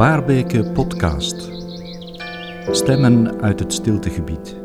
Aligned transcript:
Waarbeke 0.00 0.64
Podcast. 0.64 1.50
Stemmen 2.70 3.40
uit 3.40 3.58
het 3.60 3.72
stiltegebied. 3.72 4.56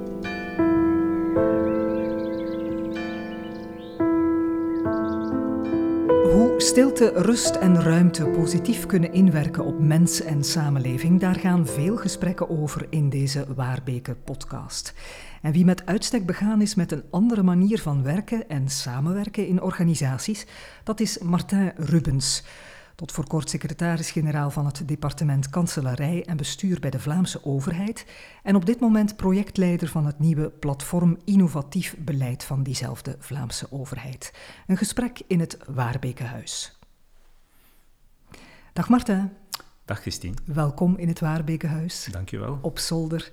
Hoe 6.31 6.53
stilte, 6.57 7.11
rust 7.15 7.55
en 7.55 7.81
ruimte 7.81 8.25
positief 8.25 8.85
kunnen 8.85 9.13
inwerken 9.13 9.65
op 9.65 9.79
mens 9.79 10.21
en 10.21 10.43
samenleving, 10.43 11.19
daar 11.19 11.35
gaan 11.35 11.67
veel 11.67 11.97
gesprekken 11.97 12.49
over 12.49 12.87
in 12.89 13.09
deze 13.09 13.45
Waarbeke 13.55 14.15
podcast. 14.15 14.93
En 15.41 15.51
wie 15.51 15.65
met 15.65 15.85
uitstek 15.85 16.25
begaan 16.25 16.61
is 16.61 16.75
met 16.75 16.91
een 16.91 17.03
andere 17.09 17.43
manier 17.43 17.81
van 17.81 18.03
werken 18.03 18.49
en 18.49 18.69
samenwerken 18.69 19.47
in 19.47 19.61
organisaties, 19.61 20.45
dat 20.83 20.99
is 20.99 21.17
Martin 21.17 21.71
Rubens. 21.75 22.43
Tot 22.95 23.11
voor 23.11 23.27
kort 23.27 23.49
secretaris-generaal 23.49 24.49
van 24.49 24.65
het 24.65 24.87
departement 24.87 25.49
Kanselarij 25.49 26.25
en 26.25 26.37
Bestuur 26.37 26.79
bij 26.79 26.89
de 26.89 26.99
Vlaamse 26.99 27.45
overheid 27.45 28.05
en 28.43 28.55
op 28.55 28.65
dit 28.65 28.79
moment 28.79 29.15
projectleider 29.15 29.87
van 29.87 30.05
het 30.05 30.19
nieuwe 30.19 30.49
platform 30.49 31.17
Innovatief 31.23 31.95
Beleid 31.97 32.43
van 32.43 32.63
diezelfde 32.63 33.15
Vlaamse 33.19 33.71
overheid. 33.71 34.33
Een 34.67 34.77
gesprek 34.77 35.21
in 35.27 35.39
het 35.39 35.57
Waarbekenhuis. 35.67 36.77
Dag 38.73 38.89
Martin. 38.89 39.31
Dag 39.85 40.01
Christine. 40.01 40.35
Welkom 40.45 40.97
in 40.97 41.07
het 41.07 41.19
Waarbekenhuis. 41.19 42.07
Dankjewel. 42.11 42.59
Op 42.61 42.79
zolder. 42.79 43.31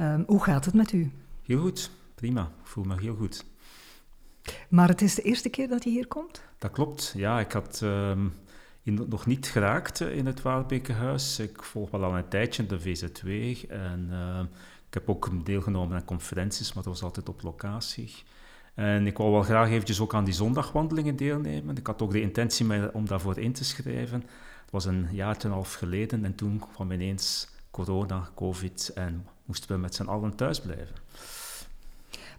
Um, 0.00 0.24
hoe 0.26 0.42
gaat 0.42 0.64
het 0.64 0.74
met 0.74 0.92
u? 0.92 1.12
Heel 1.42 1.60
goed, 1.60 1.90
prima. 2.14 2.42
Ik 2.42 2.66
voel 2.66 2.84
me 2.84 3.00
heel 3.00 3.14
goed. 3.14 3.44
Maar 4.68 4.88
het 4.88 5.02
is 5.02 5.14
de 5.14 5.22
eerste 5.22 5.48
keer 5.48 5.68
dat 5.68 5.84
je 5.84 5.90
hier 5.90 6.06
komt? 6.06 6.42
Dat 6.58 6.70
klopt, 6.70 7.12
ja. 7.16 7.40
Ik 7.40 7.52
had 7.52 7.80
um, 7.80 8.32
nog 8.92 9.26
niet 9.26 9.46
geraakt 9.46 10.00
in 10.00 10.26
het 10.26 10.42
Waarbekenhuis. 10.42 11.38
Ik 11.38 11.62
volg 11.62 11.90
wel 11.90 12.04
al 12.04 12.16
een 12.16 12.28
tijdje 12.28 12.66
de 12.66 12.80
VZW 12.80 13.28
en 13.70 14.08
uh, 14.10 14.40
ik 14.86 14.94
heb 14.94 15.08
ook 15.08 15.46
deelgenomen 15.46 15.96
aan 15.96 16.04
conferenties, 16.04 16.72
maar 16.72 16.82
dat 16.82 16.92
was 16.92 17.02
altijd 17.02 17.28
op 17.28 17.42
locatie. 17.42 18.14
En 18.74 19.06
ik 19.06 19.16
wou 19.16 19.32
wel 19.32 19.42
graag 19.42 19.68
eventjes 19.70 20.00
ook 20.00 20.14
aan 20.14 20.24
die 20.24 20.34
zondagwandelingen 20.34 21.16
deelnemen. 21.16 21.76
Ik 21.76 21.86
had 21.86 22.02
ook 22.02 22.12
de 22.12 22.20
intentie 22.20 22.92
om 22.92 23.06
daarvoor 23.06 23.38
in 23.38 23.52
te 23.52 23.64
schrijven. 23.64 24.20
Het 24.62 24.70
was 24.70 24.84
een 24.84 25.08
jaar 25.12 25.36
en 25.36 25.46
een 25.46 25.52
half 25.52 25.74
geleden 25.74 26.24
en 26.24 26.34
toen 26.34 26.62
kwam 26.72 26.92
ineens 26.92 27.48
corona, 27.70 28.28
covid 28.34 28.90
en 28.94 29.26
moesten 29.44 29.70
we 29.70 29.76
met 29.76 29.94
z'n 29.94 30.04
allen 30.04 30.34
thuis 30.34 30.60
blijven. 30.60 30.96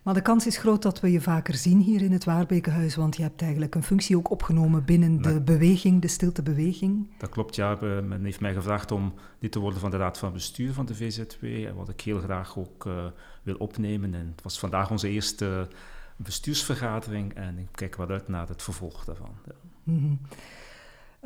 Maar 0.10 0.18
de 0.18 0.24
kans 0.24 0.48
is 0.48 0.58
groot 0.58 0.82
dat 0.82 1.00
we 1.00 1.12
je 1.12 1.22
vaker 1.22 1.54
zien 1.54 1.80
hier 1.80 2.02
in 2.02 2.12
het 2.12 2.24
Waarbekenhuis, 2.24 2.96
want 2.96 3.16
je 3.16 3.22
hebt 3.22 3.42
eigenlijk 3.42 3.76
een 3.76 3.84
functie 3.84 4.18
ook 4.18 4.30
opgenomen 4.30 4.86
binnen 4.86 5.22
de 5.22 5.42
beweging, 5.42 6.02
de 6.02 6.08
stiltebeweging. 6.08 7.08
Dat 7.18 7.30
klopt, 7.30 7.56
ja. 7.56 7.78
Men 7.82 8.24
heeft 8.24 8.40
mij 8.40 8.54
gevraagd 8.54 8.92
om 8.92 9.14
lid 9.40 9.52
te 9.52 9.60
worden 9.60 9.80
van 9.80 9.92
de 9.92 9.98
Raad 9.98 10.18
van 10.18 10.34
Bestuur 10.34 10.74
van 10.74 10.86
de 10.86 10.96
VZW, 10.96 11.46
wat 11.76 11.90
ik 11.90 12.02
heel 12.02 12.20
graag 12.20 12.58
ook 12.58 12.86
uh, 12.86 13.06
wil 13.44 13.56
opnemen. 13.56 14.14
En 14.14 14.28
het 14.36 14.44
was 14.44 14.60
vandaag 14.60 14.92
onze 14.92 15.10
eerste 15.10 15.68
bestuursvergadering 16.16 17.34
en 17.34 17.58
ik 17.58 17.68
kijk 17.72 17.96
wel 17.96 18.10
uit 18.10 18.28
naar 18.28 18.48
het 18.48 18.64
vervolg 18.64 19.06
daarvan. 19.06 19.32
Ja. 19.46 19.54
Mm 19.84 20.00
-hmm. 20.00 20.20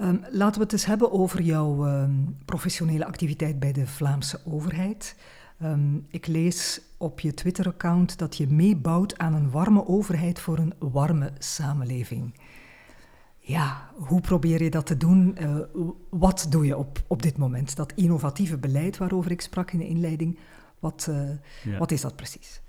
um, 0.07 0.25
laten 0.31 0.57
we 0.57 0.63
het 0.63 0.73
eens 0.73 0.85
hebben 0.85 1.11
over 1.11 1.41
jouw 1.41 1.87
um, 1.87 2.37
professionele 2.45 3.05
activiteit 3.05 3.59
bij 3.59 3.71
de 3.71 3.87
Vlaamse 3.87 4.39
overheid. 4.45 5.15
Um, 5.63 6.05
ik 6.09 6.27
lees 6.27 6.81
op 7.03 7.19
je 7.19 7.33
Twitter-account 7.33 8.17
dat 8.17 8.37
je 8.37 8.47
meebouwt 8.47 9.17
aan 9.17 9.33
een 9.33 9.51
warme 9.51 9.87
overheid 9.87 10.39
voor 10.39 10.57
een 10.57 10.73
warme 10.79 11.31
samenleving. 11.37 12.33
Ja, 13.39 13.89
hoe 13.93 14.21
probeer 14.21 14.63
je 14.63 14.69
dat 14.69 14.85
te 14.85 14.97
doen? 14.97 15.37
Uh, 15.41 15.57
wat 16.09 16.47
doe 16.49 16.65
je 16.65 16.77
op, 16.77 17.03
op 17.07 17.21
dit 17.21 17.37
moment? 17.37 17.75
Dat 17.75 17.93
innovatieve 17.95 18.57
beleid 18.57 18.97
waarover 18.97 19.31
ik 19.31 19.41
sprak 19.41 19.71
in 19.71 19.79
de 19.79 19.87
inleiding, 19.87 20.39
wat, 20.79 21.07
uh, 21.09 21.29
ja. 21.63 21.77
wat 21.77 21.91
is 21.91 22.01
dat 22.01 22.15
precies? 22.15 22.61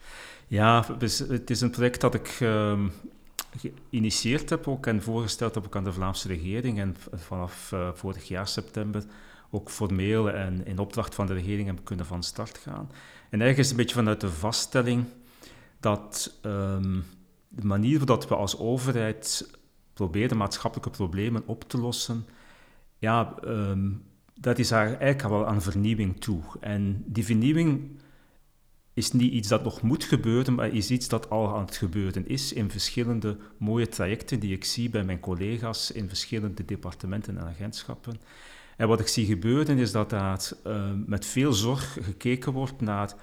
Ja, 0.47 0.85
het 1.29 1.51
is 1.51 1.61
een 1.61 1.71
project 1.71 2.01
dat 2.01 2.15
ik 2.15 2.41
uh, 2.41 2.81
geïnitieerd 3.57 4.51
heb 4.51 4.69
ook 4.69 4.87
en 4.87 5.03
voorgesteld 5.03 5.55
heb 5.55 5.65
ook 5.65 5.77
aan 5.77 5.85
de 5.85 5.93
Vlaamse 5.93 6.29
regering. 6.29 6.79
En 6.79 6.97
vanaf 7.13 7.71
uh, 7.75 7.89
vorig 7.95 8.29
jaar 8.29 8.49
september 8.49 9.05
ook 9.51 9.71
formeel 9.71 10.31
en 10.31 10.67
in 10.67 10.79
opdracht 10.79 11.15
van 11.15 11.27
de 11.27 11.35
regering 11.35 11.67
hebben 11.67 11.85
kunnen 11.85 12.07
van 12.07 12.23
start 12.23 12.59
gaan. 12.59 12.91
En 13.35 13.41
het 13.41 13.71
een 13.71 13.77
beetje 13.77 13.95
vanuit 13.95 14.21
de 14.21 14.31
vaststelling 14.31 15.05
dat 15.81 16.39
um, 16.43 17.05
de 17.49 17.67
manier 17.67 17.99
waarop 17.99 18.29
we 18.29 18.35
als 18.35 18.59
overheid 18.59 19.51
proberen 19.93 20.37
maatschappelijke 20.37 20.91
problemen 20.91 21.43
op 21.47 21.69
te 21.69 21.79
lossen, 21.79 22.27
ja, 22.99 23.35
um, 23.45 24.03
dat 24.35 24.59
is 24.59 24.71
eigenlijk 24.71 25.23
wel 25.23 25.47
aan 25.47 25.63
vernieuwing 25.63 26.21
toe. 26.21 26.43
En 26.61 27.05
die 27.07 27.25
vernieuwing 27.25 28.01
is 28.93 29.13
niet 29.13 29.33
iets 29.33 29.49
dat 29.49 29.65
nog 29.65 29.83
moet 29.83 30.05
gebeuren, 30.05 30.55
maar 30.55 30.69
is 30.69 30.91
iets 30.91 31.09
dat 31.09 31.31
al 31.31 31.55
aan 31.55 31.65
het 31.65 31.77
gebeuren 31.77 32.29
is 32.29 32.53
in 32.53 32.71
verschillende 32.71 33.37
mooie 33.59 33.89
trajecten 33.89 34.41
die 34.41 34.53
ik 34.53 34.65
zie 34.65 34.91
bij 34.91 35.05
mijn 35.05 35.21
collega's 35.21 35.91
in 35.91 36.09
verschillende 36.09 36.65
departementen 36.65 37.39
en 37.39 37.47
agentschappen. 37.47 38.21
En 38.77 38.89
wat 38.89 39.01
ik 39.01 39.07
zie 39.07 39.27
gebeuren 39.27 39.79
is 39.79 39.93
dat 39.93 40.11
daar 40.11 40.51
uh, 40.67 40.91
met 41.07 41.27
veel 41.27 41.53
zorg 41.53 41.99
gekeken 42.01 42.53
wordt 42.53 42.81
naar 42.81 43.15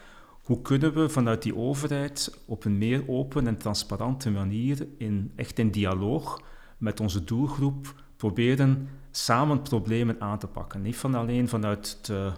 hoe 0.42 0.62
kunnen 0.62 0.94
we 0.94 1.10
vanuit 1.10 1.42
die 1.42 1.56
overheid 1.56 2.38
op 2.46 2.66
een 2.66 2.78
meer 2.78 3.04
open 3.08 3.48
en 3.48 3.58
transparante 3.58 4.32
manier, 4.32 4.88
in, 4.98 5.32
echt 5.36 5.60
in 5.60 5.72
dialoog 5.72 6.42
met 6.78 7.00
onze 7.00 7.24
doelgroep, 7.24 7.96
proberen 8.18 8.90
samen 9.12 9.62
problemen 9.62 10.22
aan 10.22 10.40
te 10.40 10.48
pakken. 10.48 10.82
Niet 10.82 10.96
van 10.96 11.16
alleen 11.16 11.48
vanuit 11.48 11.98
het, 11.98 12.10
uh, 12.10 12.34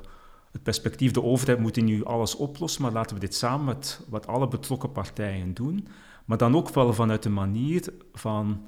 het 0.52 0.64
perspectief 0.64 1.12
de 1.12 1.24
overheid 1.24 1.60
moet 1.60 1.82
nu 1.82 2.06
alles 2.06 2.36
oplossen, 2.36 2.82
maar 2.82 2.92
laten 2.92 3.16
we 3.16 3.22
dit 3.22 3.36
samen 3.36 3.66
met 3.66 4.06
wat 4.10 4.28
alle 4.28 4.48
betrokken 4.48 4.92
partijen 4.92 5.54
doen. 5.54 5.88
Maar 6.26 6.38
dan 6.38 6.56
ook 6.56 6.70
wel 6.70 6.94
vanuit 6.94 7.24
de 7.24 7.30
manier 7.30 7.94
van 8.14 8.66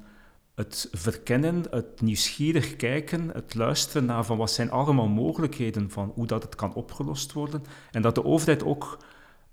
het 0.56 0.88
verkennen, 0.92 1.64
het 1.70 2.00
nieuwsgierig 2.00 2.76
kijken, 2.76 3.30
het 3.32 3.54
luisteren 3.54 4.04
naar 4.04 4.24
van 4.24 4.36
wat 4.36 4.50
zijn 4.50 4.70
allemaal 4.70 5.08
mogelijkheden 5.08 5.90
van 5.90 6.12
hoe 6.14 6.26
dat 6.26 6.42
het 6.42 6.54
kan 6.54 6.74
opgelost 6.74 7.32
worden. 7.32 7.64
En 7.90 8.02
dat 8.02 8.14
de 8.14 8.24
overheid 8.24 8.64
ook 8.64 8.98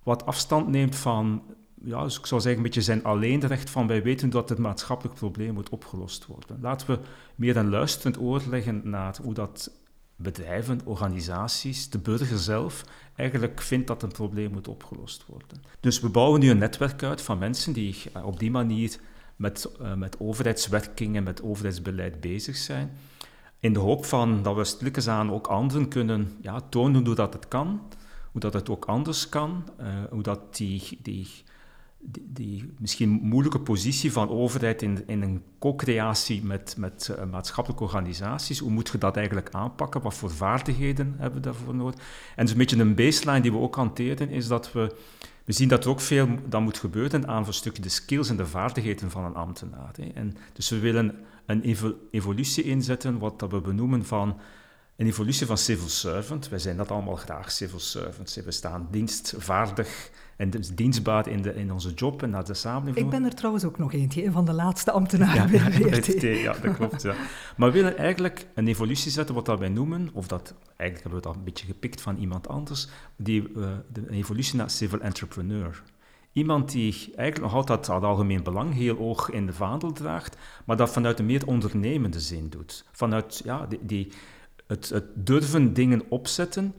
wat 0.04 0.26
afstand 0.26 0.68
neemt 0.68 0.96
van, 0.96 1.44
ja, 1.84 2.04
dus 2.04 2.18
ik 2.18 2.26
zou 2.26 2.42
zeggen, 2.42 2.58
een 2.58 2.66
beetje 2.68 2.82
zijn 2.82 3.04
alleenrecht 3.04 3.70
van 3.70 3.88
wij 3.88 4.04
weten 4.04 4.30
dat 4.30 4.50
het 4.50 4.58
maatschappelijk 4.58 5.16
probleem 5.16 5.54
moet 5.54 5.70
opgelost 5.70 6.26
worden. 6.26 6.58
Laten 6.62 6.88
we 6.88 7.00
meer 7.36 7.58
een 7.58 7.70
luisterend 7.70 8.20
oor 8.20 8.42
leggen 8.50 8.82
naar 8.84 9.18
hoe 9.22 9.34
dat 9.34 9.72
bedrijven, 10.16 10.80
organisaties, 10.86 11.90
de 11.90 12.00
burger 12.00 12.38
zelf 12.38 12.84
eigenlijk 13.16 13.62
vindt 13.62 13.88
dat 13.88 14.04
een 14.04 14.12
probleem 14.12 14.52
moet 14.52 14.68
opgelost 14.68 15.26
worden. 15.26 15.62
Dus 15.80 16.00
we 16.00 16.10
bouwen 16.10 16.40
nu 16.40 16.50
een 16.50 16.58
netwerk 16.58 17.04
uit 17.04 17.22
van 17.22 17.38
mensen 17.38 17.74
die 17.74 17.98
op 18.24 18.40
die 18.40 18.52
manier 18.52 19.00
met, 19.36 19.72
uh, 19.82 19.94
met 19.94 20.20
overheidswerking 20.20 21.16
en 21.16 21.24
met 21.24 21.44
overheidsbeleid 21.44 22.22
bezig 22.22 22.56
zijn. 22.56 22.92
In 23.60 23.74
de 23.74 23.80
hoop 23.80 24.06
van 24.06 24.44
dat 24.44 24.56
we 24.56 24.64
stilletjes 24.64 25.08
aan 25.08 25.32
ook 25.32 25.48
anderen 25.48 25.88
kunnen 25.88 26.32
ja, 26.42 26.62
tonen 26.70 27.06
hoe 27.06 27.16
dat 27.16 27.34
het 27.34 27.48
kan, 27.48 27.82
hoe 28.32 28.42
dat 28.42 28.54
het 28.54 28.70
ook 28.70 28.86
anders 28.86 29.30
kan, 29.30 29.64
uh, 29.80 29.88
hoe 30.10 30.24
dat 30.24 30.56
die, 30.56 31.00
die, 31.02 31.28
die, 32.22 32.74
misschien 32.80 33.10
moeilijke 33.10 33.60
positie 33.60 34.12
van 34.12 34.30
overheid 34.30 34.82
in, 34.82 35.04
in 35.08 35.22
een 35.22 35.44
co-creatie 35.60 36.44
met, 36.44 36.76
met 36.78 37.16
uh, 37.20 37.26
maatschappelijke 37.26 37.84
organisaties, 37.84 38.60
hoe 38.60 38.72
moet 38.72 38.90
je 38.90 38.98
dat 38.98 39.18
eigenlijk 39.18 39.50
aanpakken, 39.52 40.02
wat 40.02 40.14
voor 40.14 40.32
vaardigheden 40.32 41.16
hebben 41.18 41.42
we 41.42 41.48
daarvoor 41.48 41.76
nodig. 41.76 42.00
En 42.36 42.50
een 42.50 42.58
beetje 42.58 42.80
een 42.80 42.96
baseline 42.96 43.42
die 43.42 43.52
we 43.52 43.58
ook 43.58 43.76
hanteren, 43.76 44.30
is 44.30 44.48
dat 44.48 44.72
we 44.72 44.96
we 45.46 45.54
zien 45.54 45.68
dat 45.68 45.84
er 45.84 45.90
ook 45.90 46.02
veel 46.02 46.28
dan 46.46 46.64
moet 46.64 46.78
gebeuren 46.78 47.28
aan 47.28 47.46
een 47.46 47.54
stukje 47.54 47.82
de 47.82 47.90
skills 47.90 48.30
en 48.30 48.36
de 48.38 48.46
vaardigheden 48.46 49.12
van 49.12 49.26
een 49.26 49.36
ambtenaar. 49.36 49.92
Hè. 49.96 50.12
En 50.14 50.38
dus 50.54 50.70
we 50.70 50.80
willen 50.80 51.16
een 51.46 51.78
evolutie 52.12 52.64
inzetten, 52.64 53.20
wat 53.20 53.40
dat 53.40 53.52
we 53.52 53.62
benoemen 53.62 54.06
van 54.06 54.40
een 54.96 55.08
evolutie 55.08 55.46
van 55.46 55.58
civil 55.58 55.90
servant. 55.90 56.50
Wij 56.50 56.60
zijn 56.60 56.78
dat 56.78 56.92
allemaal 56.92 57.16
graag, 57.16 57.52
civil 57.52 57.80
servants. 57.80 58.36
We 58.36 58.52
staan 58.52 58.88
dienstvaardig 58.92 60.10
en 60.38 60.50
dus 60.50 60.76
dienstbaar 60.76 61.28
in, 61.28 61.42
de, 61.42 61.56
in 61.56 61.72
onze 61.72 61.94
job 61.94 62.24
en 62.24 62.30
naar 62.30 62.46
de 62.46 62.54
samenleving. 62.54 63.06
Ik 63.06 63.12
ben 63.12 63.24
er 63.24 63.36
trouwens 63.36 63.66
ook 63.66 63.78
nog 63.78 63.94
eentje, 63.94 64.26
een 64.26 64.32
van 64.32 64.46
de 64.46 64.54
laatste 64.54 64.92
ambtenaren 64.92 65.52
ja, 65.52 65.70
bij 65.70 66.02
de 66.02 66.28
Ja, 66.28 66.56
dat 66.62 66.76
klopt. 66.76 67.02
Ja. 67.02 67.16
Maar 67.58 67.72
we 67.72 67.76
willen 67.76 67.98
eigenlijk 67.98 68.48
een 68.54 68.68
evolutie 68.68 69.12
zetten, 69.12 69.36
wat 69.36 69.46
dat 69.46 69.60
wij 69.60 69.70
noemen, 69.70 70.10
of 70.14 70.28
dat 70.28 70.56
eigenlijk 70.78 71.02
hebben 71.02 71.20
we 71.20 71.28
dat 71.28 71.36
een 71.36 71.44
beetje 71.44 71.66
gepikt 71.66 72.02
van 72.02 72.18
iemand 72.18 72.48
anders, 72.48 72.88
die, 73.16 73.50
uh, 73.50 73.68
de, 73.94 74.02
een 74.08 74.14
evolutie 74.14 74.56
naar 74.56 74.70
civil 74.70 75.00
entrepreneur. 75.00 75.84
Iemand 76.32 76.72
die 76.72 77.12
eigenlijk 77.16 77.40
nog 77.40 77.54
altijd 77.54 77.88
het 77.88 78.04
algemeen 78.04 78.44
belang 78.44 78.74
heel 78.74 78.96
hoog 78.96 79.30
in 79.30 79.46
de 79.46 79.54
vaandel 79.54 79.92
draagt, 79.92 80.38
maar 80.66 80.78
dat 80.78 80.92
vanuit 80.92 81.20
een 81.20 81.26
meer 81.26 81.48
ondernemende 81.48 82.20
zin 82.20 82.50
doet. 82.50 82.86
Vanuit 82.92 83.42
ja, 83.44 83.66
die, 83.66 83.80
die 83.82 84.12
het, 84.68 84.90
het, 84.90 85.06
durven 85.16 85.74
dingen 85.74 86.02
opzetten 86.10 86.74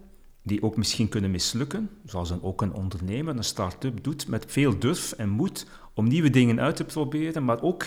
die 0.47 0.63
ook 0.63 0.77
misschien 0.77 1.09
kunnen 1.09 1.31
mislukken, 1.31 1.91
zoals 2.05 2.31
een, 2.31 2.43
ook 2.43 2.63
een 2.63 2.73
ondernemer, 2.73 3.37
een 3.37 3.45
start-up 3.45 4.05
doet, 4.05 4.29
met 4.29 4.45
veel 4.49 4.79
durf 4.79 5.13
en 5.13 5.29
moed 5.29 5.67
om 5.95 6.09
nieuwe 6.09 6.31
dingen 6.31 6.61
uit 6.61 6.77
te 6.77 6.85
proberen, 6.85 7.45
maar 7.45 7.63
ook 7.63 7.85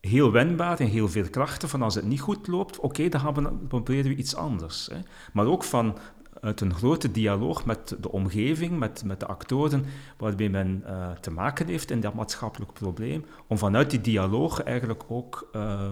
heel 0.00 0.32
wendbaar 0.32 0.80
en 0.80 0.86
heel 0.86 1.08
veel 1.08 1.30
krachten 1.30 1.68
van 1.68 1.82
als 1.82 1.94
het 1.94 2.04
niet 2.04 2.20
goed 2.20 2.46
loopt, 2.46 2.80
oké, 2.80 3.08
dan, 3.08 3.60
proberen 3.68 4.10
we 4.10 4.16
iets 4.16 4.36
anders. 4.36 4.88
Hè. 4.92 4.98
Maar 5.32 5.46
ook 5.46 5.64
van 5.64 5.98
uit 6.40 6.60
een 6.60 6.74
grote 6.74 7.10
dialoog 7.10 7.64
met 7.64 7.96
de 8.00 8.12
omgeving, 8.12 8.78
met, 8.78 9.04
met 9.04 9.20
de 9.20 9.26
actoren 9.26 9.84
waarmee 10.18 10.50
men 10.50 10.82
uh, 10.86 11.10
te 11.10 11.30
maken 11.30 11.66
heeft 11.66 11.90
in 11.90 12.00
dat 12.00 12.14
maatschappelijk 12.14 12.72
probleem, 12.72 13.24
om 13.46 13.58
vanuit 13.58 13.90
die 13.90 14.00
dialoog 14.00 14.62
eigenlijk 14.62 15.04
ook 15.08 15.48
uh, 15.52 15.90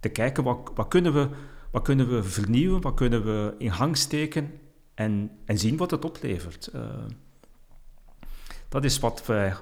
te 0.00 0.08
kijken 0.08 0.44
wat, 0.44 0.70
wat, 0.74 0.88
kunnen 0.88 1.12
we, 1.12 1.28
wat 1.70 1.82
kunnen 1.82 2.08
we 2.08 2.22
vernieuwen, 2.22 2.80
wat 2.80 2.94
kunnen 2.94 3.24
we 3.24 3.54
in 3.58 3.72
gang 3.72 3.96
steken 3.96 4.50
en, 4.94 5.30
en 5.44 5.58
zien 5.58 5.76
wat 5.76 5.90
het 5.90 6.04
oplevert. 6.04 6.70
Uh, 6.74 6.82
dat 8.68 8.84
is 8.84 8.98
wat 8.98 9.26
wij... 9.26 9.54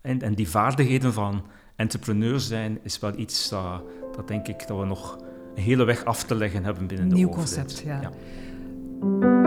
En, 0.00 0.22
en 0.22 0.34
die 0.34 0.48
vaardigheden 0.48 1.12
van 1.12 1.46
entrepreneur 1.76 2.40
zijn 2.40 2.78
is 2.82 2.98
wel 2.98 3.18
iets 3.18 3.48
dat, 3.48 3.82
dat 4.16 4.28
denk 4.28 4.48
ik 4.48 4.66
dat 4.66 4.78
we 4.78 4.84
nog 4.84 5.18
een 5.54 5.62
hele 5.62 5.84
weg 5.84 6.04
af 6.04 6.24
te 6.24 6.34
leggen 6.34 6.64
hebben 6.64 6.86
binnen 6.86 7.08
de 7.08 7.14
Nieuw 7.14 7.28
overheid. 7.28 7.56
concept, 7.56 7.86
ja. 7.86 8.00
ja. 8.00 9.43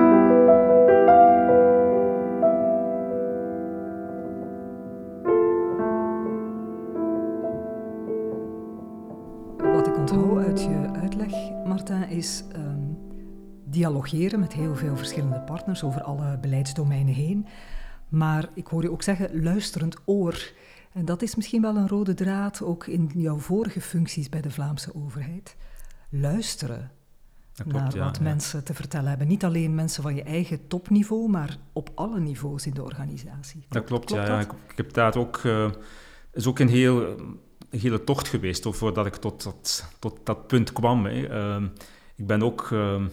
Dialogeren 13.78 14.40
met 14.40 14.54
heel 14.54 14.76
veel 14.76 14.98
verschillende 14.98 15.40
partners 15.40 15.84
over 15.84 16.02
alle 16.02 16.38
beleidsdomeinen 16.38 17.14
heen. 17.14 17.48
Maar 18.10 18.50
ik 18.54 18.68
hoor 18.68 18.82
je 18.82 18.92
ook 18.92 19.04
zeggen, 19.04 19.44
luisterend 19.44 19.98
oor. 20.06 20.52
En 20.94 21.06
dat 21.06 21.22
is 21.22 21.36
misschien 21.36 21.62
wel 21.62 21.76
een 21.76 21.88
rode 21.88 22.14
draad 22.14 22.64
ook 22.64 22.88
in 22.88 23.12
jouw 23.14 23.38
vorige 23.38 23.82
functies 23.82 24.30
bij 24.30 24.42
de 24.42 24.52
Vlaamse 24.52 24.96
overheid. 24.96 25.56
Luisteren 26.10 26.92
klopt, 27.54 27.74
naar 27.74 27.96
ja, 27.96 28.04
wat 28.04 28.18
ja. 28.18 28.24
mensen 28.24 28.64
te 28.64 28.74
vertellen 28.74 29.10
hebben. 29.10 29.28
Niet 29.28 29.46
alleen 29.46 29.76
mensen 29.76 30.04
van 30.04 30.16
je 30.16 30.24
eigen 30.24 30.68
topniveau, 30.68 31.30
maar 31.30 31.58
op 31.74 31.90
alle 31.96 32.20
niveaus 32.20 32.66
in 32.66 32.74
de 32.74 32.84
organisatie. 32.84 33.66
Dat 33.70 33.84
klopt, 33.84 34.10
ja. 34.10 34.26
ja. 34.26 34.40
Ik, 34.40 34.52
heb 34.76 34.94
daar 34.94 35.16
ook... 35.16 35.36
Het 35.36 35.76
uh, 35.76 35.82
is 36.34 36.48
ook 36.48 36.60
een, 36.60 36.70
heel, 36.70 37.08
een 37.08 37.40
hele 37.70 38.04
tocht 38.04 38.28
geweest 38.28 38.68
voordat 38.70 39.06
ik 39.06 39.16
tot 39.16 39.44
dat, 39.44 39.92
tot 40.00 40.20
dat 40.24 40.48
punt 40.48 40.72
kwam. 40.72 41.06
Hè. 41.06 41.58
Uh, 41.58 41.64
ik 42.16 42.28
ben 42.28 42.44
ook... 42.44 42.70
Uh, 42.70 43.06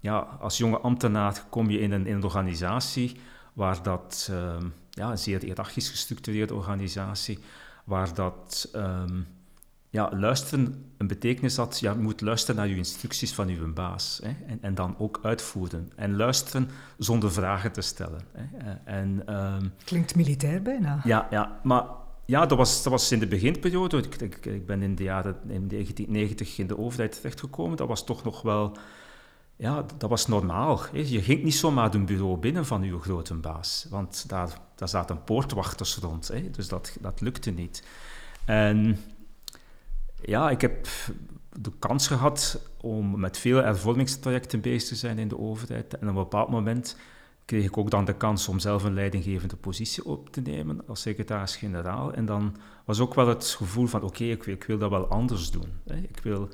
ja, 0.00 0.18
als 0.18 0.58
jonge 0.58 0.78
ambtenaar 0.78 1.44
kom 1.48 1.70
je 1.70 1.80
in 1.80 1.92
een, 1.92 2.06
in 2.06 2.14
een 2.14 2.24
organisatie 2.24 3.20
waar 3.52 3.82
dat... 3.82 4.28
ehm, 4.30 4.66
ja, 4.90 5.10
een 5.10 5.18
zeer 5.18 5.40
hiërarchisch 5.42 5.88
gestructureerde 5.88 6.54
organisatie, 6.54 7.38
waar 7.84 8.14
dat 8.14 8.70
um, 8.76 9.26
ja, 9.90 10.10
luisteren 10.12 10.92
een 10.96 11.06
betekenis 11.06 11.56
had, 11.56 11.80
ja, 11.80 11.92
je 11.92 11.98
moet 11.98 12.20
luisteren 12.20 12.56
naar 12.56 12.68
je 12.68 12.76
instructies 12.76 13.34
van 13.34 13.48
je 13.48 13.56
baas 13.66 14.20
hè, 14.22 14.36
en, 14.46 14.58
en 14.60 14.74
dan 14.74 14.94
ook 14.98 15.20
uitvoeren. 15.22 15.90
En 15.96 16.16
luisteren 16.16 16.68
zonder 16.98 17.32
vragen 17.32 17.72
te 17.72 17.80
stellen. 17.80 18.20
Hè. 18.32 18.72
En, 18.84 19.34
um, 19.34 19.72
Klinkt 19.84 20.14
militair 20.14 20.62
bijna. 20.62 21.00
Ja, 21.04 21.26
ja 21.30 21.60
maar 21.62 21.84
ja, 22.24 22.46
dat 22.46 22.58
was, 22.58 22.82
dat 22.82 22.92
was 22.92 23.12
in 23.12 23.18
de 23.18 23.26
beginperiode. 23.26 23.96
Ik, 23.96 24.20
ik, 24.20 24.46
ik 24.46 24.66
ben 24.66 24.82
in 24.82 24.94
de 24.94 25.02
jaren 25.02 25.36
in 25.42 25.68
1990 25.68 26.58
in 26.58 26.66
de 26.66 26.78
overheid 26.78 27.12
terechtgekomen. 27.16 27.76
Dat 27.76 27.88
was 27.88 28.04
toch 28.04 28.24
nog 28.24 28.42
wel 28.42 28.76
ja, 29.60 29.84
dat 29.96 30.10
was 30.10 30.26
normaal. 30.26 30.80
Je 30.92 31.22
ging 31.22 31.42
niet 31.42 31.54
zomaar 31.54 31.94
een 31.94 32.04
bureau 32.04 32.36
binnen 32.36 32.66
van 32.66 32.82
uw 32.82 32.98
grote 32.98 33.34
baas, 33.34 33.86
want 33.90 34.28
daar, 34.28 34.58
daar 34.74 34.88
zaten 34.88 35.24
poortwachters 35.24 35.96
rond, 35.96 36.32
dus 36.50 36.68
dat, 36.68 36.96
dat 37.00 37.20
lukte 37.20 37.50
niet. 37.50 37.84
En 38.44 38.98
ja, 40.22 40.50
ik 40.50 40.60
heb 40.60 40.88
de 41.52 41.72
kans 41.78 42.06
gehad 42.06 42.60
om 42.80 43.20
met 43.20 43.38
veel 43.38 43.56
hervormingstrajecten 43.56 44.60
bezig 44.60 44.88
te 44.88 44.94
zijn 44.94 45.18
in 45.18 45.28
de 45.28 45.38
overheid. 45.38 45.94
En 45.94 46.08
op 46.08 46.08
een 46.08 46.22
bepaald 46.22 46.48
moment 46.48 46.96
kreeg 47.44 47.64
ik 47.64 47.76
ook 47.76 47.90
dan 47.90 48.04
de 48.04 48.16
kans 48.16 48.48
om 48.48 48.58
zelf 48.58 48.84
een 48.84 48.94
leidinggevende 48.94 49.56
positie 49.56 50.04
op 50.04 50.30
te 50.30 50.40
nemen 50.40 50.82
als 50.86 51.00
secretaris-generaal. 51.00 52.12
En 52.12 52.26
dan 52.26 52.56
was 52.84 53.00
ook 53.00 53.14
wel 53.14 53.28
het 53.28 53.44
gevoel 53.44 53.86
van, 53.86 54.02
oké, 54.02 54.22
okay, 54.22 54.30
ik, 54.30 54.46
ik, 54.46 54.64
wil 54.64 54.78
dat 54.78 54.90
wel 54.90 55.06
anders 55.06 55.50
doen. 55.50 55.72
Ik 55.86 56.20
wil 56.22 56.48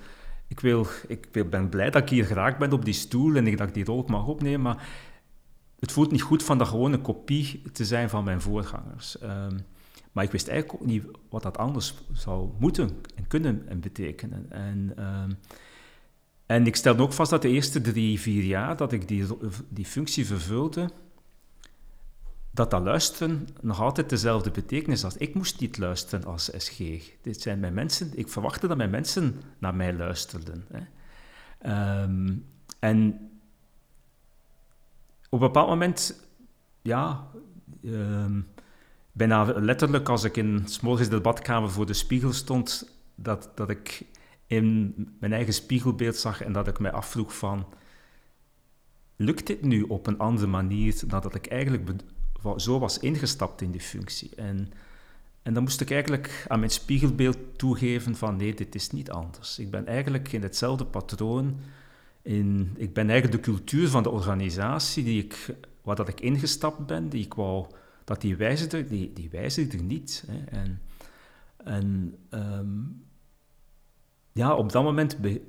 ik, 0.48 0.60
wil, 0.60 0.87
ik 1.08 1.50
ben 1.50 1.69
blij 1.69 1.90
dat 1.90 2.02
ik 2.02 2.08
hier 2.08 2.25
geraakt 2.25 2.58
ben 2.58 2.72
op 2.72 2.84
die 2.84 2.94
stoel 2.94 3.34
en 3.34 3.56
dat 3.56 3.69
ik 3.69 3.75
die 3.75 3.84
rol 3.84 4.04
mag 4.06 4.26
opnemen, 4.26 4.60
maar 4.60 4.88
het 5.78 5.93
voelt 5.93 6.10
niet 6.10 6.22
goed 6.22 6.43
van 6.43 6.58
dat 6.58 6.69
gewoon 6.69 6.93
een 6.93 7.02
kopie 7.02 7.62
te 7.72 7.84
zijn 7.84 8.10
van 8.10 8.25
mijn 8.25 8.40
voorgangers. 8.40 9.22
Um, 9.22 9.58
maar 10.12 10.25
ik 10.25 10.31
wist 10.31 10.48
eigenlijk 10.48 10.82
ook 10.82 10.88
niet 10.88 11.04
wat 11.31 11.43
dat 11.43 11.58
anders 11.58 11.94
zou 12.12 12.50
moeten 12.58 12.90
en 13.14 13.26
kunnen 13.26 13.69
en 13.69 13.81
betekenen. 13.81 14.46
En, 14.50 15.04
um, 15.04 15.38
en 16.46 16.66
ik 16.66 16.76
stelde 16.76 17.02
ook 17.02 17.12
vast 17.12 17.31
dat 17.31 17.43
de 17.43 17.48
eerste 17.48 17.81
drie, 17.81 18.20
vier 18.20 18.43
jaar 18.43 18.76
dat 18.76 18.93
ik 18.93 19.08
die, 19.08 19.26
die 19.69 19.84
functie 19.84 20.26
vervulde, 20.26 20.90
dat 22.56 22.70
dat 22.70 22.82
luisteren 22.82 23.49
nog 23.61 23.81
altijd 23.81 24.11
dezelfde 24.11 24.50
betekenis 24.50 25.03
had. 25.03 25.20
Ik 25.20 25.35
moest 25.35 25.61
niet 25.61 25.79
luisteren 25.79 26.25
als 26.25 26.50
SG. 26.56 26.79
Dit 27.23 27.41
zijn 27.41 27.61
mijn 27.61 27.75
mensen, 27.75 28.11
ik 28.14 28.29
verwachtte 28.29 28.67
dat 28.67 28.76
mijn 28.76 28.91
mensen 28.91 29.41
naar 29.58 29.75
mij 29.75 29.94
luisterden. 29.94 30.67
Hè. 30.69 30.82
Um, 32.03 32.47
en 32.79 33.31
op 35.29 35.41
een 35.41 35.47
bepaald 35.47 35.69
moment, 35.69 36.29
ja, 36.82 37.26
um, 37.85 38.49
bijna 39.12 39.44
letterlijk 39.44 40.08
als 40.08 40.25
ik 40.25 40.37
in 40.37 40.62
s'morgens 40.64 41.08
de 41.08 41.20
badkamer 41.20 41.70
voor 41.70 41.87
de 41.87 41.94
spiegel 41.94 42.32
stond, 42.32 42.97
dat, 43.14 43.50
dat 43.55 43.70
ik 43.70 44.05
in 44.47 44.94
mijn 45.20 45.32
eigen 45.32 45.55
spiegelbeeld 45.55 46.17
zag 46.17 46.43
en 46.43 46.53
dat 46.53 46.69
ik 46.69 46.79
mij 46.79 46.93
afvroeg 46.93 47.37
van, 47.37 47.67
lukt 49.17 49.47
dit 49.47 49.62
nu 49.62 49.82
op 49.82 50.06
een 50.06 50.19
andere 50.19 50.47
manier 50.47 51.03
dan 51.06 51.20
dat 51.20 51.35
ik 51.35 51.47
eigenlijk 51.47 51.85
zo 52.56 52.78
was 52.78 52.98
ingestapt 52.98 53.60
in 53.60 53.70
die 53.70 53.81
functie. 53.81 54.31
En, 54.37 54.72
en 55.43 55.54
dan 55.54 55.62
moest 55.62 55.81
ik 55.81 55.90
eigenlijk 55.90 56.44
aan 56.48 56.58
mijn 56.58 56.70
spiegelbeeld 56.70 57.38
toegeven 57.56 58.16
van 58.16 58.37
nee, 58.37 58.54
dit 58.54 58.75
is 58.75 58.90
niet 58.90 59.10
anders. 59.10 59.58
Ik 59.58 59.70
ben 59.70 59.87
eigenlijk 59.87 60.32
in 60.32 60.43
hetzelfde 60.43 60.84
patroon. 60.84 61.60
In, 62.22 62.75
ik 62.76 62.94
ben 62.94 63.10
eigenlijk 63.10 63.43
de 63.43 63.50
cultuur 63.50 63.88
van 63.88 64.02
de 64.02 64.10
organisatie 64.10 65.04
die 65.04 65.22
ik, 65.25 65.54
waar 65.82 65.96
dat 65.96 66.08
ik 66.08 66.20
ingestapt 66.20 66.87
ben, 66.87 67.08
die 67.08 67.25
ik 67.25 67.34
wou, 67.34 67.66
dat 68.04 68.20
die 68.20 68.37
wijzigde, 68.37 68.87
die, 68.87 69.12
die 69.12 69.31
wijzigde 69.31 69.76
niet. 69.76 70.24
Hè. 70.26 70.44
En, 70.44 70.82
en 71.56 72.17
um, 72.31 73.05
ja, 74.32 74.55
op 74.55 74.72
dat 74.72 74.82
moment 74.82 75.19
be, 75.19 75.43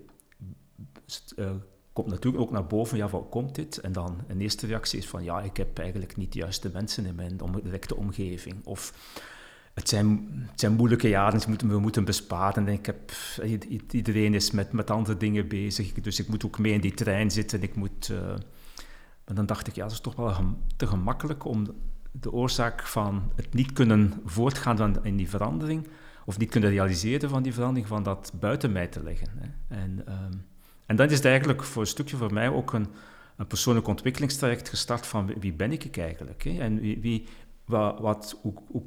uh, 1.36 1.52
komt 1.98 2.10
natuurlijk 2.10 2.44
ook 2.44 2.52
naar 2.52 2.66
boven, 2.66 2.98
ja, 2.98 3.08
wat 3.08 3.30
komt 3.30 3.56
dit? 3.56 3.78
En 3.78 3.92
dan 3.92 4.18
een 4.28 4.42
eerste 4.42 4.68
reactie 4.68 5.00
is 5.00 5.08
van, 5.08 5.24
ja, 5.24 5.42
ik 5.42 5.58
heb 5.58 5.80
eigenlijk 5.80 6.18
niet 6.18 6.34
de 6.34 6.40
juiste 6.40 6.70
mensen 6.74 7.06
in 7.06 7.16
mijn 7.16 7.40
directe 7.64 7.96
omgeving. 7.96 8.56
Of 8.64 8.94
het 9.74 9.90
zijn, 9.90 10.76
moeilijke 10.76 11.10
jaren, 11.10 11.42
moeten, 11.48 11.70
we 11.70 11.80
moeten 11.80 12.06
besparen. 12.06 12.68
En 12.68 12.74
ik 12.74 12.86
heb, 12.86 13.12
iedereen 13.92 14.34
is 14.34 14.52
met, 14.52 14.72
met 14.72 14.92
andere 14.92 15.18
dingen 15.18 15.48
bezig, 15.48 15.94
dus 15.94 16.20
ik 16.20 16.28
moet 16.28 16.46
ook 16.46 16.60
mee 16.60 16.74
in 16.74 16.82
die 16.82 16.94
trein 16.94 17.32
zitten. 17.32 17.62
Ik 17.62 17.76
moet, 17.76 18.10
uh, 18.10 18.20
maar 19.26 19.36
dan 19.36 19.46
dacht 19.46 19.68
ik, 19.68 19.76
ja, 19.76 19.84
dat 19.84 19.92
is 19.92 20.00
toch 20.00 20.16
wel 20.16 20.34
te 20.76 20.88
gemakkelijk 20.88 21.46
om 21.46 21.68
de 22.12 22.32
oorzaak 22.32 22.88
van 22.88 23.32
het 23.36 23.54
niet 23.54 23.74
kunnen 23.74 24.14
voortgaan 24.26 24.78
van, 24.78 25.06
in 25.06 25.18
die 25.18 25.30
verandering, 25.30 25.88
of 26.26 26.38
niet 26.38 26.50
kunnen 26.50 26.70
realiseren 26.70 27.30
van 27.30 27.44
die 27.44 27.54
verandering, 27.54 27.88
van 27.88 28.04
dat 28.04 28.32
buiten 28.40 28.72
mij 28.72 28.88
te 28.88 29.04
leggen. 29.04 29.30
Hè. 29.36 29.76
En... 29.76 30.04
Um, 30.10 30.56
en 30.88 30.96
dan 30.96 31.10
is 31.10 31.22
eigenlijk 31.22 31.64
voor 31.64 31.82
een 31.82 31.88
stukje 31.88 32.18
voor 32.18 32.34
mij 32.34 32.50
ook 32.50 32.74
een, 32.74 32.88
een 33.38 33.48
persoonlijk 33.48 33.88
ontwikkelingstraject 33.88 34.70
gestart 34.70 35.08
van 35.08 35.34
wie 35.40 35.54
ben 35.54 35.72
ik 35.72 35.98
eigenlijk? 35.98 36.44
Hè? 36.44 36.60
En 36.60 36.80
wie, 36.80 37.02
wie, 37.02 37.28
wat, 37.66 38.00
wat, 38.00 38.40
hoe, 38.42 38.84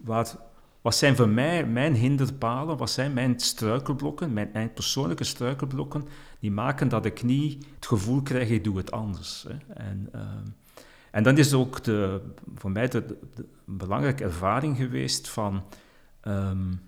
wat, 0.00 0.38
wat 0.80 0.94
zijn 0.94 1.16
voor 1.16 1.28
mij 1.28 1.66
mijn 1.66 1.94
hinderpalen, 1.94 2.76
wat 2.76 2.90
zijn 2.90 3.12
mijn 3.12 3.40
struikelblokken, 3.40 4.32
mijn, 4.32 4.50
mijn, 4.52 4.72
persoonlijke 4.72 5.24
struikelblokken, 5.24 6.04
die 6.40 6.50
maken 6.50 6.88
dat 6.88 7.04
ik 7.04 7.22
niet 7.22 7.66
het 7.74 7.86
gevoel 7.86 8.22
krijg, 8.22 8.48
ik 8.48 8.64
doe 8.64 8.76
het 8.76 8.90
anders. 8.90 9.46
Hè? 9.48 9.74
En, 9.74 10.08
uh, 10.14 10.20
en 11.10 11.22
dan 11.22 11.38
is 11.38 11.52
ook 11.54 11.84
de, 11.84 12.20
voor 12.54 12.70
mij 12.70 12.88
de, 12.88 13.18
belangrijke 13.64 14.24
ervaring 14.24 14.76
geweest 14.76 15.28
van... 15.28 15.62
Um, 16.24 16.80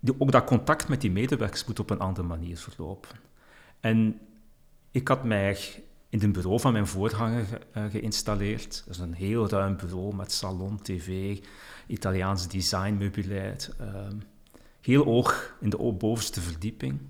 die, 0.00 0.14
ook 0.18 0.32
dat 0.32 0.44
contact 0.44 0.88
met 0.88 1.00
die 1.00 1.10
medewerkers 1.10 1.64
moet 1.64 1.78
op 1.78 1.90
een 1.90 1.98
andere 1.98 2.26
manier 2.26 2.56
verlopen. 2.56 3.29
En 3.80 4.20
ik 4.90 5.08
had 5.08 5.24
mij 5.24 5.58
in 6.08 6.20
het 6.20 6.32
bureau 6.32 6.60
van 6.60 6.72
mijn 6.72 6.86
voorganger 6.86 7.44
ge, 7.44 7.60
uh, 7.76 7.84
geïnstalleerd. 7.90 8.82
Dat 8.86 8.94
is 8.94 9.00
een 9.00 9.14
heel 9.14 9.48
ruim 9.48 9.76
bureau 9.76 10.14
met 10.14 10.32
salon, 10.32 10.82
tv, 10.82 11.38
Italiaans 11.86 12.48
design, 12.48 12.94
meubilair. 12.94 13.68
Uh, 13.80 14.06
heel 14.80 15.04
hoog 15.04 15.54
in 15.60 15.70
de 15.70 15.76
bovenste 15.76 16.40
verdieping. 16.40 17.00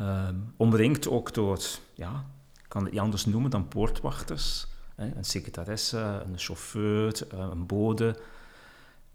Uh, 0.00 0.28
omringd 0.56 1.08
ook 1.08 1.34
door, 1.34 1.60
ja, 1.94 2.26
ik 2.62 2.68
kan 2.68 2.82
het 2.82 2.92
niet 2.92 3.00
anders 3.00 3.24
noemen 3.26 3.50
dan 3.50 3.68
poortwachters. 3.68 4.66
Hè, 4.94 5.16
een 5.16 5.24
secretaresse, 5.24 5.98
een 5.98 6.38
chauffeur, 6.38 7.26
een 7.30 7.66
bode. 7.66 8.20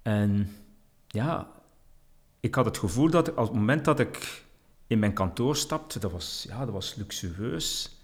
En 0.02 0.56
ja, 1.08 1.48
ik 2.40 2.56
had 2.56 2.66
het 2.66 2.78
gevoel 2.78 3.10
dat 3.10 3.30
op 3.30 3.38
het 3.38 3.54
moment 3.54 3.86
dat 3.86 4.00
ik 4.00 4.45
in 4.88 5.00
mijn 5.00 5.14
kantoor 5.14 5.56
stapte, 5.56 6.00
dat 6.00 6.12
was, 6.12 6.46
ja, 6.48 6.60
dat 6.60 6.74
was 6.74 6.96
luxueus, 6.96 8.00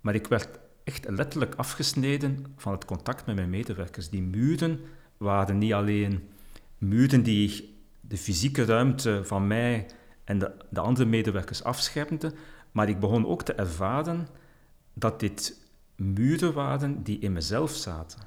maar 0.00 0.14
ik 0.14 0.26
werd 0.26 0.58
echt 0.84 1.08
letterlijk 1.08 1.54
afgesneden 1.54 2.46
van 2.56 2.72
het 2.72 2.84
contact 2.84 3.26
met 3.26 3.34
mijn 3.34 3.50
medewerkers. 3.50 4.08
Die 4.08 4.22
muren 4.22 4.80
waren 5.16 5.58
niet 5.58 5.72
alleen 5.72 6.28
muren 6.78 7.22
die 7.22 7.76
de 8.00 8.16
fysieke 8.16 8.64
ruimte 8.64 9.20
van 9.24 9.46
mij 9.46 9.86
en 10.24 10.38
de, 10.38 10.52
de 10.70 10.80
andere 10.80 11.06
medewerkers 11.06 11.64
afschermden, 11.64 12.34
maar 12.72 12.88
ik 12.88 13.00
begon 13.00 13.26
ook 13.26 13.42
te 13.42 13.52
ervaren 13.52 14.28
dat 14.94 15.20
dit 15.20 15.60
muren 15.96 16.52
waren 16.52 17.02
die 17.02 17.18
in 17.18 17.32
mezelf 17.32 17.70
zaten. 17.70 18.20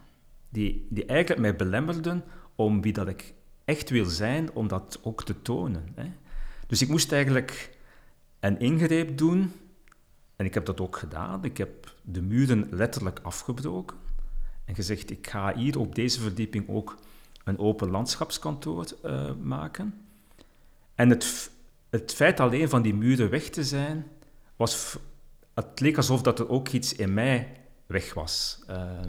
Die, 0.50 0.88
die 0.90 1.06
eigenlijk 1.06 1.42
mij 1.42 1.56
belemmerden 1.56 2.24
om 2.56 2.82
wie 2.82 2.94
dat 2.94 3.08
ik 3.08 3.34
echt 3.66 3.90
wil 3.90 4.06
zijn, 4.06 4.52
om 4.54 4.68
dat 4.68 5.00
ook 5.04 5.24
te 5.24 5.42
tonen. 5.42 5.88
Hè. 5.96 6.12
Dus 6.68 6.82
ik 6.82 6.90
moest 6.90 7.12
eigenlijk 7.12 7.75
een 8.48 8.60
ingreep 8.60 9.18
doen, 9.18 9.52
en 10.36 10.46
ik 10.46 10.54
heb 10.54 10.66
dat 10.66 10.82
ook 10.82 10.98
gedaan. 10.98 11.44
Ik 11.44 11.58
heb 11.58 11.94
de 12.02 12.22
muren 12.22 12.68
letterlijk 12.72 13.20
afgebroken 13.24 13.98
en 14.66 14.76
gezegd, 14.76 15.12
ik 15.12 15.28
ga 15.28 15.56
hier 15.56 15.80
op 15.80 15.96
deze 15.96 16.22
verdieping 16.22 16.70
ook 16.70 16.98
een 17.44 17.60
open 17.60 17.90
landschapskantoor 17.90 18.86
uh, 19.06 19.32
maken. 19.42 20.06
En 20.96 21.10
het, 21.10 21.52
het 21.90 22.14
feit 22.14 22.40
alleen 22.40 22.70
van 22.70 22.82
die 22.82 22.94
muren 22.94 23.30
weg 23.30 23.50
te 23.50 23.64
zijn, 23.64 24.08
was, 24.56 24.98
het 25.54 25.80
leek 25.80 25.98
alsof 25.98 26.22
dat 26.22 26.40
er 26.40 26.50
ook 26.50 26.70
iets 26.70 26.94
in 26.94 27.14
mij 27.14 27.62
weg 27.86 28.14
was. 28.14 28.64
Uh, 28.70 29.00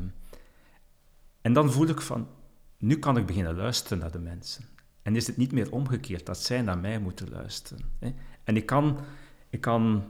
en 1.40 1.52
dan 1.52 1.72
voel 1.72 1.88
ik 1.88 2.00
van, 2.00 2.28
nu 2.78 2.98
kan 2.98 3.16
ik 3.16 3.26
beginnen 3.26 3.56
luisteren 3.56 3.98
naar 3.98 4.12
de 4.12 4.18
mensen. 4.18 4.64
En 5.02 5.16
is 5.16 5.26
het 5.26 5.36
niet 5.36 5.52
meer 5.52 5.72
omgekeerd 5.72 6.26
dat 6.26 6.38
zij 6.38 6.62
naar 6.62 6.78
mij 6.78 6.98
moeten 6.98 7.30
luisteren. 7.30 7.84
Hè? 7.98 8.14
En 8.44 8.56
ik 8.56 8.66
kan, 8.66 8.98
ik 9.50 9.60
kan. 9.60 10.04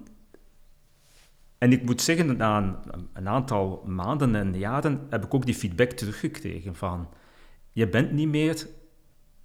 En 1.58 1.72
ik 1.72 1.84
moet 1.84 2.00
zeggen, 2.00 2.36
na 2.36 2.82
een, 3.12 3.28
aantal 3.28 3.82
maanden 3.86 4.34
en 4.34 4.58
jaren 4.58 5.06
heb 5.10 5.24
ik 5.24 5.34
ook 5.34 5.46
die 5.46 5.54
feedback 5.54 5.90
teruggekregen 5.90 6.74
van. 6.74 7.08
Je 7.72 7.88
bent 7.88 8.12
niet 8.12 8.28
meer 8.28 8.66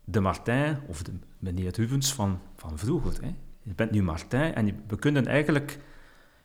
de 0.03 0.19
Martijn 0.19 0.81
of 0.87 1.03
de 1.03 1.11
meneer 1.39 1.73
Rubens 1.75 2.13
van, 2.13 2.39
van 2.55 2.77
vroeger. 2.77 3.21
Hè? 3.21 3.35
Je 3.61 3.73
bent 3.73 3.91
nu 3.91 4.03
Martijn 4.03 4.55
en 4.55 4.83
we 4.87 4.95
kunnen 4.95 5.25
eigenlijk 5.25 5.79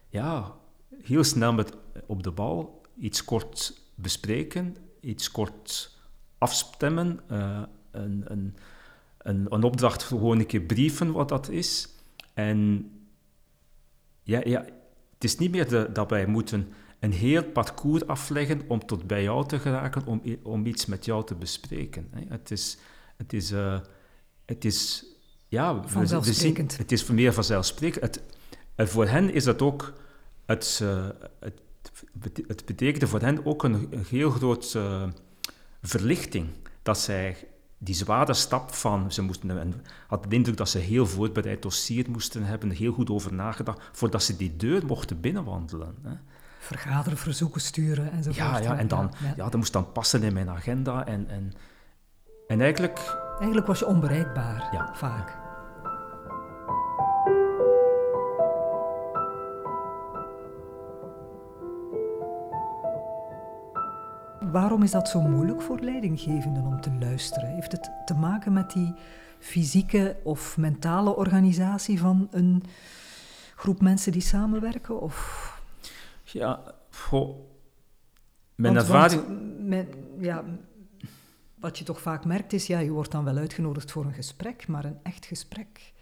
ja, 0.09 0.55
heel 1.03 1.25
snel 1.25 1.53
met, 1.53 1.77
op 2.07 2.23
de 2.23 2.31
bal 2.31 2.83
iets 2.99 3.25
kort 3.25 3.83
bespreken, 3.95 4.77
iets 5.01 5.31
kort 5.31 5.95
afstemmen, 6.39 7.21
uh, 7.31 7.63
een, 7.91 8.25
een, 8.27 8.57
een, 9.19 9.47
een, 9.49 9.63
opdracht 9.63 10.03
gewoon 10.03 10.39
een 10.39 10.47
keer 10.47 10.61
brieven 10.61 11.13
wat 11.13 11.29
dat 11.29 11.49
is. 11.49 11.89
En 12.35 12.91
ja, 14.27 14.41
ja, 14.45 14.65
het 15.15 15.25
is 15.25 15.37
niet 15.39 15.51
meer 15.51 15.69
de, 15.69 15.91
dat 15.93 16.11
wij 16.11 16.27
moeten 16.27 16.73
een 17.01 17.13
heel 17.13 17.45
parcours 17.45 18.07
afleggen 18.07 18.61
om 18.69 18.87
tot 18.87 19.07
bij 19.07 19.23
jou 19.23 19.47
te 19.47 19.59
geraken, 19.59 20.07
om, 20.07 20.23
om 20.43 20.67
iets 20.67 20.87
met 20.87 21.05
jou 21.05 21.25
te 21.25 21.35
bespreken. 21.35 22.09
Hè. 22.11 22.21
Het 22.29 22.51
is, 22.51 22.79
het 23.17 23.33
is, 23.33 23.53
uh, 23.53 23.81
het 24.45 24.65
is 24.65 25.07
ja, 25.49 25.83
vanzelfsprekend. 25.89 26.73
Zien, 26.73 26.81
het 26.81 26.93
is 26.93 27.07
meer 27.07 27.33
vanzelfsprekend. 27.33 28.03
Het, 28.05 28.23
en 28.75 28.89
voor 28.89 29.07
hen 29.07 29.33
is 29.33 29.45
dat 29.45 29.63
ook, 29.63 29.93
het, 30.47 30.81
uh, 30.83 31.09
het, 31.41 31.61
het 32.47 32.65
betekende 32.65 33.07
voor 33.07 33.21
hen 33.21 33.47
ook 33.47 33.63
een, 33.63 33.87
een 33.91 34.05
heel 34.09 34.31
groot 34.31 34.73
uh, 34.77 35.09
verlichting 35.83 36.47
dat 36.83 36.99
zij 36.99 37.37
die 37.79 37.95
zware 37.95 38.35
stap 38.35 38.75
van, 38.75 39.13
ze 39.13 39.23
moesten, 39.23 39.61
en 39.61 39.85
had 40.07 40.23
de 40.23 40.37
indruk 40.37 40.57
dat 40.57 40.69
ze 40.69 40.79
heel 40.79 41.07
voorbereid 41.07 41.63
dossier 41.63 42.11
moesten 42.11 42.45
hebben, 42.45 42.71
heel 42.71 42.93
goed 42.93 43.11
over 43.11 43.35
nagedacht, 43.35 43.81
voordat 43.93 44.23
ze 44.23 44.37
die 44.37 44.57
deur 44.57 44.87
mochten 44.87 45.21
binnenwandelen. 45.21 45.95
Hè. 46.03 46.13
Vergaderen, 46.59 47.19
verzoeken 47.19 47.61
sturen 47.61 48.13
enzovoort. 48.13 48.37
Ja, 48.37 48.59
ja 48.59 48.79
en 48.79 48.89
dan, 48.89 49.13
ja, 49.37 49.45
dat 49.45 49.55
moest 49.55 49.73
dan 49.73 49.93
passen 49.93 50.23
in 50.23 50.33
mijn 50.33 50.51
agenda. 50.51 51.07
En, 51.07 51.29
en, 51.29 51.53
en 52.47 52.61
eigenlijk... 52.61 53.19
Eigenlijk 53.39 53.67
was 53.67 53.79
je 53.79 53.87
onbereikbaar, 53.87 54.69
ja, 54.73 54.95
vaak. 54.95 55.46
Waarom 64.57 64.83
is 64.83 64.91
dat 64.91 65.09
zo 65.09 65.21
moeilijk 65.21 65.63
voor 65.63 65.81
leidinggevenden 65.81 66.65
om 66.65 66.81
te 66.81 66.91
luisteren? 67.01 67.49
Heeft 67.49 67.73
het 67.73 67.91
te 68.05 68.15
maken 68.15 68.53
met 68.53 68.73
die 68.73 68.95
fysieke 69.39 70.17
of 70.23 70.57
mentale 70.57 71.17
organisatie 71.17 71.99
van 71.99 72.29
een 72.31 72.63
groep 73.57 73.81
mensen 73.81 74.13
die 74.13 74.21
samenwerken? 74.21 75.01
Of? 75.01 75.61
Ja, 76.23 76.75
goh. 76.91 77.39
Mijn 78.55 78.77
ervaring... 78.77 79.23
ja, 80.19 80.45
wat 81.55 81.79
je 81.79 81.85
toch 81.85 82.01
vaak 82.01 82.25
merkt 82.25 82.53
is, 82.53 82.67
ja, 82.67 82.79
je 82.79 82.91
wordt 82.91 83.13
dan 83.13 83.25
wel 83.25 83.37
uitgenodigd 83.37 83.91
voor 83.91 84.05
een 84.05 84.15
gesprek, 84.15 84.69
maar 84.69 84.85
een 84.85 84.99
echt 85.03 85.27
gesprek 85.27 85.93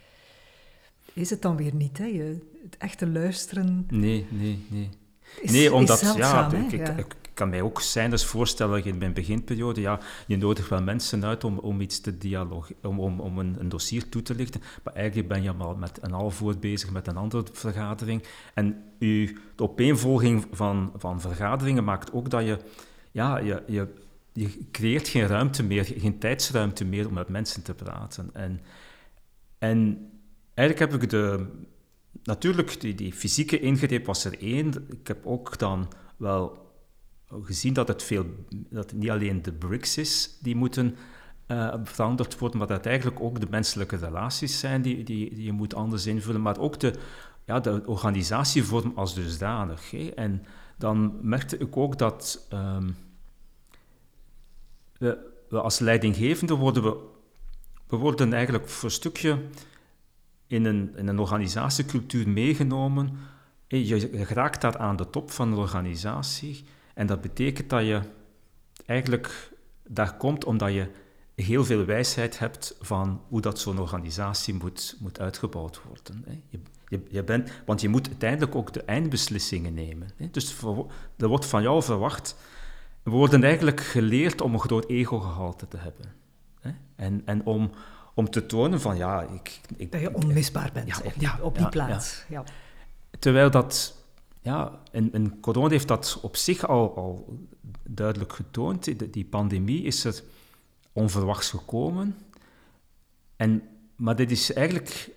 is 1.13 1.31
het 1.31 1.43
dan 1.43 1.57
weer 1.57 1.75
niet. 1.75 1.99
Hè? 1.99 2.05
Je, 2.05 2.39
het 2.63 2.77
echte 2.77 3.09
luisteren... 3.09 3.87
Nee, 3.91 4.27
nee, 4.31 4.67
nee. 4.71 4.91
nee, 5.43 5.75
omdat... 5.75 6.15
ja, 6.17 6.53
ik, 6.53 6.73
ik, 6.73 7.15
kan 7.35 7.49
mij 7.49 7.63
ook 7.63 7.81
zijn 7.81 8.11
dus 8.11 8.25
voorstellen 8.25 8.85
in 8.85 8.99
mijn 8.99 9.13
beginperiode, 9.13 9.81
ja, 9.81 10.01
je 10.27 10.37
nodigt 10.37 10.69
wel 10.69 10.83
mensen 10.83 11.25
uit 11.25 11.45
om, 11.45 11.59
om 11.59 11.81
iets 11.81 12.01
te 12.01 12.19
dialoog, 12.19 12.71
om, 12.83 13.01
om, 13.01 13.21
om 13.21 13.39
een, 13.39 13.57
een, 13.59 13.69
dossier 13.69 14.09
toe 14.09 14.23
te 14.23 14.35
lichten, 14.35 14.63
maar 14.83 14.95
eigenlijk 14.95 15.29
ben 15.29 15.43
je 15.43 15.53
al 15.59 15.77
met 15.77 15.99
een 16.03 16.13
half 16.13 16.59
bezig 16.59 16.91
met 16.91 17.07
een 17.07 17.17
andere 17.17 17.45
vergadering. 17.53 18.23
En 18.55 18.83
u, 18.99 19.39
de 19.55 19.63
opeenvolging 19.63 20.47
van, 20.51 20.93
van 20.97 21.21
vergaderingen 21.21 21.85
maakt 21.85 22.13
ook 22.13 22.31
dat 22.31 22.45
je, 22.45 22.59
ja, 23.11 23.39
je, 23.39 23.63
je, 23.67 23.89
je 24.33 24.69
creëert 24.71 25.09
geen 25.09 25.27
ruimte 25.27 25.63
meer, 25.63 25.85
geen 25.85 26.19
tijdsruimte 26.19 26.85
meer 26.85 27.07
om 27.07 27.15
met 27.15 27.29
mensen 27.29 27.63
te 27.63 27.75
praten. 27.75 28.31
En, 28.33 28.61
en 29.59 30.09
eigenlijk 30.55 30.93
heb 30.93 31.03
ik 31.03 31.11
de... 31.11 31.47
Natuurlijk, 32.23 32.81
die, 32.81 32.95
die 32.95 33.13
fysieke 33.13 33.61
ingreep 33.61 34.07
was 34.07 34.25
er 34.25 34.41
één. 34.41 34.87
Ik 34.91 35.07
heb 35.07 35.27
ook 35.27 35.59
dan 35.59 35.89
wel 36.17 36.64
gezien 37.29 37.73
dat 37.73 37.89
het, 37.89 38.03
veel, 38.03 38.27
dat 38.71 38.93
niet 38.93 39.11
alleen 39.11 39.43
de 39.43 39.53
BRICS 39.53 39.99
is 39.99 40.39
die 40.41 40.57
moeten 40.57 40.97
uh, 41.49 41.75
veranderd 41.85 42.39
worden, 42.39 42.59
maar 42.59 42.67
dat 42.67 42.77
het 42.77 42.87
eigenlijk 42.87 43.21
ook 43.21 43.41
de 43.41 43.47
menselijke 43.51 43.97
relaties 43.97 44.59
zijn 44.59 44.83
die, 44.83 45.05
die, 45.05 45.43
je 45.43 45.53
moet 45.53 45.75
anders 45.75 46.07
invullen, 46.07 46.43
maar 46.43 46.59
ook 46.59 46.81
de, 46.81 46.95
ja, 47.45 47.61
de 47.61 47.83
organisatievorm 47.87 48.93
als 48.95 49.15
dusdanig. 49.15 49.91
Hè. 49.91 50.09
En 50.09 50.45
dan 50.77 51.19
merkte 51.23 51.59
ik 51.59 51.77
ook 51.77 51.99
dat 51.99 52.47
um, 52.53 52.97
we, 54.99 55.19
we, 55.49 55.61
als 55.61 55.79
leidinggevende 55.79 56.55
worden 56.55 56.83
we, 56.83 56.97
we 57.87 57.97
worden 57.97 58.33
eigenlijk 58.33 58.69
voor 58.69 58.89
een 58.89 58.95
stukje 58.95 59.39
in 60.47 60.65
een, 60.65 60.97
in 60.97 61.09
een 61.09 61.19
organisatiecultuur 61.19 62.29
meegenomen. 62.29 63.17
Je, 63.67 63.87
je 63.87 64.25
raakt 64.25 64.61
daar 64.61 64.79
aan 64.79 64.97
de 64.97 65.11
top 65.11 65.31
van 65.31 65.51
de 65.51 65.57
organisatie 65.57 66.65
en 66.95 67.07
dat 67.07 67.21
betekent 67.21 67.71
dat 67.71 67.87
je 67.87 68.01
eigenlijk 68.87 69.53
daar 69.87 70.17
komt 70.17 70.45
omdat 70.45 70.73
je 70.73 70.91
heel 71.35 71.65
veel 71.65 71.85
wijsheid 71.85 72.39
hebt 72.39 72.77
van 72.81 73.23
hoe 73.29 73.41
dat 73.41 73.59
zo'n 73.59 73.79
organisatie 73.79 74.55
moet, 74.55 74.97
moet 75.01 75.21
uitgebouwd 75.21 75.81
worden. 75.89 76.25
Je, 76.49 76.59
je, 76.89 77.01
je, 77.09 77.23
bent, 77.23 77.51
want 77.67 77.81
je 77.81 77.89
moet 77.89 78.09
uiteindelijk 78.09 78.55
ook 78.55 78.73
de 78.73 78.83
eindbeslissingen 78.83 79.75
nemen. 79.75 80.11
Dus 80.31 80.63
er 81.17 81.29
wordt 81.29 81.47
van 81.47 81.63
jou 81.63 81.83
verwacht. 81.83 82.37
We 83.03 83.11
worden 83.11 83.45
eigenlijk 83.45 83.81
geleerd 83.81 84.41
om 84.41 84.53
een 84.53 84.61
groot 84.61 84.89
ego-gehalte 84.89 85.69
te 85.69 85.77
hebben. 85.77 86.13
En, 86.97 87.23
en 87.25 87.47
om, 87.47 87.71
om 88.15 88.31
te 88.31 88.47
tonen 88.47 88.81
van 88.81 88.97
ja, 88.97 89.23
ik, 89.23 89.61
ik, 89.77 89.93
dat 89.93 90.01
je 90.01 90.15
onmisbaar 90.15 90.71
bent 90.73 90.89
ja, 90.89 90.97
op 91.05 91.13
die, 91.19 91.43
op 91.43 91.59
die 91.59 91.69
plaats. 91.69 92.25
Ja. 92.29 92.45
Terwijl 93.19 93.51
dat 93.51 93.95
ja, 94.45 94.81
en, 94.93 95.13
en, 95.13 95.41
corona 95.41 95.69
heeft 95.69 95.89
dat 95.89 96.19
op 96.23 96.37
zich 96.37 96.67
al, 96.67 96.97
al 96.97 97.39
duidelijk 97.89 98.33
getoond. 98.33 99.13
Die 99.13 99.25
pandemie 99.25 99.83
is 99.83 100.05
er 100.05 100.23
onverwachts 100.93 101.51
gekomen. 101.51 102.17
En, 103.37 103.63
maar 103.97 104.17
dit 104.17 104.31
is 104.31 104.53
eigenlijk 104.53 105.11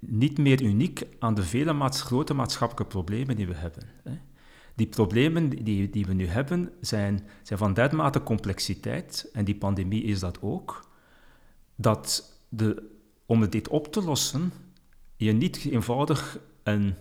niet 0.00 0.38
meer 0.38 0.62
uniek 0.62 1.06
aan 1.18 1.34
de 1.34 1.42
vele 1.42 1.90
grote 1.90 2.34
maatschappelijke 2.34 2.92
problemen 2.92 3.36
die 3.36 3.46
we 3.46 3.54
hebben. 3.54 3.82
Hè. 4.04 4.18
Die 4.74 4.86
problemen 4.86 5.48
die, 5.48 5.90
die 5.90 6.06
we 6.06 6.12
nu 6.12 6.26
hebben 6.26 6.72
zijn, 6.80 7.28
zijn 7.42 7.58
van 7.58 7.74
dermate 7.74 8.22
complexiteit, 8.22 9.28
en 9.32 9.44
die 9.44 9.56
pandemie 9.56 10.02
is 10.02 10.20
dat 10.20 10.42
ook, 10.42 10.88
dat 11.76 12.32
de, 12.48 12.90
om 13.26 13.48
dit 13.48 13.68
op 13.68 13.92
te 13.92 14.02
lossen, 14.02 14.52
je 15.16 15.32
niet 15.32 15.64
eenvoudig 15.64 16.38
een 16.62 16.94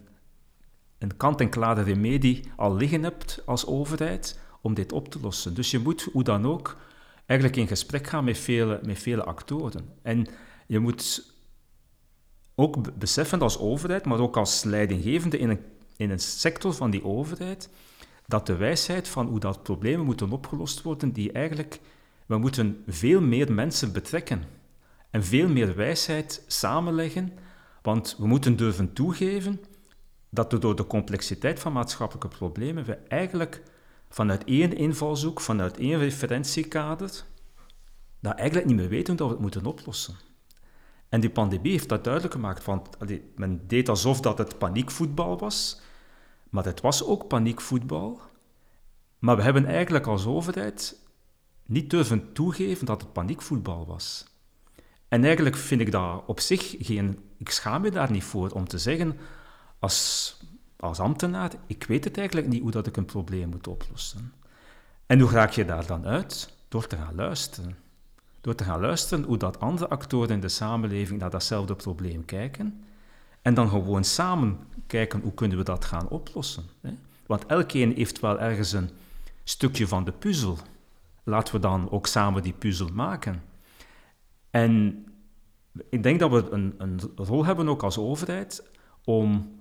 een 0.98 1.18
kant-en-klare 1.18 1.82
remedie 1.82 2.52
al 2.56 2.75
liggen 2.75 3.04
hebt 3.04 3.42
als 3.46 3.66
overheid 3.66 4.40
om 4.62 4.74
dit 4.74 4.92
op 4.92 5.10
te 5.10 5.20
lossen. 5.20 5.54
Dus 5.54 5.72
je 5.72 5.80
moet, 5.80 6.08
hoe 6.12 6.24
dan 6.24 6.46
ook, 6.46 6.78
eigenlijk 7.25 7.60
in 7.60 7.68
gesprek 7.68 8.08
gaan 8.08 8.24
met 8.24 8.38
vele, 8.38 8.80
met 8.86 9.00
vele 9.00 9.24
actoren. 9.24 9.90
En 10.02 10.28
je 10.68 10.80
moet 10.80 11.34
ook 12.56 12.98
beseffen 12.98 13.42
als 13.42 13.60
overheid, 13.60 14.06
maar 14.06 14.20
ook 14.20 14.38
als 14.38 14.64
leidinggevende 14.64 15.38
in 15.38 15.50
een, 15.50 15.60
in 15.98 16.10
een 16.10 16.20
sector 16.20 16.74
van 16.74 16.92
die 16.92 17.04
overheid, 17.04 17.70
dat 18.28 18.46
de 18.46 18.56
wijsheid 18.56 19.08
van 19.08 19.28
hoe 19.28 19.40
dat 19.40 19.64
problemen 19.64 20.06
moeten 20.06 20.32
opgelost 20.32 20.82
worden, 20.82 21.12
die 21.12 21.32
eigenlijk, 21.32 21.80
we 22.25 22.38
moeten 22.38 22.84
veel 22.88 23.22
meer 23.22 23.54
mensen 23.54 23.94
betrekken 23.94 24.44
en 25.10 25.24
veel 25.24 25.50
meer 25.50 25.75
wijsheid 25.75 26.44
samenleggen, 26.48 27.34
want 27.82 28.16
we 28.18 28.28
moeten 28.28 28.56
durven 28.56 28.94
toegeven 28.94 29.60
dat 30.36 30.51
we 30.51 30.60
door 30.60 30.75
de 30.75 30.88
complexiteit 30.88 31.60
van 31.60 31.74
maatschappelijke 31.74 32.27
problemen 32.27 32.86
we 32.86 32.94
eigenlijk 32.94 33.62
vanuit 34.10 34.44
één 34.44 34.77
invalshoek, 34.77 35.42
vanuit 35.42 35.77
één 35.77 36.00
referentiekader, 36.00 37.24
dat 38.20 38.36
eigenlijk 38.36 38.68
niet 38.68 38.77
meer 38.77 38.89
weten 38.89 39.18
hoe 39.18 39.27
we 39.27 39.34
het 39.34 39.42
moeten 39.42 39.65
oplossen. 39.65 40.15
En 41.10 41.20
die 41.20 41.30
pandemie 41.30 41.72
heeft 41.72 41.89
dat 41.89 42.04
duidelijk 42.04 42.34
gemaakt, 42.34 42.65
want 42.65 42.89
men 43.36 43.68
deed 43.68 43.89
alsof 43.89 44.20
dat 44.20 44.38
het 44.38 44.58
paniekvoetbal 44.58 45.39
was, 45.39 45.82
maar 46.50 46.65
het 46.65 46.82
was 46.82 47.04
ook 47.04 47.27
paniekvoetbal. 47.27 48.22
Maar 49.20 49.36
we 49.36 49.42
hebben 49.42 49.65
eigenlijk 49.65 50.08
als 50.08 50.25
overheid 50.25 51.00
niet 51.65 51.89
durven 51.89 52.34
toegeven 52.34 52.86
dat 52.86 53.01
het 53.01 53.13
paniekvoetbal 53.13 53.86
was. 53.86 54.25
En 55.08 55.24
eigenlijk 55.24 55.56
vind 55.56 55.82
ik 55.82 55.92
dat 55.92 56.24
op 56.25 56.39
zich 56.39 56.75
geen... 56.80 57.20
Ik 57.38 57.50
schaam 57.50 57.82
me 57.82 57.92
daar 57.92 58.12
niet 58.12 58.24
voor 58.24 58.50
om 58.50 58.68
te 58.68 58.77
zeggen, 58.77 59.18
als, 60.80 61.00
ambtenaar, 61.00 61.51
ik 61.68 61.84
weet 61.84 62.04
het 62.04 62.18
eigenlijk 62.18 62.48
niet 62.48 62.62
hoe 62.62 62.72
dat 62.72 62.88
ik 62.88 62.98
een 62.98 63.06
probleem 63.06 63.50
moet 63.50 63.68
oplossen. 63.68 64.34
En 65.06 65.20
hoe 65.20 65.30
raak 65.30 65.51
je 65.51 65.65
daar 65.65 65.86
dan 65.86 66.06
uit? 66.06 66.54
Door 66.68 66.88
te 66.88 66.96
gaan 66.96 67.15
luisteren. 67.15 67.77
Door 68.42 68.56
te 68.56 68.63
gaan 68.63 68.80
luisteren 68.80 69.24
hoe 69.24 69.38
dat 69.38 69.60
andere 69.60 69.88
actoren 69.88 70.30
in 70.30 70.39
de 70.39 70.50
samenleving 70.50 71.20
naar 71.20 71.30
datzelfde 71.30 71.75
probleem 71.75 72.25
kijken. 72.25 72.84
En 73.42 73.54
dan 73.54 73.70
gewoon 73.70 74.04
samen 74.04 74.60
kijken 74.88 75.20
hoe 75.20 75.34
kunnen 75.34 75.58
we 75.58 75.63
dat 75.63 75.86
gaan 75.86 76.10
oplossen. 76.10 76.63
Hè? 76.82 76.94
Want 77.25 77.46
elkeen 77.46 77.94
heeft 77.94 78.20
wel 78.20 78.39
ergens 78.39 78.72
een 78.72 78.89
stukje 79.44 79.88
van 79.88 80.04
de 80.04 80.12
puzzel. 80.12 80.58
Laten 81.24 81.56
we 81.56 81.60
dan 81.60 81.92
ook 81.92 82.08
samen 82.08 82.44
die 82.44 82.54
puzzel 82.54 82.89
maken. 82.94 83.44
En 84.50 85.06
ik 85.89 86.04
denk 86.04 86.20
dat 86.20 86.32
we 86.32 86.50
een, 86.51 87.00
rol 87.15 87.46
hebben 87.46 87.70
ook 87.70 87.84
als 87.84 87.98
overheid 87.98 88.63
om 89.04 89.56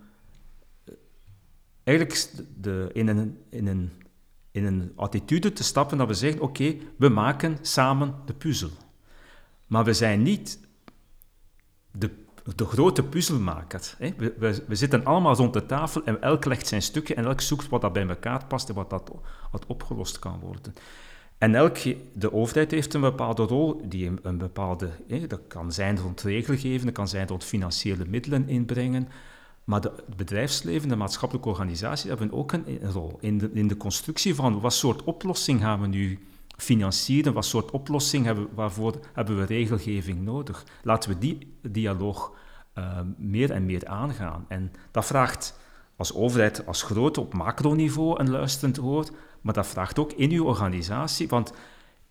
eigenlijk 1.85 2.31
de, 2.57 2.91
in, 2.93 3.09
een, 3.09 3.39
in, 3.49 3.67
een, 3.67 3.93
in 4.51 4.65
een 4.65 4.93
attitude 4.97 5.53
te 5.53 5.65
stappen 5.65 5.99
dat 5.99 6.09
we 6.09 6.15
zeggen, 6.15 6.41
oké, 6.41 6.77
we 6.97 7.09
maken 7.09 7.59
samen 7.63 8.15
de 8.27 8.35
puzzel. 8.35 8.71
Maar 9.67 9.85
we 9.85 9.93
zijn 9.93 10.23
niet 10.23 10.59
de, 11.91 12.11
de 12.57 12.65
grote 12.65 13.03
puzzelmaker. 13.03 13.95
Hè? 13.99 14.11
We, 14.17 14.63
we, 14.67 14.75
zitten 14.75 15.05
allemaal 15.05 15.35
rond 15.35 15.53
de 15.53 15.67
tafel 15.67 16.05
en 16.05 16.23
elk 16.23 16.45
legt 16.45 16.67
zijn 16.67 16.83
stukje 16.83 17.15
en 17.15 17.25
elk 17.25 17.41
zoekt 17.41 17.69
wat 17.69 17.81
dat 17.81 17.93
bij 17.93 18.09
elkaar 18.09 18.45
past 18.47 18.69
en 18.69 18.75
wat, 18.75 18.91
dat, 18.91 19.11
wat 19.51 19.67
opgelost 19.67 20.19
kan 20.19 20.39
worden. 20.41 20.75
En 21.39 21.55
elk, 21.55 21.77
de 22.13 22.33
overheid 22.33 22.71
heeft 22.71 22.95
een 22.95 23.01
bepaalde 23.01 23.43
rol, 23.43 23.89
die 23.89 24.11
een, 24.23 24.39
bepaalde, 24.39 24.91
hè, 25.09 25.27
dat 25.27 25.41
kan 25.49 25.73
zijn 25.73 25.99
rond 25.99 26.23
regelgeving, 26.23 26.85
dat 26.85 26.93
kan 26.93 27.09
zijn 27.09 27.27
rond 27.27 27.45
financiële 27.45 28.05
middelen 28.09 28.49
inbrengen, 28.49 29.09
maar 29.65 29.81
het 29.81 30.17
bedrijfsleven, 30.17 30.89
de 30.89 30.97
maatschappelijke 30.97 31.49
organisaties 31.49 32.09
hebben 32.09 32.33
ook 32.33 32.53
een, 32.53 32.79
rol 32.93 33.17
in 33.21 33.39
de, 33.39 33.51
in 33.53 33.69
de 33.69 33.77
constructie 33.77 34.35
van 34.35 34.61
wat 34.61 34.73
soort 34.73 35.05
oplossing 35.05 35.61
gaan 35.61 35.81
we 35.81 35.87
nu 35.87 36.19
financieren, 36.57 37.33
wat 37.33 37.45
soort 37.45 37.71
oplossing 37.71 38.25
hebben, 38.25 38.49
waarvoor 38.55 39.01
hebben 39.13 39.37
we 39.37 39.45
regelgeving 39.45 40.23
nodig. 40.23 40.65
Laten 40.83 41.11
we 41.11 41.19
die 41.19 41.57
dialoog 41.63 42.33
uh, 42.79 42.99
meer 43.17 43.51
en 43.51 43.67
meer 43.67 43.87
aangaan. 43.87 44.45
En 44.49 44.73
dat 44.91 45.05
vraagt 45.05 45.59
als 45.97 46.15
overheid, 46.15 46.67
als 46.67 46.83
grote 46.83 47.21
op 47.21 47.35
macroniveau 47.35 48.21
een 48.21 48.31
luisterend 48.31 48.81
oor, 48.81 49.09
maar 49.41 49.55
dat 49.55 49.67
vraagt 49.67 49.99
ook 49.99 50.13
in 50.13 50.31
uw 50.31 50.45
organisatie, 50.45 51.29
want 51.29 51.53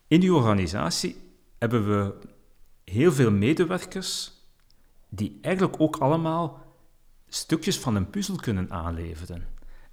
in 0.08 0.21
uw 0.21 0.36
organisatie 0.36 1.15
hebben 1.58 1.88
we 1.88 2.13
heel 2.84 3.12
veel 3.12 3.32
medewerkers 3.32 4.32
die 5.10 5.38
eigenlijk 5.41 5.75
ook 5.82 5.97
allemaal 5.97 6.62
stukjes 7.36 7.80
van 7.80 7.96
een 7.96 8.10
puzzel 8.10 8.36
kunnen 8.36 8.72
aanleveren. 8.72 9.46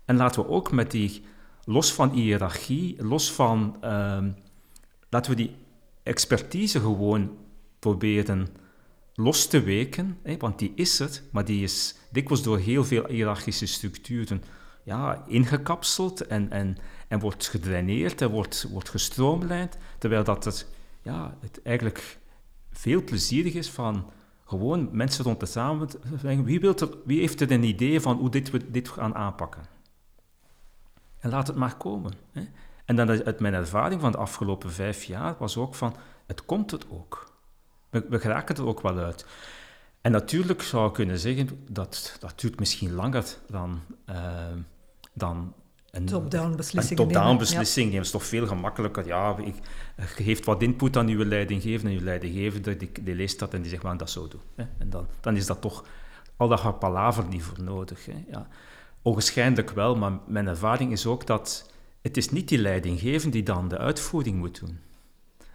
En 0.04 0.16
laten 0.16 0.42
we 0.42 0.48
ook 0.48 0.72
met 0.72 0.90
die, 0.90 1.24
los 1.64 1.92
van 1.92 2.10
hiërarchie, 2.10 3.02
los 3.02 3.32
van, 3.32 3.76
uh, 3.84 4.24
laten 5.08 5.30
we 5.30 5.36
die 5.36 5.56
expertise 6.02 6.80
gewoon 6.80 7.36
proberen 7.78 8.48
los 9.14 9.46
te 9.46 9.62
weken, 9.62 10.18
hè, 10.22 10.36
want 10.36 10.58
die 10.58 10.72
is 10.74 11.00
er, 11.00 11.22
maar 11.30 11.44
die 11.44 11.62
is 11.62 11.94
dikwijls 12.10 12.42
door 12.42 12.58
heel 12.58 12.84
veel 12.84 13.06
hiërarchische 13.06 13.66
structuren 13.66 14.42
ja, 14.84 15.24
ingekapseld 15.26 16.26
en, 16.26 16.50
en, 16.50 16.76
en 17.08 17.18
wordt 17.18 17.48
gedraineerd 17.48 18.20
en 18.20 18.30
wordt, 18.30 18.66
wordt 18.70 18.88
gestroomlijnd, 18.88 19.76
terwijl 19.98 20.24
dat 20.24 20.44
het, 20.44 20.66
ja, 21.02 21.36
het 21.40 21.62
eigenlijk 21.62 22.18
veel 22.72 23.04
plezierig 23.04 23.54
is 23.54 23.70
van 23.70 24.10
gewoon 24.50 24.88
mensen 24.92 25.24
rond 25.24 25.40
de 25.40 25.46
samenleving. 25.46 26.44
Wie, 26.44 26.60
wilt 26.60 26.80
er, 26.80 26.88
wie 27.04 27.20
heeft 27.20 27.40
er 27.40 27.50
een 27.50 27.62
idee 27.62 28.00
van 28.00 28.16
hoe 28.16 28.30
dit, 28.30 28.50
we 28.50 28.70
dit 28.70 28.88
gaan 28.88 29.14
aanpakken? 29.14 29.62
En 31.18 31.30
laat 31.30 31.46
het 31.46 31.56
maar 31.56 31.76
komen. 31.76 32.12
Hè. 32.32 32.42
En 32.84 32.96
dan 32.96 33.08
uit 33.08 33.40
mijn 33.40 33.54
ervaring 33.54 34.00
van 34.00 34.12
de 34.12 34.18
afgelopen 34.18 34.72
vijf 34.72 35.04
jaar 35.04 35.36
was 35.38 35.56
ook 35.56 35.74
van, 35.74 35.96
het 36.26 36.44
komt 36.44 36.70
het 36.70 36.90
ook. 36.90 37.32
We, 37.90 38.06
we 38.08 38.20
geraken 38.20 38.56
er 38.56 38.66
ook 38.66 38.80
wel 38.80 38.98
uit. 38.98 39.26
En 40.00 40.12
natuurlijk 40.12 40.62
zou 40.62 40.88
ik 40.88 40.92
kunnen 40.92 41.18
zeggen, 41.18 41.64
dat, 41.70 42.16
dat 42.20 42.40
duurt 42.40 42.58
misschien 42.58 42.92
langer 42.92 43.36
dan, 43.48 43.80
uh, 44.08 44.16
dan 45.12 45.54
een 45.90 46.04
top-down 46.04 46.56
beslissing, 46.56 46.98
een 46.98 47.06
top-down 47.06 47.38
beslissing 47.38 47.94
is 47.94 48.10
toch 48.10 48.24
veel 48.24 48.46
gemakkelijker. 48.46 49.06
Ja, 49.06 49.36
ik, 49.38 49.54
je 49.96 50.02
geeft 50.02 50.44
wat 50.44 50.62
input 50.62 50.96
aan 50.96 51.08
uw 51.08 51.24
leidinggevende 51.24 51.90
en 51.90 51.98
uw 51.98 52.04
leidinggevende 52.04 52.76
die, 52.76 52.90
die 53.02 53.14
leest 53.14 53.38
dat 53.38 53.54
en 53.54 53.62
die 53.62 53.70
zegt, 53.70 53.82
we 53.82 53.96
dat 53.96 54.10
zo 54.10 54.28
doen. 54.28 54.40
Hè. 54.54 54.64
En 54.78 54.90
dan, 54.90 55.06
dan 55.20 55.36
is 55.36 55.46
dat 55.46 55.60
toch 55.60 55.84
al 56.36 56.48
dat 56.48 56.78
palaver 56.78 57.24
niet 57.28 57.42
voor 57.42 57.62
nodig. 57.62 58.06
Hè. 58.06 58.24
Ja. 58.30 58.48
Ogenschijnlijk 59.02 59.70
wel, 59.70 59.96
maar 59.96 60.12
mijn 60.26 60.46
ervaring 60.46 60.92
is 60.92 61.06
ook 61.06 61.26
dat 61.26 61.70
het 62.02 62.16
is 62.16 62.30
niet 62.30 62.48
die 62.48 62.58
leidinggevende 62.58 63.30
die 63.30 63.42
dan 63.42 63.68
de 63.68 63.78
uitvoering 63.78 64.36
moet 64.36 64.60
doen. 64.60 64.78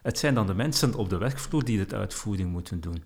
Het 0.02 0.19
zijn 0.19 0.34
dan 0.34 0.48
de 0.48 0.54
mensen 0.54 0.95
op 0.95 1.10
de 1.10 1.17
werkvloer 1.17 1.63
die 1.63 1.86
de 1.86 1.95
uitvoering 1.95 2.52
moeten 2.52 2.82
doen. 2.82 3.04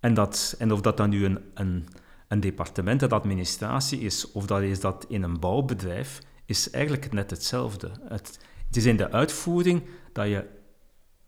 En, 0.00 0.14
dat, 0.14 0.54
en 0.58 0.72
of 0.72 0.80
dat 0.80 0.96
dan 0.96 1.10
nu 1.10 1.24
een, 1.24 1.38
een, 1.54 1.88
een 2.28 2.40
departement, 2.40 3.02
een 3.02 3.10
administratie 3.10 4.00
is, 4.00 4.32
of 4.32 4.46
dat 4.46 4.62
is 4.62 4.80
dat 4.80 5.04
in 5.08 5.22
een 5.22 5.40
bouwbedrijf, 5.40 6.20
is 6.46 6.70
eigenlijk 6.70 7.12
net 7.12 7.30
hetzelfde. 7.30 7.90
Het, 8.08 8.38
het 8.66 8.76
is 8.76 8.84
in 8.84 8.96
de 8.96 9.10
uitvoering 9.10 9.82
dat 10.12 10.26
je 10.26 10.44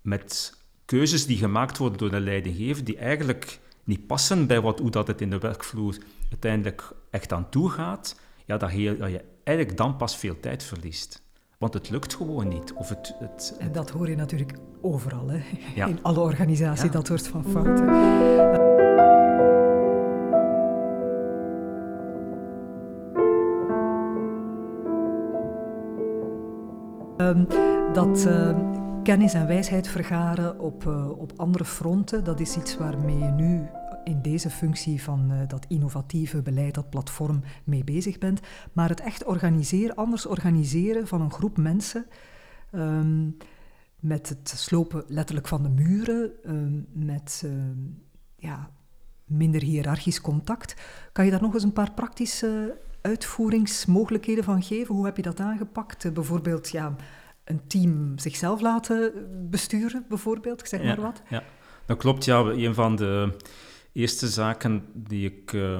met 0.01 0.55
keuzes 0.85 1.27
die 1.27 1.39
gemaakt 1.39 1.79
worden 1.79 1.99
door 1.99 2.11
de 2.11 2.21
leidinggever, 2.21 2.85
die 2.85 2.97
eigenlijk 2.97 3.59
niet 3.85 4.07
passen 4.07 4.47
bij 4.47 4.61
wat, 4.61 4.79
hoe 4.79 4.91
dat 4.91 5.07
het 5.07 5.21
in 5.21 5.31
de 5.31 5.39
werkvloer 5.39 5.97
uiteindelijk 6.31 6.93
echt 7.11 7.33
aan 7.33 7.49
toe 7.49 7.71
gaat, 7.71 8.21
ja, 8.45 8.57
dat, 8.57 8.73
je, 8.73 8.97
dat 8.97 9.11
je 9.11 9.25
eigenlijk 9.45 9.79
dan 9.79 9.97
pas 9.97 10.17
veel 10.17 10.41
tijd 10.41 10.63
verliest. 10.63 11.23
Want 11.59 11.75
het 11.75 11.91
lukt 11.91 12.15
gewoon 12.15 12.49
niet. 12.49 12.73
Of 12.73 12.89
het, 12.89 13.15
het, 13.19 13.57
En 13.59 13.73
dat 13.73 13.91
hoor 13.91 14.09
je 14.09 14.17
natuurlijk 14.17 14.53
overal, 14.81 15.29
hè? 15.29 15.41
in 15.87 15.99
alle 16.03 16.21
organisaties, 16.21 16.91
dat 16.91 17.07
soort 17.07 17.29
van 17.29 17.45
fouten. 17.45 18.96
Ehm, 27.27 27.45
dat 27.93 28.27
uh, 28.27 28.59
kennis 29.03 29.35
en 29.35 29.47
wijsheid 29.47 29.89
vergaren 29.89 30.61
op, 30.61 30.85
uh, 30.85 31.19
op 31.19 31.33
andere 31.37 31.65
fronten, 31.65 32.25
dat 32.25 32.41
is 32.41 32.57
iets 32.57 32.77
waarmee 32.77 33.19
je 33.19 33.31
nu 33.31 33.67
in 34.05 34.23
deze 34.23 34.51
functie 34.51 35.03
van 35.03 35.33
uh, 35.33 35.39
dat 35.47 35.65
innovatieve 35.69 36.43
beleid, 36.43 36.75
dat 36.75 36.91
platform, 36.91 37.43
mee 37.65 37.85
bezig 37.85 38.19
bent. 38.19 38.41
Maar 38.73 38.89
het 38.89 39.01
echt 39.01 39.25
organiseren, 39.25 39.97
anders 39.97 40.27
organiseren 40.27 41.07
van 41.07 41.21
een 41.21 41.33
groep 41.33 41.57
mensen. 41.57 42.07
Um, 42.73 43.37
met 44.01 44.29
het 44.29 44.49
slopen 44.57 45.05
letterlijk 45.07 45.49
van 45.49 45.63
de 45.63 45.69
muren, 45.69 46.33
met 46.93 47.47
ja, 48.37 48.71
minder 49.25 49.63
hiërarchisch 49.63 50.21
contact. 50.21 50.75
Kan 51.13 51.25
je 51.25 51.31
daar 51.31 51.43
nog 51.43 51.55
eens 51.55 51.63
een 51.63 51.73
paar 51.73 51.93
praktische 51.93 52.79
uitvoeringsmogelijkheden 53.07 54.45
van 54.45 54.63
geven? 54.63 54.95
Hoe 54.95 55.05
heb 55.05 55.17
je 55.17 55.23
dat 55.23 55.41
aangepakt? 55.41 56.05
Uh, 56.05 56.13
bijvoorbeeld 56.13 56.71
ja, 56.71 56.97
een 57.45 57.67
team 57.67 58.19
zichzelf 58.19 58.61
laten 58.61 59.13
besturen, 59.51 60.05
bijvoorbeeld, 60.09 60.69
zeg 60.69 60.83
maar 60.83 61.01
wat. 61.01 61.23
Ja, 61.29 61.43
dat 61.87 61.97
klopt. 61.97 62.25
Ja, 62.25 62.39
een 62.39 62.75
van 62.75 62.97
de 62.97 63.37
eerste 63.93 64.29
zaken 64.29 64.85
die 64.95 65.27
ik 65.27 65.53
uh, 65.53 65.79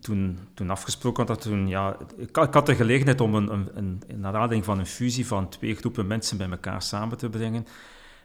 toen, 0.00 0.38
toen 0.54 0.70
afgesproken 0.70 1.26
had, 1.26 1.40
toen, 1.40 1.68
ja, 1.68 1.96
ik, 2.16 2.36
ik, 2.36 2.54
had 2.54 2.66
de 2.66 2.74
gelegenheid 2.74 3.20
om 3.20 3.34
een, 3.34 3.52
een, 3.74 4.02
een, 4.06 4.26
aanleiding 4.26 4.64
van 4.64 4.78
een 4.78 4.86
fusie 4.86 5.26
van 5.26 5.48
twee 5.48 5.74
groepen 5.74 6.06
mensen 6.06 6.36
bij 6.36 6.50
elkaar 6.50 6.82
samen 6.82 7.18
te 7.18 7.28
brengen. 7.28 7.66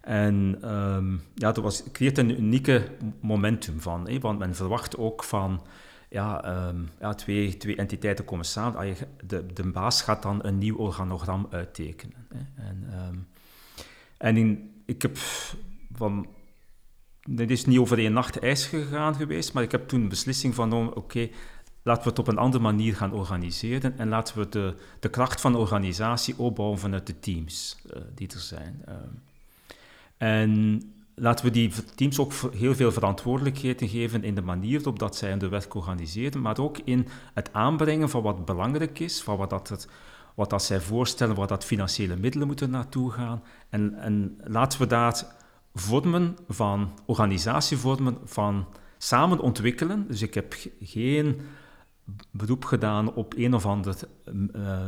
En 0.02 0.60
um, 0.74 1.22
ja, 1.36 1.52
dat 1.52 1.64
was, 1.64 1.84
creëert 1.92 2.18
een 2.18 2.40
unieke 2.40 2.88
momentum 3.22 3.80
van, 3.80 4.10
hè, 4.10 4.20
want 4.20 4.40
men 4.40 4.56
verwacht 4.56 4.98
ook 4.98 5.24
van 5.24 5.62
ja, 6.12 6.68
um, 6.68 6.90
ja, 7.00 7.14
twee, 7.14 7.58
twee 7.58 7.76
entiteiten 7.76 8.26
komen 8.26 8.46
samen. 8.46 8.96
De, 9.26 9.46
de 9.54 9.72
baas 9.72 10.02
gaat 10.02 10.22
dan 10.22 10.46
een 10.46 10.58
nieuw 10.58 10.78
organogram 10.78 11.48
uittekenen. 11.50 12.26
Hè. 12.34 12.64
En, 12.64 12.94
um, 13.08 13.28
en 14.18 14.38
in, 14.38 14.74
ik 14.86 15.02
heb 15.02 15.18
van 15.94 16.28
dit 17.30 17.52
is 17.52 17.66
niet 17.66 17.78
over 17.78 17.98
één 17.98 18.14
nacht 18.14 18.40
ijs 18.40 18.66
gegaan 18.66 19.16
geweest, 19.16 19.54
maar 19.54 19.64
ik 19.64 19.72
heb 19.72 19.88
toen 19.88 20.02
een 20.02 20.10
beslissing 20.10 20.56
van, 20.56 20.94
oké, 20.96 21.30
laten 21.84 22.04
we 22.04 22.10
het 22.10 22.20
op 22.20 22.28
een 22.28 22.38
andere 22.38 22.64
manier 22.64 22.96
gaan 22.96 23.14
organiseren 23.14 23.98
en 23.98 24.10
laten 24.10 24.38
we 24.38 24.50
de, 24.50 24.76
de 25.00 25.10
kracht 25.10 25.42
van 25.42 25.52
de 25.52 25.58
organisatie 25.58 26.38
opbouwen 26.38 26.80
vanuit 26.80 27.08
de 27.08 27.20
teams 27.20 27.78
uh, 27.86 28.02
die 28.16 28.28
er 28.28 28.40
zijn. 28.40 28.82
Uh, 28.88 28.96
en 30.18 30.82
laten 31.22 31.46
we 31.46 31.52
die 31.52 31.72
teams 31.96 32.20
ook 32.20 32.34
heel 32.56 32.76
veel 32.76 32.92
verantwoordelijkheden 32.92 33.88
geven 33.88 34.24
in 34.24 34.36
de 34.36 34.42
manier 34.42 34.78
waarop 34.78 35.00
dat 35.00 35.16
zij 35.16 35.30
hun 35.30 35.50
werk 35.50 35.76
organiseren, 35.76 36.42
maar 36.42 36.60
ook 36.60 36.78
in 36.78 37.08
het 37.34 37.54
aanbrengen 37.54 38.10
van 38.10 38.22
wat 38.22 38.46
belangrijk 38.46 39.00
is, 39.00 39.22
van 39.22 39.38
wat, 39.38 39.50
dat 39.50 39.70
het, 39.70 39.88
wat 40.36 40.50
dat 40.50 40.64
zij 40.64 40.82
voorstellen, 40.82 41.36
waar 41.36 41.48
dat 41.48 41.66
financiële 41.66 42.16
middelen 42.16 42.48
moeten 42.48 42.70
naartoe 42.70 43.12
gaan. 43.12 43.44
En, 43.70 43.94
en 43.94 44.38
laten 44.44 44.80
we 44.80 44.88
daar 44.88 45.26
vormen 45.74 46.38
van 46.48 46.92
organisatievormen 47.06 48.18
van 48.24 48.68
samen 48.98 49.40
ontwikkelen. 49.40 50.08
Dus 50.08 50.22
ik 50.22 50.34
heb 50.34 50.56
geen 50.82 51.42
beroep 52.32 52.66
gedaan 52.66 53.14
op 53.14 53.34
een 53.38 53.54
of 53.54 53.66
ander 53.66 53.96
uh, 54.56 54.86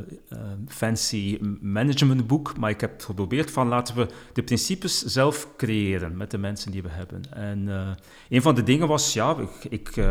fancy 0.68 1.40
managementboek, 1.62 2.58
maar 2.58 2.70
ik 2.70 2.82
heb 2.82 3.02
geprobeerd 3.02 3.52
van 3.52 3.68
laten 3.68 3.96
we 3.96 4.08
de 4.34 4.44
principes 4.44 5.04
zelf 5.04 5.48
creëren 5.58 6.18
met 6.18 6.32
de 6.32 6.38
mensen 6.38 6.72
die 6.72 6.84
we 6.84 6.90
hebben. 6.90 7.32
En 7.32 7.68
uh, 7.68 7.92
een 8.30 8.42
van 8.42 8.56
de 8.56 8.64
dingen 8.64 8.88
was, 8.88 9.14
ja, 9.14 9.38
ik, 9.38 9.64
ik, 9.70 10.06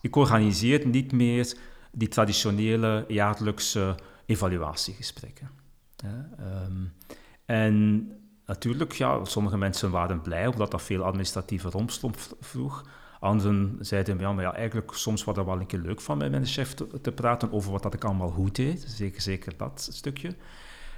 ik 0.00 0.16
organiseer 0.16 0.86
niet 0.86 1.12
meer 1.12 1.56
die 1.92 2.08
traditionele 2.08 3.04
jaarlijkse 3.08 3.94
evaluatiegesprekken. 4.26 5.50
Um, 6.66 6.92
en 7.44 8.08
natuurlijk, 8.46 8.92
ja, 8.92 9.24
sommige 9.24 9.58
mensen 9.58 9.90
waren 9.90 10.20
blij 10.20 10.46
omdat 10.46 10.70
dat 10.70 10.82
veel 10.82 11.04
administratieve 11.04 11.70
romslomp 11.70 12.16
vroeg. 12.40 12.84
Anderen 13.20 13.76
zeiden, 13.80 14.18
ja, 14.18 14.32
maar 14.32 14.44
ja, 14.44 14.54
eigenlijk 14.54 14.94
soms 14.94 15.24
was 15.24 15.34
dat 15.34 15.44
wel 15.44 15.60
een 15.60 15.66
keer 15.66 15.78
leuk 15.78 16.00
van 16.00 16.18
met 16.18 16.30
mijn 16.30 16.46
chef 16.46 16.74
te, 16.74 17.00
te, 17.00 17.12
praten 17.12 17.52
over 17.52 17.72
wat 17.72 17.82
dat 17.82 17.94
ik 17.94 18.04
allemaal 18.04 18.30
goed 18.30 18.56
deed. 18.56 18.84
Zeker, 18.88 19.20
zeker 19.20 19.52
dat 19.56 19.88
stukje. 19.92 20.34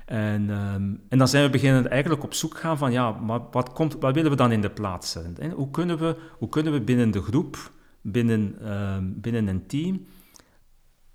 En, 0.06 0.50
um, 0.50 1.02
en 1.08 1.18
dan 1.18 1.28
zijn 1.28 1.44
we 1.44 1.50
beginnen 1.50 1.90
eigenlijk 1.90 2.22
op 2.22 2.34
zoek 2.34 2.58
gaan 2.58 2.78
van, 2.78 2.92
ja, 2.92 3.10
maar 3.10 3.40
wat, 3.50 3.72
komt, 3.72 3.96
wat 4.00 4.14
willen 4.14 4.30
we 4.30 4.36
dan 4.36 4.52
in 4.52 4.60
de 4.60 4.70
plaats 4.70 5.10
zetten? 5.10 5.38
En 5.38 5.50
hoe, 5.50 5.70
kunnen 5.70 5.98
we, 5.98 6.16
hoe 6.38 6.48
kunnen 6.48 6.72
we 6.72 6.80
binnen 6.80 7.10
de 7.10 7.22
groep, 7.22 7.72
binnen, 8.00 8.72
um, 8.72 9.20
binnen 9.20 9.46
een 9.46 9.66
team, 9.66 10.06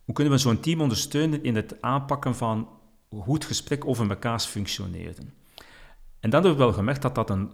hoe 0.06 0.14
kunnen 0.14 0.34
we 0.34 0.40
zo'n 0.40 0.60
team 0.60 0.82
ondersteunen 0.82 1.44
in 1.44 1.56
het 1.56 1.82
aanpakken 1.82 2.36
van 2.36 2.70
goed 3.10 3.46
gesprek 3.46 3.86
over 3.86 4.06
mekaars 4.06 4.46
functioneren? 4.46 5.34
En 6.20 6.30
dan 6.30 6.44
hebben 6.44 6.52
we 6.52 6.66
wel 6.66 6.74
gemerkt 6.74 7.02
dat 7.02 7.16
dat, 7.16 7.30
een, 7.30 7.54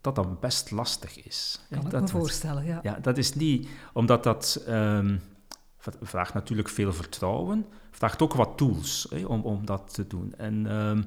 dat, 0.00 0.14
dat 0.14 0.40
best 0.40 0.70
lastig 0.70 1.24
is. 1.24 1.60
Kan 1.70 1.84
ik 1.84 1.90
dat, 1.90 2.00
me 2.00 2.08
voorstellen, 2.08 2.64
ja. 2.64 2.80
Ja, 2.82 2.98
dat 3.02 3.18
is 3.18 3.34
niet... 3.34 3.68
Omdat 3.92 4.24
dat 4.24 4.64
um, 4.68 5.20
vraagt 6.02 6.34
natuurlijk 6.34 6.68
veel 6.68 6.92
vertrouwen, 6.92 7.66
vraagt 7.90 8.22
ook 8.22 8.34
wat 8.34 8.56
tools 8.56 9.06
hè, 9.10 9.24
om, 9.24 9.40
om 9.42 9.66
dat 9.66 9.94
te 9.94 10.06
doen. 10.06 10.34
En, 10.36 10.72
um, 10.72 11.06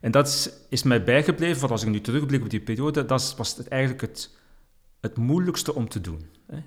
en 0.00 0.10
dat 0.10 0.26
is, 0.26 0.50
is 0.68 0.82
mij 0.82 1.04
bijgebleven, 1.04 1.60
want 1.60 1.72
als 1.72 1.82
ik 1.82 1.88
nu 1.88 2.00
terugblik 2.00 2.42
op 2.42 2.50
die 2.50 2.60
periode, 2.60 3.04
dat 3.04 3.34
was 3.36 3.56
het 3.56 3.68
eigenlijk 3.68 4.00
het, 4.02 4.36
het 5.00 5.16
moeilijkste 5.16 5.74
om 5.74 5.88
te 5.88 6.00
doen. 6.00 6.26
Hè. 6.46 6.58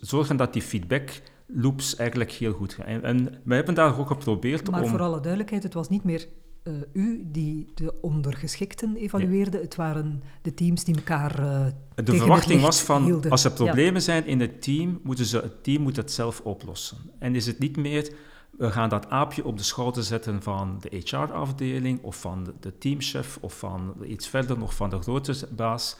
Zorgen 0.00 0.36
dat 0.36 0.52
die 0.52 0.62
feedback 0.62 1.22
loops 1.46 1.96
eigenlijk 1.96 2.32
heel 2.32 2.52
goed 2.52 2.74
gaan. 2.74 2.86
En, 2.86 3.02
en 3.02 3.40
we 3.44 3.54
hebben 3.54 3.74
daar 3.74 3.98
ook 3.98 4.06
geprobeerd 4.06 4.70
maar 4.70 4.80
om... 4.80 4.80
Maar 4.80 4.98
voor 4.98 5.06
alle 5.06 5.20
duidelijkheid, 5.20 5.62
het 5.62 5.74
was 5.74 5.88
niet 5.88 6.04
meer 6.04 6.28
uh, 6.68 6.74
u 6.92 7.22
die 7.24 7.70
de 7.74 8.00
ondergeschikten 8.00 8.96
evalueerde. 8.96 9.58
Het 9.58 9.74
waren 9.74 10.22
de 10.42 10.54
teams 10.54 10.84
die 10.84 10.94
elkaar. 10.94 11.40
Uh, 11.40 11.66
de 11.94 12.16
verwachting 12.16 12.60
was 12.60 12.82
van 12.82 13.04
hielden. 13.04 13.30
als 13.30 13.44
er 13.44 13.52
problemen 13.52 13.94
ja. 13.94 14.00
zijn 14.00 14.26
in 14.26 14.40
het 14.40 14.62
team, 14.62 15.00
moeten 15.02 15.24
ze, 15.24 15.38
het 15.38 15.64
team 15.64 15.82
moet 15.82 15.96
het 15.96 16.12
zelf 16.12 16.40
oplossen. 16.40 16.96
En 17.18 17.34
is 17.34 17.46
het 17.46 17.58
niet 17.58 17.76
meer. 17.76 18.12
We 18.50 18.70
gaan 18.70 18.88
dat 18.88 19.10
aapje 19.10 19.44
op 19.44 19.56
de 19.56 19.62
schouder 19.62 20.02
zetten 20.02 20.42
van 20.42 20.78
de 20.80 21.02
HR-afdeling 21.04 22.02
of 22.02 22.20
van 22.20 22.54
de 22.60 22.78
teamchef 22.78 23.38
of 23.40 23.58
van 23.58 23.94
iets 24.04 24.28
verder 24.28 24.58
nog 24.58 24.74
van 24.74 24.90
de 24.90 25.02
grote 25.02 25.48
baas. 25.50 25.96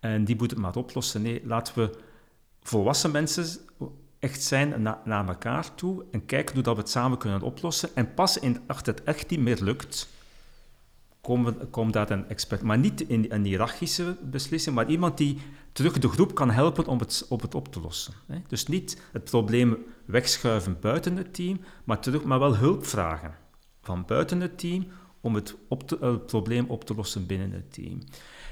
En 0.00 0.24
die 0.24 0.36
moet 0.36 0.50
het 0.50 0.60
maar 0.60 0.76
oplossen. 0.76 1.22
Nee, 1.22 1.42
laten 1.44 1.78
we 1.78 1.90
volwassen 2.62 3.10
mensen 3.10 3.60
echt 4.26 4.42
zijn 4.42 4.82
na, 4.82 5.00
naar 5.04 5.28
elkaar 5.28 5.74
toe 5.74 6.04
en 6.10 6.26
kijken 6.26 6.54
hoe 6.54 6.62
dat 6.62 6.74
we 6.74 6.80
het 6.80 6.90
samen 6.90 7.18
kunnen 7.18 7.42
oplossen. 7.42 7.88
En 7.94 8.14
pas 8.14 8.38
in, 8.38 8.60
als 8.66 8.80
het 8.82 9.02
echt 9.02 9.30
niet 9.30 9.40
meer 9.40 9.58
lukt, 9.62 10.08
komt 11.20 11.70
kom 11.70 11.92
dat 11.92 12.10
een 12.10 12.28
expert. 12.28 12.62
Maar 12.62 12.78
niet 12.78 13.00
in 13.00 13.26
een 13.28 13.44
hiërarchische 13.44 14.16
beslissing, 14.22 14.74
maar 14.74 14.88
iemand 14.88 15.18
die 15.18 15.38
terug 15.72 15.98
de 15.98 16.08
groep 16.08 16.34
kan 16.34 16.50
helpen 16.50 16.86
om 16.86 16.98
het, 16.98 17.26
om 17.28 17.40
het 17.40 17.54
op 17.54 17.72
te 17.72 17.80
lossen. 17.80 18.14
Hè. 18.26 18.38
Dus 18.48 18.66
niet 18.66 19.02
het 19.12 19.24
probleem 19.24 19.76
wegschuiven 20.04 20.76
buiten 20.80 21.16
het 21.16 21.34
team, 21.34 21.60
maar, 21.84 22.00
terug, 22.00 22.24
maar 22.24 22.38
wel 22.38 22.56
hulp 22.56 22.86
vragen 22.86 23.34
van 23.82 24.04
buiten 24.06 24.40
het 24.40 24.58
team 24.58 24.86
om 25.20 25.34
het, 25.34 25.56
op 25.68 25.88
te, 25.88 25.98
het 26.00 26.26
probleem 26.26 26.64
op 26.68 26.84
te 26.84 26.94
lossen 26.94 27.26
binnen 27.26 27.52
het 27.52 27.72
team. 27.72 27.98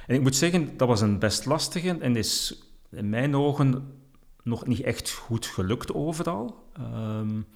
En 0.07 0.15
ik 0.15 0.23
moet 0.23 0.37
zeggen, 0.37 0.77
dat 0.77 0.89
was 0.89 1.01
een 1.01 1.19
best 1.19 1.45
lastige 1.45 1.99
en 1.99 2.17
is 2.17 2.63
in 2.91 3.09
mijn 3.09 3.37
ogen 3.37 4.03
nog 4.45 4.67
niet 4.67 4.81
echt 4.81 5.13
goed 5.13 5.47
gelukt 5.47 5.95
overal. 5.95 6.65
Um, 6.79 7.47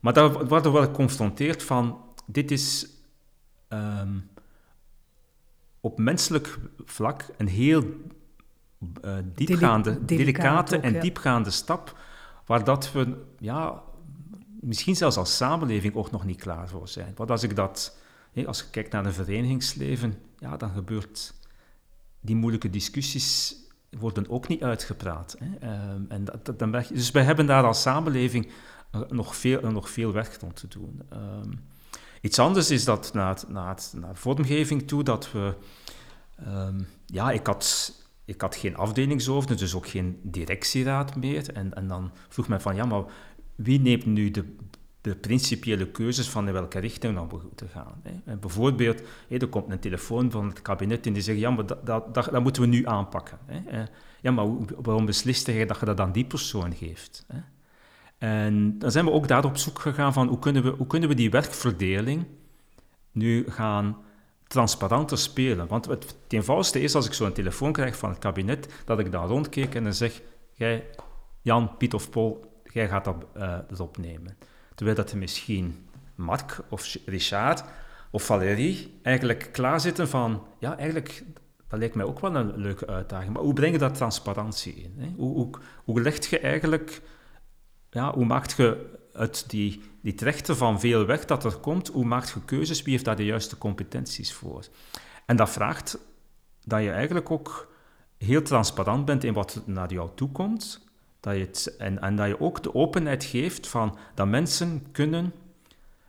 maar 0.00 0.12
daar 0.12 0.32
worden 0.32 0.72
we 0.72 0.78
wel 0.78 0.88
geconfronteerd 0.88 1.62
van, 1.62 2.00
dit 2.26 2.50
is 2.50 2.88
um, 3.68 4.30
op 5.80 5.98
menselijk 5.98 6.58
vlak 6.84 7.26
een 7.36 7.48
heel 7.48 7.82
uh, 9.04 9.16
diepgaande, 9.34 10.04
Deli 10.04 10.24
delicate 10.24 10.76
ook, 10.76 10.82
en 10.82 10.92
ja. 10.92 11.00
diepgaande 11.00 11.50
stap, 11.50 11.98
waar 12.46 12.64
dat 12.64 12.92
we, 12.92 13.22
ja, 13.38 13.82
misschien 14.60 14.96
zelfs 14.96 15.16
als 15.16 15.36
samenleving 15.36 15.94
ook 15.94 16.10
nog 16.10 16.24
niet 16.24 16.40
klaar 16.40 16.68
voor 16.68 16.88
zijn. 16.88 17.12
Want 17.16 17.30
als 17.30 17.42
ik 17.42 17.56
dat, 17.56 17.98
als 18.46 18.58
je 18.58 18.70
kijkt 18.70 18.92
naar 18.92 19.04
het 19.04 19.14
verenigingsleven, 19.14 20.14
ja, 20.38 20.56
dan 20.56 20.70
gebeurt 20.70 21.34
die 22.20 22.36
moeilijke 22.36 22.70
discussies 22.70 23.56
worden 23.98 24.30
ook 24.30 24.48
niet 24.48 24.62
uitgepraat. 24.62 25.36
Hè. 25.38 25.92
Um, 25.92 26.06
en 26.08 26.24
dat, 26.24 26.58
dan 26.58 26.70
dus 26.70 27.10
wij 27.10 27.22
hebben 27.22 27.46
daar 27.46 27.64
als 27.64 27.82
samenleving 27.82 28.46
uh, 28.94 29.00
nog, 29.08 29.36
veel, 29.36 29.64
uh, 29.64 29.70
nog 29.70 29.90
veel 29.90 30.12
werk 30.12 30.38
om 30.42 30.54
te 30.54 30.68
doen. 30.68 31.02
Um, 31.12 31.64
iets 32.20 32.38
anders 32.38 32.70
is 32.70 32.84
dat 32.84 33.12
naar, 33.12 33.42
naar, 33.48 33.78
naar 33.92 34.16
vormgeving 34.16 34.88
toe, 34.88 35.02
dat 35.02 35.32
we... 35.32 35.54
Um, 36.46 36.86
ja, 37.06 37.30
ik 37.30 37.46
had, 37.46 37.92
ik 38.24 38.40
had 38.40 38.56
geen 38.56 38.76
afdelingshoofd, 38.76 39.58
dus 39.58 39.74
ook 39.74 39.88
geen 39.88 40.18
directieraad 40.22 41.16
meer. 41.16 41.52
En, 41.52 41.74
en 41.74 41.88
dan 41.88 42.10
vroeg 42.28 42.48
men 42.48 42.60
van, 42.60 42.74
ja, 42.74 42.84
maar 42.84 43.04
wie 43.54 43.80
neemt 43.80 44.06
nu 44.06 44.30
de 44.30 44.56
de 45.04 45.16
principiële 45.16 45.86
keuzes 45.86 46.28
van 46.28 46.46
in 46.46 46.52
welke 46.52 46.78
richting 46.78 47.14
we 47.14 47.36
moeten 47.42 47.68
gaan. 47.68 48.02
En 48.24 48.40
bijvoorbeeld, 48.40 49.02
er 49.28 49.48
komt 49.48 49.70
een 49.70 49.78
telefoon 49.78 50.30
van 50.30 50.48
het 50.48 50.62
kabinet 50.62 51.06
en 51.06 51.12
die 51.12 51.22
zegt, 51.22 51.38
ja, 51.38 51.50
maar 51.50 51.66
dat, 51.66 51.86
dat, 51.86 52.14
dat, 52.14 52.42
moeten 52.42 52.62
we 52.62 52.68
nu 52.68 52.86
aanpakken. 52.86 53.38
Hè. 53.46 53.84
Ja, 54.20 54.30
maar 54.30 54.46
waarom 54.82 55.06
beslist 55.06 55.46
je 55.46 55.66
dat 55.66 55.80
je 55.80 55.86
dat 55.86 56.00
aan 56.00 56.12
die 56.12 56.24
persoon 56.24 56.74
geeft? 56.74 57.26
En 58.18 58.78
dan 58.78 58.90
zijn 58.90 59.04
we 59.04 59.10
ook 59.10 59.28
daar 59.28 59.44
op 59.44 59.56
zoek 59.56 59.78
gegaan 59.78 60.12
van, 60.12 60.28
hoe 60.28 60.38
kunnen 60.38 60.62
we, 60.62 60.68
hoe 60.68 60.86
kunnen 60.86 61.08
we 61.08 61.14
die 61.14 61.30
werkverdeling 61.30 62.26
nu 63.12 63.50
gaan 63.50 63.96
transparanter 64.46 65.18
spelen? 65.18 65.66
Want 65.66 65.86
het, 65.86 66.16
eenvoudigste 66.28 66.80
is, 66.80 66.94
als 66.94 67.06
ik 67.06 67.12
zo'n 67.12 67.32
telefoon 67.32 67.72
krijg 67.72 67.96
van 67.96 68.08
het 68.08 68.18
kabinet, 68.18 68.82
dat 68.84 68.98
ik 68.98 69.12
daar 69.12 69.26
rondkijk 69.26 69.74
en 69.74 69.84
dan 69.84 69.94
zeg, 69.94 70.22
Jan, 71.42 71.76
Piet 71.76 71.94
of 71.94 72.10
Paul, 72.10 72.62
jij 72.72 72.88
gaat 72.88 73.04
dat, 73.04 73.16
uh, 73.36 73.58
dat 73.68 73.80
opnemen. 73.80 74.36
Terwijl 74.74 74.96
dat 74.96 75.10
er 75.10 75.18
misschien 75.18 75.86
Mark 76.14 76.60
of 76.68 76.96
Richard 77.06 77.64
of 78.10 78.22
Valérie 78.22 79.00
eigenlijk 79.02 79.48
klaarzitten 79.52 80.08
van, 80.08 80.46
ja, 80.58 80.76
eigenlijk, 80.76 81.24
dat 81.68 81.78
lijkt 81.78 81.94
mij 81.94 82.04
ook 82.04 82.20
wel 82.20 82.34
een 82.34 82.56
leuke 82.56 82.86
uitdaging. 82.86 83.32
Maar 83.32 83.42
hoe 83.42 83.52
breng 83.52 83.72
je 83.72 83.78
daar 83.78 83.92
transparantie 83.92 84.74
in? 84.74 84.94
Hè? 84.98 85.12
Hoe, 85.16 85.34
hoe, 85.34 85.50
hoe 85.84 86.02
leg 86.02 86.28
je 86.28 86.38
eigenlijk, 86.38 87.02
ja, 87.90 88.14
hoe 88.14 88.24
maakt 88.24 88.56
je 88.56 89.02
uit 89.12 89.50
die, 89.50 89.82
die 90.02 90.14
van 90.42 90.80
veel 90.80 91.06
weg 91.06 91.24
dat 91.24 91.44
er 91.44 91.56
komt, 91.56 91.88
hoe 91.88 92.04
maakt 92.04 92.30
je 92.30 92.44
keuzes, 92.44 92.82
wie 92.82 92.92
heeft 92.92 93.04
daar 93.04 93.16
de 93.16 93.24
juiste 93.24 93.58
competenties 93.58 94.32
voor? 94.32 94.64
En 95.26 95.36
dat 95.36 95.50
vraagt 95.50 95.98
dat 96.64 96.82
je 96.82 96.90
eigenlijk 96.90 97.30
ook 97.30 97.72
heel 98.18 98.42
transparant 98.42 99.04
bent 99.04 99.24
in 99.24 99.32
wat 99.32 99.62
naar 99.64 99.92
jou 99.92 100.10
toe 100.14 100.30
komt, 100.30 100.84
dat 101.24 101.34
je 101.34 101.40
het, 101.40 101.76
en, 101.78 102.00
en 102.00 102.16
dat 102.16 102.26
je 102.26 102.40
ook 102.40 102.62
de 102.62 102.74
openheid 102.74 103.24
geeft 103.24 103.68
van 103.68 103.96
dat 104.14 104.28
mensen 104.28 104.86
kunnen 104.92 105.32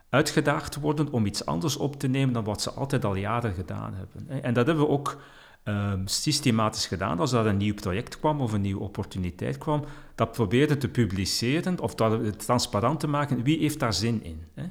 uitgedaagd 0.09 0.75
worden 0.75 1.11
om 1.11 1.25
iets 1.25 1.45
anders 1.45 1.77
op 1.77 1.99
te 1.99 2.07
nemen 2.07 2.33
dan 2.33 2.43
wat 2.43 2.61
ze 2.61 2.71
altijd 2.71 3.05
al 3.05 3.15
jaren 3.15 3.53
gedaan 3.53 3.93
hebben. 3.93 4.43
En 4.43 4.53
dat 4.53 4.65
hebben 4.65 4.85
we 4.85 4.91
ook 4.91 5.21
ehm, 5.63 6.05
systematisch 6.05 6.87
gedaan. 6.87 7.19
Als 7.19 7.31
er 7.31 7.45
een 7.45 7.57
nieuw 7.57 7.73
project 7.73 8.19
kwam 8.19 8.41
of 8.41 8.53
een 8.53 8.61
nieuwe 8.61 8.81
opportuniteit 8.81 9.57
kwam, 9.57 9.83
dat 10.15 10.31
probeerde 10.31 10.77
te 10.77 10.89
publiceren 10.89 11.79
of 11.79 11.95
dat 11.95 12.39
transparant 12.39 12.99
te 12.99 13.07
maken. 13.07 13.43
Wie 13.43 13.59
heeft 13.59 13.79
daar 13.79 13.93
zin 13.93 14.23
in? 14.23 14.43
Hè? 14.53 14.63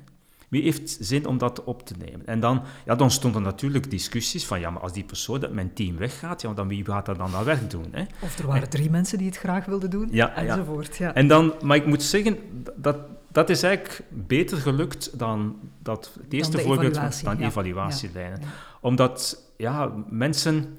Wie 0.49 0.63
heeft 0.63 0.97
zin 1.01 1.27
om 1.27 1.39
dat 1.39 1.65
op 1.65 1.87
te 1.87 1.95
nemen? 1.99 2.27
En 2.27 2.41
dan, 2.41 2.63
ja, 2.85 2.95
dan 2.95 3.11
stonden 3.11 3.43
natuurlijk 3.43 3.91
discussies 3.91 4.47
van, 4.47 4.61
ja, 4.61 4.71
maar 4.71 4.83
als 4.83 4.93
die 4.93 5.05
persoon 5.05 5.43
uit 5.43 5.53
mijn 5.53 5.73
team 5.73 5.97
weggaat, 5.97 6.43
ja, 6.43 6.53
dan 6.53 6.69
wie 6.69 6.85
gaat 6.85 7.07
dat 7.07 7.17
dan 7.17 7.31
dat 7.31 7.45
werk 7.45 7.71
doen? 7.71 7.87
Hè? 7.91 8.05
Of 8.21 8.39
er 8.39 8.47
waren 8.47 8.69
drie 8.69 8.91
mensen 8.91 9.19
die 9.19 9.27
het 9.27 9.37
graag 9.37 9.65
wilden 9.65 9.91
doen, 9.91 10.09
ja, 10.11 10.35
enzovoort. 10.35 10.97
Ja. 10.97 11.15
En 11.15 11.29
dan, 11.29 11.55
maar 11.63 11.77
ik 11.77 11.87
moet 11.87 12.03
zeggen, 12.03 12.39
dat, 12.77 12.97
dat 13.33 13.51
is 13.51 13.63
eigenlijk 13.63 14.03
beter 14.11 14.57
gelukt 14.57 15.19
dan 15.19 15.59
dat 15.83 16.11
het 16.23 16.33
eerste 16.33 16.59
voorbeeld 16.59 16.99
van 16.99 17.39
ja. 17.39 17.47
evaluatielijnen. 17.47 18.41
Omdat, 18.81 19.43
ja, 19.57 19.93
mensen 20.09 20.79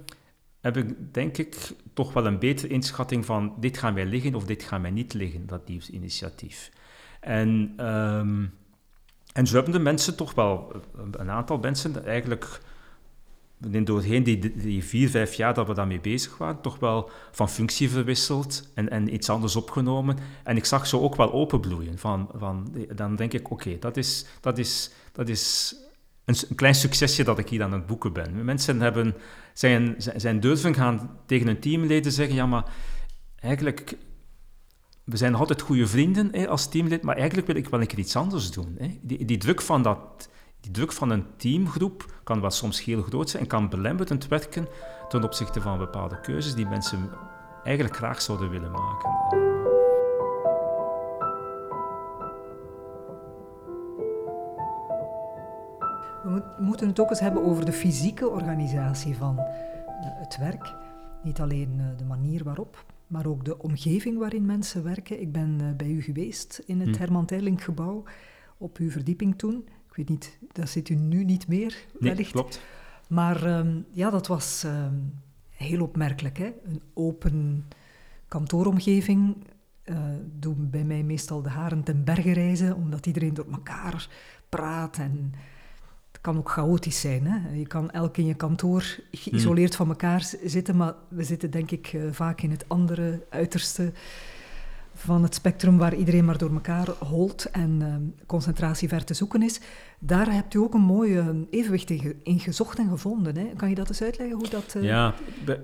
hebben, 0.62 1.10
denk 1.12 1.38
ik, 1.38 1.56
toch 1.94 2.14
wel 2.14 2.26
een 2.26 2.40
betere 2.40 2.68
inschatting 2.68 3.26
van 3.26 3.54
dit 3.60 3.78
gaan 3.78 3.94
wij 3.94 4.06
liggen 4.06 4.36
of 4.36 4.46
dit 4.46 4.64
gaan 4.64 4.82
wij 4.82 4.92
niet 4.92 5.14
liggen, 5.14 5.48
dat 5.48 5.70
initiatief. 5.90 6.72
En... 7.20 7.74
Um, 7.80 8.54
en 9.36 9.48
zo 9.48 9.56
hebben 9.56 9.74
de 9.74 9.80
mensen 9.80 10.16
toch 10.16 10.34
wel, 10.34 10.72
een 11.12 11.30
aantal 11.30 11.58
mensen 11.58 12.06
eigenlijk 12.06 12.60
doorheen 13.58 14.24
die, 14.24 14.56
die 14.56 14.84
vier, 14.84 15.10
vijf 15.10 15.34
jaar 15.34 15.54
dat 15.54 15.68
we 15.68 15.74
daarmee 15.74 16.00
bezig 16.00 16.38
waren, 16.38 16.62
toch 16.62 16.80
wel 16.80 17.10
van 17.32 17.50
functie 17.50 17.90
verwisseld 17.90 18.72
en, 18.74 18.90
en 18.90 19.14
iets 19.14 19.30
anders 19.30 19.56
opgenomen. 19.56 20.18
En 20.44 20.58
ik 20.58 20.66
zag 20.66 20.88
ze 20.88 21.00
ook 21.00 21.16
wel 21.16 21.34
openbloeien. 21.34 21.98
Van, 21.98 22.30
van, 22.36 22.76
dan 22.96 23.16
denk 23.16 23.34
ik, 23.34 23.52
oké, 23.52 23.80
dat 23.80 23.98
is, 23.98 24.26
dat 24.42 24.58
is, 24.58 24.92
dat 25.12 25.30
is 25.30 25.76
een, 26.26 26.56
klein 26.56 26.76
succesje 26.76 27.24
dat 27.24 27.40
ik 27.40 27.50
hier 27.50 27.64
aan 27.64 27.74
het 27.74 27.86
boeken 27.86 28.14
ben. 28.14 28.46
Mensen 28.46 28.82
hebben, 28.82 29.16
zijn, 29.54 29.96
zijn 29.98 30.40
durven 30.40 30.74
gaan 30.74 31.20
tegen 31.26 31.48
een 31.48 31.60
teamleden 31.60 32.12
zeggen, 32.12 32.36
ja, 32.36 32.46
maar 32.46 32.66
eigenlijk 33.40 33.98
we 35.06 35.18
zijn 35.18 35.36
altijd 35.36 35.62
goede 35.62 35.88
vrienden 35.88 36.30
hè, 36.32 36.48
als 36.48 36.68
teamlid, 36.68 37.04
maar 37.04 37.16
eigenlijk 37.16 37.48
wil 37.48 37.56
ik 37.56 37.70
wel 37.70 37.82
een 37.82 37.88
keer 37.88 38.00
iets 38.00 38.16
anders 38.16 38.52
doen. 38.52 38.76
Hè. 38.80 39.00
Die, 39.02 39.26
die, 39.26 39.38
druk 39.38 39.62
van 39.62 39.82
dat, 39.82 40.30
die 40.60 40.72
druk 40.72 40.92
van 40.92 41.10
een 41.10 41.26
teamgroep 41.38 42.20
kan 42.24 42.42
wel 42.42 42.52
soms 42.52 42.84
heel 42.84 43.02
groot 43.02 43.30
zijn 43.30 43.44
en 43.44 43.50
kan 43.50 43.70
belemmerend 43.70 44.28
werken 44.28 44.68
ten 45.10 45.24
opzichte 45.24 45.62
van 45.62 45.78
bepaalde 45.78 46.22
keuzes 46.22 46.56
die 46.56 46.66
mensen 46.66 47.10
eigenlijk 47.64 47.96
graag 47.96 48.22
zouden 48.22 48.50
willen 48.50 48.72
maken. 48.72 49.10
We 56.24 56.44
moeten 56.60 56.88
het 56.88 57.00
ook 57.00 57.10
eens 57.10 57.20
hebben 57.20 57.44
over 57.44 57.66
de 57.66 57.74
fysieke 57.74 58.30
organisatie 58.30 59.16
van 59.16 59.40
eh, 59.40 59.46
het 60.00 60.38
werk. 60.38 60.74
Niet 61.24 61.40
alleen 61.40 61.76
eh, 61.80 61.98
de 61.98 62.06
manier 62.06 62.44
waarop, 62.44 62.86
maar 63.08 63.26
ook 63.26 63.46
de 63.46 63.58
omgeving 63.58 64.18
waarin 64.18 64.46
mensen 64.46 64.84
werken. 64.84 65.22
Ik 65.22 65.32
ben 65.32 65.60
uh, 65.62 65.72
bij 65.78 65.90
u 65.90 66.02
geweest 66.02 66.62
in 66.66 66.80
het 66.80 66.96
hm. 66.96 67.02
Herman 67.02 67.26
Terling 67.26 67.64
gebouw, 67.64 68.04
op 68.58 68.78
uw 68.78 68.90
verdieping 68.90 69.38
toen. 69.38 69.68
Ik 69.90 69.96
weet 69.96 70.10
niet, 70.10 70.38
daar 70.52 70.68
zit 70.68 70.90
u 70.90 70.96
nu 70.96 71.24
niet 71.24 71.48
meer, 71.48 71.86
nee, 72.00 72.12
wellicht. 72.12 72.32
klopt. 72.32 72.62
Maar 73.08 73.58
um, 73.60 73.86
ja, 73.92 74.10
dat 74.10 74.28
was 74.28 74.64
um, 74.66 75.14
heel 75.50 75.82
opmerkelijk. 75.82 76.38
Hè? 76.38 76.54
Een 76.64 76.82
open 76.94 77.66
kantooromgeving 78.28 79.36
uh, 79.86 79.98
doen 80.40 80.70
bij 80.70 80.84
mij 80.84 81.04
meestal 81.04 81.42
de 81.42 81.50
haren 81.50 81.84
ten 81.84 82.04
berge 82.04 82.32
reizen, 82.32 82.76
omdat 82.76 83.06
iedereen 83.06 83.34
door 83.34 83.52
elkaar 83.52 84.10
praat 84.50 84.98
en 84.98 85.34
kan 86.26 86.38
ook 86.38 86.52
chaotisch 86.52 87.00
zijn. 87.00 87.26
Hè? 87.28 87.58
Je 87.58 87.68
kan 87.68 87.92
elk 87.92 88.18
in 88.18 88.26
je 88.26 88.34
kantoor 88.34 88.98
geïsoleerd 89.12 89.76
hmm. 89.76 89.78
van 89.78 89.88
elkaar 89.88 90.32
zitten, 90.44 90.76
maar 90.76 90.94
we 91.08 91.24
zitten 91.24 91.52
denk 91.52 91.72
ik 91.72 91.94
uh, 91.94 92.04
vaak 92.12 92.42
in 92.42 92.52
het 92.52 92.66
andere 92.68 93.26
uiterste 93.30 93.92
van 94.94 95.24
het 95.24 95.36
spectrum 95.36 95.78
waar 95.78 95.96
iedereen 95.96 96.26
maar 96.26 96.38
door 96.38 96.54
elkaar 96.54 96.88
holt 96.90 97.46
en 97.52 97.80
uh, 97.82 97.96
concentratie 98.26 98.88
ver 98.88 99.04
te 99.04 99.14
zoeken 99.14 99.42
is. 99.42 99.60
Daar 100.00 100.32
hebt 100.32 100.54
u 100.54 100.60
ook 100.60 100.74
een 100.74 100.82
mooi 100.82 101.18
uh, 101.18 101.28
evenwicht 101.50 101.90
in, 101.90 102.20
in, 102.24 102.40
gezocht 102.40 102.78
en 102.78 102.90
gevonden. 102.90 103.38
Hè? 103.38 103.46
Kan 103.56 103.70
je 103.70 103.76
dat 103.76 103.90
eens 103.90 104.02
uitleggen 104.02 104.38
hoe 104.38 104.50
dat 104.50 104.74
uh, 104.78 104.84
ja, 104.84 105.14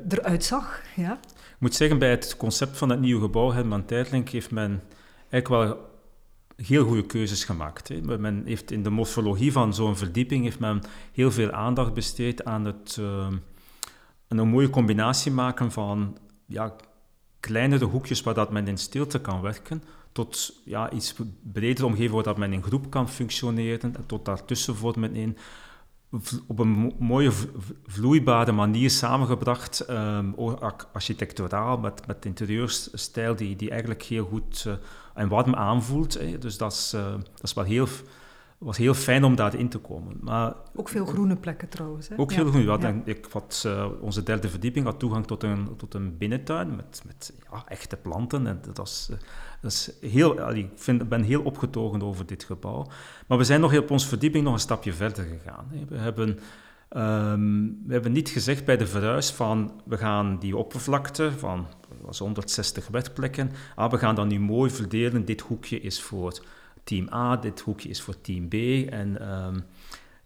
eruit 0.10 0.44
zag? 0.44 0.82
Ja? 0.96 1.20
Ik 1.32 1.60
moet 1.60 1.76
zeggen, 1.76 2.00
bij 2.00 2.10
het 2.10 2.38
concept 2.38 2.78
van 2.78 2.90
het 2.90 3.00
nieuwe 3.00 3.22
gebouw, 3.22 3.52
Herman 3.52 3.86
Terling, 3.86 4.30
heeft 4.30 4.52
men 4.52 4.82
eigenlijk 5.30 5.48
wel 5.48 5.91
heel 6.68 6.86
goede 6.86 7.06
keuzes 7.06 7.44
gemaakt. 7.44 7.88
Hè. 7.88 8.18
Men 8.18 8.42
heeft 8.46 8.72
in 8.72 8.84
de 8.84 8.90
morfologie 8.90 9.52
van 9.52 9.74
zo'n 9.74 9.98
verdieping 9.98 10.44
heeft 10.44 10.60
men 10.60 10.82
heel 11.12 11.32
veel 11.32 11.52
aandacht 11.52 11.94
besteed 11.94 12.46
aan 12.46 12.66
het 12.66 12.98
uh, 13.00 13.28
een 14.28 14.48
mooie 14.48 14.70
combinatie 14.70 15.32
maken 15.32 15.72
van 15.72 16.18
ja, 16.46 16.76
kleinere 17.40 17.86
hoekjes 17.86 18.22
waar 18.22 18.34
dat 18.34 18.52
men 18.52 18.68
in 18.68 18.78
stilte 18.78 19.22
kan 19.22 19.42
werken, 19.42 19.84
tot 20.12 20.62
ja, 20.66 20.92
iets 20.92 21.16
bredere 21.54 21.86
omgeving 21.86 22.12
waar 22.12 22.24
dat 22.24 22.38
men 22.38 22.54
in 22.54 22.64
groep 22.64 22.90
kan 22.90 23.10
functioneren, 23.10 23.96
tot 24.06 24.26
daartussen 24.26 24.76
voor 24.76 25.00
men 25.00 25.16
in 25.16 25.38
op 26.48 26.60
een 26.60 26.94
mooie 27.00 27.32
vloeibare 27.86 28.52
manier 28.52 28.90
samengebracht, 28.90 29.90
um, 29.90 30.36
architecturaal, 30.94 31.78
met, 31.78 32.08
met 32.08 32.26
interieurstijl 32.26 33.36
die, 33.36 33.56
die 33.56 33.70
eigenlijk 33.70 34.02
heel 34.02 34.26
goed 34.26 34.64
uh, 34.68 34.74
en 35.14 35.28
warm 35.28 35.56
aanvoelt. 35.56 36.14
Hè. 36.14 36.38
Dus 36.38 36.58
dat 36.58 36.72
is, 36.72 36.94
uh, 36.96 37.12
dat 37.12 37.44
is 37.44 37.54
wel 37.54 37.64
heel, 37.64 37.88
was 38.58 38.78
heel 38.78 38.94
fijn 38.94 39.24
om 39.24 39.36
daarin 39.36 39.70
te 39.70 39.78
komen. 39.78 40.18
Maar, 40.22 40.54
ook 40.76 40.90
veel 40.90 41.06
groene 41.06 41.36
plekken 41.36 41.70
trouwens. 41.70 42.08
Hè? 42.08 42.18
Ook 42.18 42.32
veel 42.32 42.46
groen. 42.46 42.64
Ja. 42.64 43.02
Ik 43.06 43.28
had, 43.32 43.64
uh, 43.68 43.86
onze 44.02 44.24
derde 44.24 44.50
verdieping 44.50 44.86
had 44.86 45.00
toegang 45.00 45.28
tot 45.28 45.44
een, 45.44 45.76
tot 45.78 45.94
een 45.94 46.18
binnentuin 46.18 46.76
met, 46.76 47.02
met 47.06 47.34
ja, 47.52 47.64
echte 47.68 47.98
planten. 47.98 48.48
En 48.48 48.60
dat 48.62 48.78
was, 48.78 49.10
dat 49.62 49.72
is 49.72 49.92
heel, 50.02 50.56
ik 50.56 50.70
vind, 50.76 51.10
ben 51.10 51.24
heel 51.24 51.42
opgetogen 51.42 52.02
over 52.02 52.26
dit 52.26 52.44
gebouw. 52.44 52.88
Maar 53.28 53.38
we 53.38 53.44
zijn 53.44 53.62
nog 53.62 53.78
op 53.78 53.92
onze 53.92 54.08
verdieping 54.08 54.44
nog 54.44 54.54
een 54.54 54.60
stapje 54.60 54.94
verder 54.94 55.26
gegaan. 55.26 55.72
We 55.90 55.98
hebben, 55.98 56.40
ehm, 56.90 57.64
we 57.86 57.94
hebben 57.94 58.12
niet 58.12 58.30
gezegd 58.30 58.66
bij 58.66 58.78
de 58.78 58.88
verhuis 58.88 59.32
van 59.32 59.82
we 59.86 59.98
gaan 59.98 60.40
die 60.40 60.58
oppervlakte 60.58 61.32
van 61.32 61.68
was 62.02 62.20
160 62.20 62.88
werkplekken, 62.88 63.52
ah, 63.76 63.92
we 63.92 63.98
gaan 63.98 64.16
dat 64.16 64.28
nu 64.28 64.40
mooi 64.40 64.72
verdelen. 64.72 65.26
Dit 65.26 65.42
hoekje 65.42 65.82
is 65.82 66.02
voor 66.02 66.40
team 66.84 67.14
A, 67.14 67.38
dit 67.38 67.60
hoekje 67.60 67.90
is 67.90 68.02
voor 68.02 68.22
team 68.22 68.48
B. 68.48 68.54
En 68.92 69.22
ehm, 69.22 69.60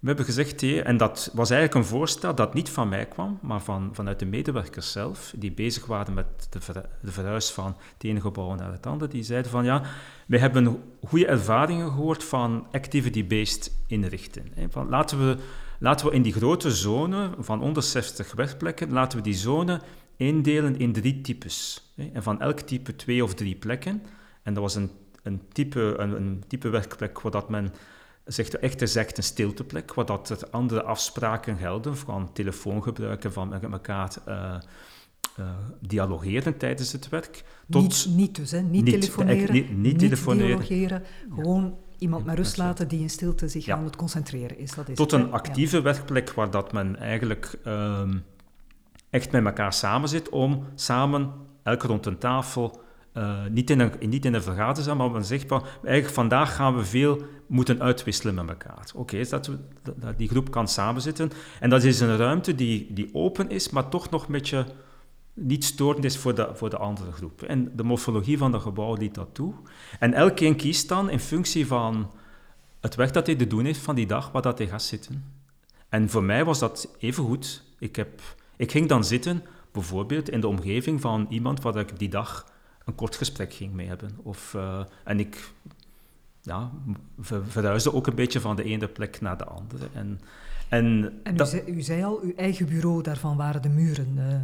we 0.06 0.12
hebben 0.12 0.34
gezegd, 0.34 0.64
en 0.64 0.98
dat 0.98 1.32
was 1.34 1.50
eigenlijk 1.50 1.82
een 1.82 1.98
voorstel 1.98 2.36
dat 2.36 2.54
niet 2.54 2.70
van 2.70 2.90
mij 2.90 3.06
kwam, 3.06 3.40
maar 3.42 3.62
van, 3.62 3.90
vanuit 3.94 4.20
de 4.20 4.26
medewerkers 4.26 4.92
zelf, 4.92 5.34
die 5.36 5.52
bezig 5.52 5.86
waren 5.86 6.14
met 6.14 6.48
de, 6.50 6.60
de 7.02 7.12
verhuis 7.12 7.52
van 7.52 7.76
het 7.94 8.04
ene 8.04 8.22
gebouw 8.22 8.56
naar 8.56 8.72
het 8.72 8.86
andere. 8.86 9.12
Die 9.12 9.24
zeiden 9.24 9.52
van, 9.52 9.66
ja, 9.66 9.82
we 10.28 10.38
hebben 10.38 10.84
goede 11.06 11.28
ervaringen 11.28 11.88
gehoord 11.88 12.24
van 12.24 12.68
activity-based 12.72 13.72
inrichten. 13.88 14.44
Van, 14.70 14.90
laten, 14.90 15.18
we, 15.28 15.38
laten 15.80 16.08
we 16.08 16.14
in 16.14 16.22
die 16.22 16.34
grote 16.34 16.72
zone 16.72 17.30
van 17.40 17.60
160 17.60 18.34
werkplekken, 18.34 18.92
laten 18.92 19.18
we 19.18 19.24
die 19.24 19.34
zone 19.34 19.82
indelen 20.16 20.80
in 20.80 20.94
drie 20.94 21.22
types. 21.22 21.90
En 22.14 22.24
van 22.24 22.42
elk 22.42 22.60
type 22.60 22.96
twee 22.96 23.24
of 23.24 23.34
drie 23.34 23.56
plekken. 23.56 24.04
En 24.44 24.54
dat 24.54 24.64
was 24.64 24.76
een, 24.76 24.92
een, 25.24 25.42
type, 25.52 25.96
een, 25.98 26.16
een 26.16 26.44
type 26.48 26.70
werkplek 26.70 27.22
waar 27.22 27.32
dat 27.32 27.50
men 27.50 27.74
zegt 28.26 28.60
echt 28.60 28.82
is 28.82 28.96
echt 28.96 29.18
een 29.18 29.24
stilteplek, 29.24 29.94
waar 29.94 30.06
dat 30.06 30.30
er 30.30 30.50
andere 30.50 30.84
afspraken 30.84 31.58
gelden 31.58 31.98
van 31.98 32.34
telefoongebruiken, 32.34 33.34
van 33.34 33.50
met 33.50 33.64
elkaar 33.64 34.12
uh, 34.28 34.56
uh, 35.40 35.46
dialogeren 35.80 36.58
tijdens 36.58 36.92
het 36.92 37.10
werk. 37.10 37.44
Tot 37.70 37.82
niet, 37.82 38.08
niet 38.16 38.36
dus, 38.36 38.52
hè? 38.52 38.62
Niet, 38.62 38.84
niet 38.84 39.02
telefoneren, 39.02 39.54
niet, 39.54 39.78
niet, 39.78 40.00
telefoneren. 40.00 40.48
dialogeren, 40.48 41.04
gewoon 41.36 41.78
iemand 41.98 42.26
met 42.26 42.38
rust 42.38 42.58
laten 42.58 42.88
die 42.88 43.00
in 43.00 43.10
stilte 43.10 43.48
zich 43.48 43.68
aan 43.68 43.84
het 43.84 43.96
concentreren 43.96 44.58
is. 44.58 44.72
Dat 44.72 44.90
is 44.90 44.96
tot 44.96 45.12
een 45.12 45.32
actieve 45.32 45.82
werkplek 45.82 46.34
waar 46.34 46.52
dat 46.52 46.72
men 46.72 46.96
eigenlijk 46.96 47.60
um, 47.66 48.24
echt 49.10 49.32
met 49.32 49.46
elkaar 49.46 49.74
samen 49.74 50.10
zit 50.10 50.30
om 50.30 50.64
samen, 50.76 51.32
elk 51.64 51.84
rond 51.84 52.06
een 52.06 52.18
tafel, 52.18 52.82
uh, 53.14 53.46
niet, 53.52 53.70
in 53.70 53.80
een, 53.80 53.92
niet 54.00 54.26
in 54.26 54.34
een 54.34 54.42
vergaderzaal, 54.42 54.96
maar 54.96 55.12
men 55.12 55.26
zegt 55.26 55.48
van, 55.48 55.64
eigenlijk 55.84 56.14
vandaag 56.14 56.56
gaan 56.56 56.76
we 56.76 56.86
veel 56.86 57.22
moeten 57.48 57.82
uitwisselen 57.82 58.36
met 58.36 58.50
elkaar. 58.50 58.90
Oké, 58.96 59.00
okay, 59.16 59.30
dat, 59.30 59.50
dat 59.96 60.18
die 60.18 60.30
groep 60.30 60.52
kan 60.52 60.68
samenzitten. 60.68 61.32
En 61.60 61.70
dat 61.70 61.84
is 61.84 62.00
een 62.00 62.18
ruimte 62.18 62.56
die, 62.56 62.94
die 62.94 63.10
open 63.14 63.50
is, 63.50 63.70
maar 63.70 63.90
toch 63.90 64.10
nog 64.10 64.26
een 64.26 64.32
beetje 64.32 64.66
niet 65.34 65.64
storend 65.64 66.06
is 66.06 66.18
voor 66.18 66.36
de, 66.36 66.50
voor 66.54 66.70
de 66.70 66.78
andere 66.78 67.12
groep. 67.12 67.42
En 67.42 67.76
de 67.76 67.84
morfologie 67.84 68.38
van 68.38 68.52
dat 68.52 68.62
gebouw 68.62 68.96
liet 68.96 69.16
dat 69.16 69.30
toe. 69.34 69.54
En 70.00 70.14
elkeen 70.14 70.56
kiest 70.56 70.88
dan 70.88 71.10
in 71.10 71.20
functie 71.20 71.68
van 71.68 72.12
het 72.82 72.96
werk 72.96 73.14
dat 73.14 73.26
hij 73.26 73.36
te 73.36 73.48
doen 73.48 73.66
heeft 73.66 73.80
van 73.80 73.96
die 73.96 74.08
dag, 74.08 74.32
waar 74.32 74.42
dat 74.42 74.58
hij 74.58 74.68
gaat 74.68 74.84
zitten. 74.84 75.24
En 75.90 76.10
voor 76.10 76.24
mij 76.24 76.46
was 76.46 76.60
dat 76.60 76.96
even 76.98 77.24
goed. 77.24 77.64
Ik, 77.80 77.96
heb, 77.96 78.22
ik 78.58 78.72
ging 78.72 78.90
dan 78.90 79.04
zitten, 79.04 79.44
bijvoorbeeld 79.72 80.30
in 80.30 80.40
de 80.40 80.48
omgeving 80.48 81.02
van 81.02 81.26
iemand 81.30 81.62
waar 81.62 81.78
ik 81.78 82.00
die 82.00 82.10
dag 82.10 82.54
een 82.86 82.96
kort 82.96 83.16
gesprek 83.16 83.54
ging 83.54 83.74
mee 83.74 83.88
hebben. 83.88 84.18
Of, 84.24 84.54
uh, 84.56 84.80
en 85.04 85.20
ik 85.20 85.52
ja, 86.46 86.72
ver, 87.20 87.46
verhuisde 87.48 87.94
ook 87.94 88.08
een 88.08 88.16
beetje 88.16 88.40
van 88.40 88.56
de 88.56 88.64
ene 88.64 88.88
plek 88.88 89.22
naar 89.22 89.38
de 89.38 89.46
andere. 89.46 89.88
En, 89.94 90.20
En, 90.70 91.14
en 91.24 91.36
u, 91.42 91.46
zei, 91.46 91.64
u, 91.66 91.82
zei, 91.82 92.04
al, 92.04 92.20
uw 92.24 92.34
eigen 92.36 92.66
bureau, 92.66 93.02
daarvan 93.04 93.38
waren 93.38 93.62
de 93.62 93.70
muren 93.70 94.14
uh, 94.18 94.36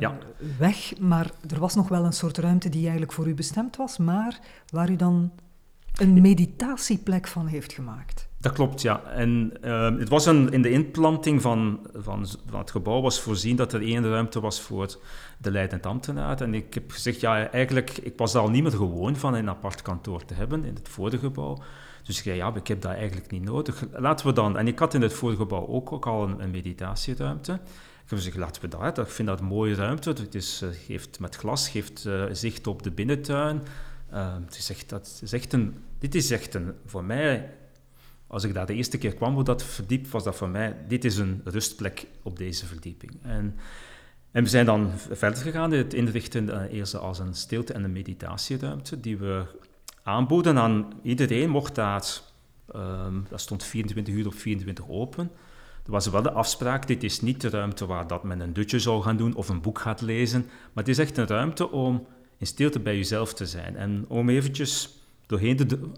ja. 0.00 0.18
weg, 0.58 0.98
maar 1.00 1.30
er 1.48 1.58
was 1.58 1.74
nog 1.74 1.88
wel 1.88 2.04
een 2.04 2.12
soort 2.12 2.38
ruimte 2.38 2.68
die 2.68 2.82
eigenlijk 2.82 3.12
voor 3.12 3.28
u 3.28 3.34
bestemd 3.34 3.76
was, 3.76 3.98
maar 3.98 4.40
waar 4.70 4.90
u 4.90 4.96
dan 4.96 5.30
een 5.96 6.20
meditatieplek 6.20 7.26
van 7.26 7.46
heeft 7.46 7.72
gemaakt. 7.72 8.28
Dat 8.40 8.52
klopt, 8.52 8.82
ja. 8.82 9.02
En 9.02 9.52
uh, 9.64 9.98
het 9.98 10.08
was 10.08 10.26
een, 10.26 10.52
in 10.52 10.62
de 10.62 10.70
inplanting 10.70 11.42
van, 11.42 11.80
van, 11.94 12.26
van, 12.46 12.58
het 12.58 12.70
gebouw 12.70 13.00
was 13.00 13.20
voorzien 13.20 13.56
dat 13.56 13.72
er 13.72 13.82
één 13.82 14.08
ruimte 14.08 14.40
was 14.40 14.60
voor 14.60 14.98
de 15.38 15.50
leidend 15.50 15.86
ambtenaar. 15.86 16.40
En 16.40 16.54
ik 16.54 16.74
heb 16.74 16.90
gezegd, 16.90 17.20
ja, 17.20 17.50
eigenlijk, 17.50 17.98
ik 17.98 18.12
was 18.16 18.34
al 18.34 18.50
niet 18.50 18.62
meer 18.62 18.72
gewoon 18.72 19.16
van 19.16 19.34
een 19.34 19.48
apart 19.48 19.82
kantoor 19.82 20.24
te 20.24 20.34
hebben 20.34 20.64
in 20.64 20.74
het 20.74 20.88
vorige 20.88 21.18
gebouw. 21.18 21.58
Dus 22.02 22.16
ik 22.16 22.22
zei, 22.22 22.36
ja, 22.36 22.54
ik 22.54 22.66
heb 22.66 22.80
dat 22.80 22.92
eigenlijk 22.92 23.30
niet 23.30 23.44
nodig. 23.44 23.84
Laten 23.92 24.26
we 24.26 24.32
dan... 24.32 24.58
En 24.58 24.66
ik 24.66 24.78
had 24.78 24.94
in 24.94 25.02
het 25.02 25.12
vorige 25.12 25.38
gebouw 25.38 25.66
ook, 25.66 25.92
ook 25.92 26.06
al 26.06 26.28
een, 26.28 26.42
een 26.42 26.50
meditatieruimte. 26.50 27.52
Ik 27.52 28.14
heb 28.14 28.18
gezegd, 28.18 28.36
laten 28.36 28.62
we 28.62 28.68
dat. 28.68 28.98
Ik 28.98 29.06
vind 29.06 29.28
dat 29.28 29.40
een 29.40 29.46
mooie 29.46 29.74
ruimte. 29.74 30.08
Het 30.08 30.34
is, 30.34 30.62
uh, 30.62 30.68
geeft 30.86 31.20
met 31.20 31.36
glas, 31.36 31.68
geeft 31.68 32.04
uh, 32.06 32.24
zicht 32.32 32.66
op 32.66 32.82
de 32.82 32.90
binnentuin. 32.90 33.62
Uh, 34.12 34.34
het 34.44 34.56
is 34.56 34.70
echt, 34.70 34.88
dat 34.88 35.20
is 35.22 35.32
echt 35.32 35.52
een, 35.52 35.74
dit 35.98 36.14
is 36.14 36.30
echt 36.30 36.54
een, 36.54 36.72
voor 36.86 37.04
mij 37.04 37.50
als 38.28 38.44
ik 38.44 38.54
daar 38.54 38.66
de 38.66 38.74
eerste 38.74 38.98
keer 38.98 39.14
kwam, 39.14 39.34
hoe 39.34 39.44
dat 39.44 39.62
verdiep, 39.62 40.06
was 40.06 40.24
dat 40.24 40.36
voor 40.36 40.48
mij, 40.48 40.76
dit 40.88 41.04
is 41.04 41.16
een 41.16 41.40
rustplek 41.44 42.06
op 42.22 42.38
deze 42.38 42.66
verdieping. 42.66 43.12
En, 43.22 43.56
en 44.30 44.42
we 44.42 44.48
zijn 44.48 44.66
dan 44.66 44.90
verder 44.94 45.42
gegaan 45.42 45.72
in 45.72 45.78
het 45.78 45.94
inrichten 45.94 46.48
uh, 46.48 46.72
eerst 46.72 46.96
als 46.96 47.18
een 47.18 47.34
stilte- 47.34 47.72
en 47.72 47.84
een 47.84 47.92
meditatieruimte, 47.92 49.00
die 49.00 49.16
we 49.16 49.44
aanboden 50.02 50.58
aan 50.58 50.92
iedereen, 51.02 51.50
mocht 51.50 51.74
daar, 51.74 52.20
um, 52.76 53.26
dat 53.28 53.40
stond 53.40 53.64
24 53.64 54.14
uur 54.14 54.26
op 54.26 54.34
24 54.34 54.88
open. 54.88 55.30
Er 55.84 55.90
was 55.90 56.06
wel 56.06 56.22
de 56.22 56.32
afspraak, 56.32 56.86
dit 56.86 57.02
is 57.02 57.20
niet 57.20 57.40
de 57.40 57.48
ruimte 57.48 57.86
waar 57.86 58.06
dat 58.06 58.22
men 58.22 58.40
een 58.40 58.52
dutje 58.52 58.78
zou 58.78 59.02
gaan 59.02 59.16
doen 59.16 59.34
of 59.34 59.48
een 59.48 59.60
boek 59.60 59.78
gaat 59.78 60.00
lezen, 60.00 60.40
maar 60.42 60.84
het 60.84 60.88
is 60.88 60.98
echt 60.98 61.16
een 61.16 61.26
ruimte 61.26 61.70
om 61.70 62.06
in 62.36 62.46
stilte 62.46 62.80
bij 62.80 62.96
jezelf 62.96 63.34
te 63.34 63.46
zijn 63.46 63.76
en 63.76 64.04
om 64.08 64.28
eventjes 64.28 64.98
doorheen 65.26 65.56
de, 65.56 65.90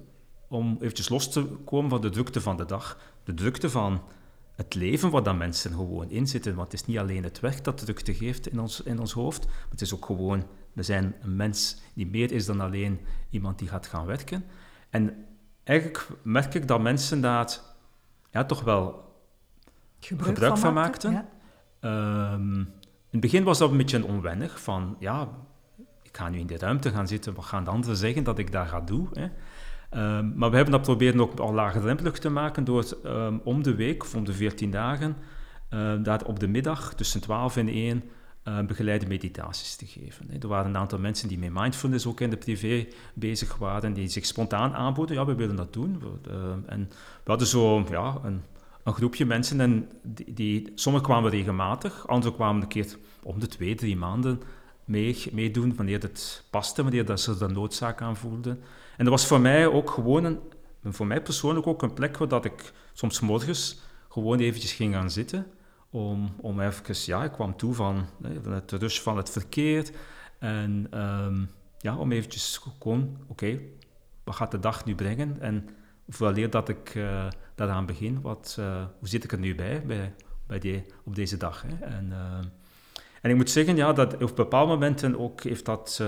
om 0.49 0.77
eventjes 0.81 1.09
los 1.09 1.33
te 1.33 1.45
komen 1.65 1.91
van 1.91 2.01
de 2.01 2.11
drukte 2.11 2.41
van 2.41 2.57
de 2.57 2.65
dag. 2.65 2.99
De 3.25 3.35
drukte 3.35 3.71
van 3.71 4.03
het 4.61 4.75
leven 4.75 5.11
waar 5.11 5.23
dan 5.23 5.37
mensen 5.37 5.71
gewoon 5.71 6.11
in 6.11 6.27
zitten. 6.27 6.55
Want 6.55 6.73
het 6.73 6.81
is 6.81 6.87
niet 6.87 6.99
alleen 6.99 7.23
het 7.23 7.41
werk 7.41 7.65
dat 7.65 7.79
drukte 7.79 8.15
geeft 8.15 8.47
in 8.47 8.61
ons, 8.61 8.83
in 8.83 9.01
ons 9.01 9.13
hoofd, 9.13 9.45
maar 9.47 9.71
het 9.71 9.81
is 9.81 9.95
ook 9.95 10.05
gewoon, 10.05 10.47
we 10.73 10.83
zijn 10.83 11.15
een 11.23 11.37
mens 11.37 11.81
die 11.95 12.07
meer 12.07 12.33
is 12.33 12.47
dan 12.47 12.61
alleen 12.61 13.01
iemand 13.31 13.59
die 13.59 13.69
gaat 13.69 13.87
gaan 13.87 14.07
werken. 14.07 14.45
En 14.91 15.27
eigenlijk 15.65 16.09
merk 16.23 16.55
ik 16.55 16.69
dat 16.69 16.81
mensen 16.81 17.21
daar 17.21 17.59
ja, 18.31 18.45
toch 18.45 18.63
wel 18.63 19.15
gebruik, 20.01 20.57
van, 20.57 20.75
maakten. 20.75 21.29
Ehm, 21.81 22.59
in 22.59 22.67
het 23.11 23.21
begin 23.21 23.45
was 23.45 23.59
dat 23.59 23.71
een 23.71 23.77
beetje 23.77 24.05
onwennig, 24.05 24.61
van 24.61 24.97
ja, 24.99 25.29
ik 26.03 26.17
ga 26.17 26.29
nu 26.29 26.39
in 26.39 26.47
die 26.47 26.59
ruimte 26.59 26.91
gaan 26.91 27.09
zitten, 27.09 27.35
wat 27.35 27.45
gaan 27.45 27.65
de 27.65 27.71
anderen 27.71 27.97
zeggen 27.97 28.25
dat 28.25 28.39
ik 28.39 28.53
daar 28.53 28.67
ga 28.67 28.81
doen? 28.81 29.09
Hè? 29.13 29.29
Ehm, 29.91 30.31
maar 30.35 30.51
we 30.51 30.57
hebben 30.57 30.75
dat 30.75 30.83
proberen 30.83 31.21
ook 31.21 31.39
al 31.39 31.53
laagdrempelig 31.53 32.19
te 32.19 32.31
maken 32.31 32.65
door 32.65 32.85
ehm, 33.05 33.39
om 33.45 33.63
de 33.63 33.75
week 33.75 34.03
of 34.03 34.15
om 34.15 34.25
de 34.25 34.33
14 34.33 34.71
dagen 34.71 35.17
uh, 35.75 35.93
daar 36.03 36.25
op 36.25 36.41
de 36.41 36.49
middag 36.49 36.95
tussen 36.95 37.21
12 37.21 37.57
en 37.57 37.69
1 37.69 38.03
uh, 38.45 38.61
begeleide 38.61 39.07
meditaties 39.07 39.77
te 39.77 39.87
geven. 39.87 40.31
Er 40.41 40.49
waren 40.49 40.67
een 40.67 40.77
aantal 40.77 40.99
mensen 40.99 41.29
die 41.29 41.39
met 41.39 41.53
mindfulness 41.53 42.07
ook 42.07 42.21
in 42.21 42.31
de 42.31 42.37
privé 42.37 42.87
bezig 43.15 43.57
waren, 43.57 43.93
die 43.93 44.09
zich 44.09 44.27
spontaan 44.27 44.75
aanboden, 44.75 45.17
ja, 45.17 45.25
we 45.25 45.35
willen 45.35 45.57
dat 45.57 45.73
doen. 45.73 46.03
en 46.67 46.89
we 47.25 47.31
hadden 47.31 47.47
zo 47.47 47.85
ja, 47.91 48.19
een, 48.25 48.43
een 48.83 48.93
groepje 48.93 49.27
mensen, 49.27 49.61
en 49.61 49.89
die, 50.03 50.33
die, 50.35 50.73
sommigen 50.75 51.09
kwamen 51.09 51.31
regelmatig, 51.31 52.09
anderen 52.09 52.35
kwamen 52.35 52.63
een 52.63 52.69
keer 52.69 52.97
om 53.23 53.41
de 53.41 53.47
twee, 53.47 53.75
drie 53.75 53.97
maanden 53.97 54.41
mee, 54.85 55.17
meedoen, 55.33 55.77
wanneer 55.77 56.01
het 56.01 56.45
paste, 56.51 56.83
wanneer 56.83 57.05
dat 57.05 57.21
ze 57.21 57.37
er 57.41 57.53
noodzaak 57.53 58.03
aan 58.03 58.17
voelden. 58.17 58.61
En 59.01 59.07
dat 59.07 59.15
was 59.15 59.27
voor 59.27 59.41
mij 59.41 59.67
ook 59.67 59.91
gewoon, 59.91 60.25
een, 60.25 60.41
voor 60.85 61.07
mij 61.07 61.23
persoonlijk 61.23 61.67
ook 61.67 61.83
een 61.83 61.95
plek 61.95 62.17
waar 62.17 62.29
dat 62.29 62.45
ik 62.45 62.73
soms 62.93 63.21
morgens 63.21 63.81
gewoon 64.09 64.39
eventjes 64.39 64.73
ging 64.73 64.95
gaan 64.95 65.11
zitten. 65.11 65.47
Om, 65.91 66.35
om 66.41 66.61
even, 66.61 66.95
ja, 67.05 67.25
ik 67.25 67.33
kwam 67.33 67.57
toe 67.57 67.75
van, 67.75 68.07
van 68.43 68.53
het 68.53 68.73
rust 68.73 69.03
van 69.03 69.17
het 69.17 69.31
verkeer. 69.31 69.91
En 70.39 71.01
um, 71.01 71.51
ja, 71.79 71.97
om 71.97 72.13
eventjes 72.13 72.61
gewoon, 72.79 73.17
oké, 73.27 73.61
wat 74.25 74.35
gaat 74.35 74.51
de 74.51 74.59
dag 74.59 74.85
nu 74.85 74.95
brengen? 74.95 75.41
En 75.41 75.69
vooraleer 76.09 76.51
dat 76.51 76.69
ik 76.69 76.95
uh, 76.95 77.27
daaraan 77.55 77.87
begin, 77.87 78.21
wat, 78.21 78.57
uh, 78.59 78.85
hoe 78.99 79.09
zit 79.09 79.25
ik 79.25 79.33
er 79.33 79.39
nu 79.39 79.55
bij, 79.55 79.87
bij, 79.87 80.15
bij 80.47 80.59
die, 80.59 80.85
op 81.05 81.15
deze 81.15 81.37
dag? 81.37 81.65
Hè? 81.67 81.85
En, 81.85 82.07
uh, 82.11 82.39
en 83.23 83.31
ik 83.31 83.37
moet 83.37 83.51
zeggen, 83.51 83.77
ja, 83.77 83.93
dat 83.93 84.23
op 84.23 84.37
bepaalde 84.37 84.73
momenten 84.73 85.19
ook 85.19 85.43
heeft 85.43 85.65
dat 85.65 86.03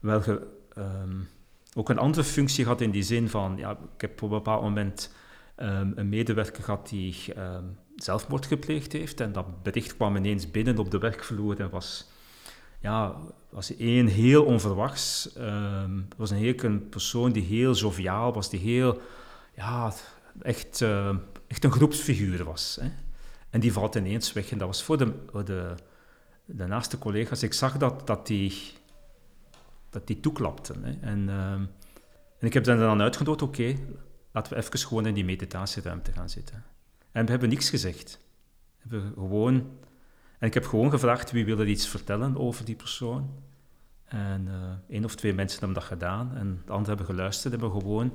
wel 0.00 0.22
ge, 0.22 0.46
um, 0.78 1.28
ook 1.76 1.88
een 1.88 1.98
andere 1.98 2.24
functie 2.24 2.64
gehad 2.64 2.80
in 2.80 2.90
die 2.90 3.02
zin 3.02 3.28
van, 3.28 3.56
ja, 3.56 3.70
ik 3.70 4.00
heb 4.00 4.22
op 4.22 4.30
een 4.30 4.36
bepaald 4.36 4.62
moment 4.62 5.14
um, 5.56 5.92
een 5.96 6.08
medewerker 6.08 6.62
gehad 6.62 6.88
die 6.88 7.16
um, 7.38 7.78
zelfmoord 7.96 8.46
gepleegd 8.46 8.92
heeft. 8.92 9.20
En 9.20 9.32
dat 9.32 9.62
bericht 9.62 9.96
kwam 9.96 10.16
ineens 10.16 10.50
binnen 10.50 10.78
op 10.78 10.90
de 10.90 10.98
werkvloer 10.98 11.60
en 11.60 11.70
was, 11.70 12.10
ja, 12.80 13.16
was 13.50 13.76
één 13.76 14.06
heel 14.06 14.44
onverwachts. 14.44 15.30
Um, 15.38 16.08
was 16.16 16.30
een 16.30 16.36
heel 16.36 16.80
persoon 16.90 17.32
die 17.32 17.42
heel 17.42 17.74
joviaal 17.74 18.32
was, 18.32 18.50
die 18.50 18.60
heel, 18.60 19.00
ja, 19.54 19.92
echt, 20.42 20.84
echt 21.46 21.64
een 21.64 21.72
groepsfiguur 21.72 22.44
was. 22.44 22.78
Hè. 22.80 22.88
En 23.50 23.60
die 23.60 23.72
valt 23.72 23.94
ineens 23.94 24.32
weg. 24.32 24.50
En 24.50 24.58
dat 24.58 24.66
was 24.66 24.82
voor 24.82 24.98
de, 24.98 25.12
de, 25.44 25.74
de 26.44 26.66
naaste 26.66 26.98
collega's. 26.98 27.42
Ik 27.42 27.52
zag 27.52 27.76
dat, 27.76 28.06
dat 28.06 28.26
die 28.26 28.52
dat 29.96 30.06
die 30.06 30.20
toeklapten. 30.20 30.84
Hè. 30.84 30.92
En, 31.00 31.28
ehm, 31.28 31.60
en 32.38 32.46
ik 32.46 32.52
heb 32.52 32.64
hen 32.64 32.78
dan 32.78 33.00
uitgenodigd, 33.00 33.42
oké, 33.42 33.76
laten 34.32 34.52
we 34.52 34.58
even 34.58 34.78
gewoon 34.78 35.06
in 35.06 35.14
die 35.14 35.24
meditatieruimte 35.24 36.12
gaan 36.12 36.28
zitten. 36.28 36.64
En 37.12 37.24
we 37.24 37.30
hebben 37.30 37.48
niks 37.48 37.70
gezegd. 37.70 38.20
We 38.82 38.96
hebben 38.96 39.12
gewoon, 39.12 39.54
en 40.38 40.46
ik 40.46 40.54
heb 40.54 40.66
gewoon 40.66 40.90
gevraagd 40.90 41.30
wie 41.30 41.44
wil 41.44 41.58
er 41.58 41.68
iets 41.68 41.88
vertellen 41.88 42.36
over 42.36 42.64
die 42.64 42.74
persoon. 42.74 43.44
En 44.04 44.46
uh, 44.46 44.72
één 44.88 45.04
of 45.04 45.14
twee 45.14 45.32
mensen 45.34 45.58
hebben 45.58 45.78
dat 45.78 45.88
gedaan 45.88 46.36
en 46.36 46.62
de 46.64 46.72
anderen 46.72 46.96
hebben 46.96 47.06
geluisterd, 47.14 47.52
hebben 47.52 47.70
gewoon 47.70 48.12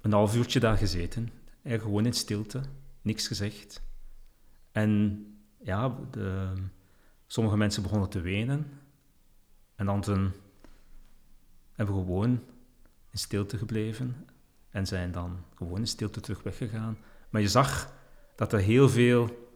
een 0.00 0.12
half 0.12 0.36
uurtje 0.36 0.60
daar 0.60 0.76
gezeten. 0.76 1.28
En 1.62 1.80
gewoon 1.80 2.06
in 2.06 2.12
stilte, 2.12 2.60
niks 3.02 3.26
gezegd. 3.26 3.82
En 4.72 5.24
ja, 5.62 5.96
de, 6.10 6.52
sommige 7.26 7.56
mensen 7.56 7.82
begonnen 7.82 8.08
te 8.08 8.20
wenen 8.20 8.66
en 9.76 9.88
anderen 9.88 10.32
hebben 11.80 11.98
gewoon 11.98 12.40
in 13.10 13.18
stilte 13.18 13.58
gebleven 13.58 14.26
en 14.70 14.86
zijn 14.86 15.12
dan 15.12 15.36
gewoon 15.54 15.78
in 15.78 15.86
stilte 15.86 16.20
terug 16.20 16.42
weggegaan. 16.42 16.98
Maar 17.30 17.40
je 17.40 17.48
zag 17.48 17.92
dat 18.34 18.52
er 18.52 18.58
heel 18.58 18.88
veel 18.88 19.48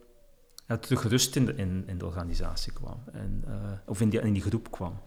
ja, 0.67 0.77
terug 0.77 1.09
rust 1.09 1.37
in 1.37 1.45
de, 1.45 1.55
in, 1.55 1.85
in 1.87 1.99
de 1.99 2.07
organisatie 2.07 2.73
kwam, 2.73 3.03
en, 3.13 3.45
uh, 3.49 3.55
of 3.87 4.01
in 4.01 4.09
die, 4.09 4.21
in 4.21 4.33
die 4.33 4.43
groep 4.43 4.71
kwam. 4.71 5.01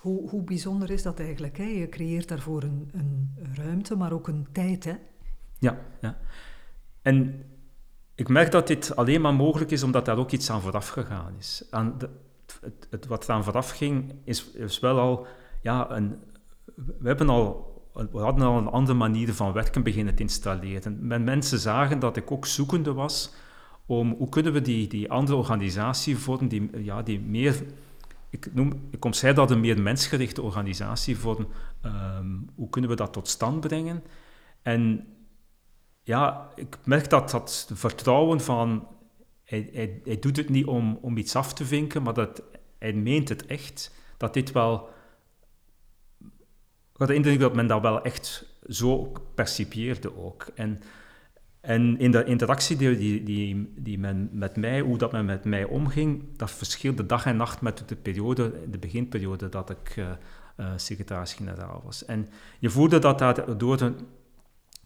Hoe, 0.00 0.28
hoe 0.28 0.42
bijzonder 0.42 0.90
is 0.90 1.02
dat 1.02 1.20
eigenlijk? 1.20 1.56
Hè? 1.56 1.64
Je 1.64 1.88
creëert 1.88 2.28
daarvoor 2.28 2.62
een, 2.62 2.90
een 2.92 3.36
ruimte, 3.54 3.96
maar 3.96 4.12
ook 4.12 4.28
een 4.28 4.46
tijd. 4.52 4.84
Hè? 4.84 4.94
Ja, 5.58 5.78
ja. 6.00 6.18
En 7.02 7.44
ik 8.14 8.28
merk 8.28 8.50
dat 8.50 8.66
dit 8.66 8.96
alleen 8.96 9.20
maar 9.20 9.34
mogelijk 9.34 9.70
is 9.70 9.82
omdat 9.82 10.04
daar 10.04 10.18
ook 10.18 10.30
iets 10.30 10.50
aan 10.50 10.60
vooraf 10.60 10.88
gegaan 10.88 11.34
is. 11.38 11.66
Aan 11.70 11.98
de, 11.98 12.08
het, 12.60 12.86
het, 12.90 13.06
wat 13.06 13.24
eraan 13.24 13.44
vooraf 13.44 13.70
ging, 13.70 14.14
is, 14.24 14.50
is 14.50 14.80
wel 14.80 14.98
al 14.98 15.26
ja, 15.64 15.90
een, 15.90 16.18
we, 16.74 17.08
hebben 17.08 17.28
al, 17.28 17.72
we 17.92 18.18
hadden 18.18 18.46
al 18.46 18.58
een 18.58 18.68
andere 18.68 18.98
manier 18.98 19.34
van 19.34 19.52
werken 19.52 19.82
beginnen 19.82 20.14
te 20.14 20.22
installeren. 20.22 21.10
En 21.10 21.24
mensen 21.24 21.58
zagen 21.58 21.98
dat 21.98 22.16
ik 22.16 22.30
ook 22.30 22.46
zoekende 22.46 22.92
was 22.92 23.34
om 23.86 24.14
hoe 24.18 24.28
kunnen 24.28 24.52
we 24.52 24.60
die, 24.60 24.88
die 24.88 25.10
andere 25.10 25.38
organisatievorm, 25.38 26.48
die, 26.48 26.70
ja, 26.82 27.02
die 27.02 27.20
meer, 27.20 27.62
ik, 28.30 28.54
noem, 28.54 28.88
ik 28.90 29.04
omschrijf 29.04 29.34
dat 29.34 29.50
een 29.50 29.60
meer 29.60 29.82
mensgerichte 29.82 30.42
organisatievorm, 30.42 31.46
um, 31.82 32.48
hoe 32.54 32.68
kunnen 32.68 32.90
we 32.90 32.96
dat 32.96 33.12
tot 33.12 33.28
stand 33.28 33.60
brengen? 33.60 34.02
En 34.62 35.06
ja, 36.02 36.48
ik 36.54 36.78
merk 36.84 37.10
dat 37.10 37.30
dat 37.30 37.70
vertrouwen 37.74 38.40
van, 38.40 38.86
hij, 39.44 39.70
hij, 39.72 40.00
hij 40.04 40.18
doet 40.18 40.36
het 40.36 40.48
niet 40.48 40.66
om, 40.66 40.98
om 41.02 41.16
iets 41.16 41.36
af 41.36 41.54
te 41.54 41.64
vinken, 41.64 42.02
maar 42.02 42.14
dat 42.14 42.42
hij 42.78 42.92
meent 42.92 43.28
het 43.28 43.46
echt, 43.46 43.94
dat 44.16 44.34
dit 44.34 44.52
wel 44.52 44.92
ik 46.94 47.00
had 47.00 47.08
de 47.08 47.14
indruk 47.14 47.40
dat 47.40 47.54
men 47.54 47.66
dat 47.66 47.82
wel 47.82 48.02
echt 48.02 48.46
zo 48.68 49.12
percipieerde 49.34 50.16
ook. 50.16 50.46
En, 50.54 50.80
en 51.60 51.98
in 51.98 52.10
de 52.10 52.24
interactie 52.24 52.76
die, 52.76 53.22
die, 53.22 53.72
die, 53.76 53.98
men 53.98 54.28
met 54.32 54.56
mij, 54.56 54.80
hoe 54.80 54.98
dat 54.98 55.12
men 55.12 55.24
met 55.24 55.44
mij 55.44 55.64
omging, 55.64 56.36
dat 56.36 56.50
verschilde 56.50 57.06
dag 57.06 57.26
en 57.26 57.36
nacht 57.36 57.60
met 57.60 57.88
de 57.88 57.96
periode, 57.96 58.70
de 58.70 58.78
beginperiode 58.78 59.48
dat 59.48 59.70
ik 59.70 59.96
uh, 59.96 60.06
uh, 60.56 60.72
secretaris-generaal 60.76 61.82
was. 61.84 62.04
En 62.04 62.28
je 62.58 62.70
voelde 62.70 62.98
dat 62.98 63.18
daar 63.18 63.58
door 63.58 63.80
een, 63.80 63.96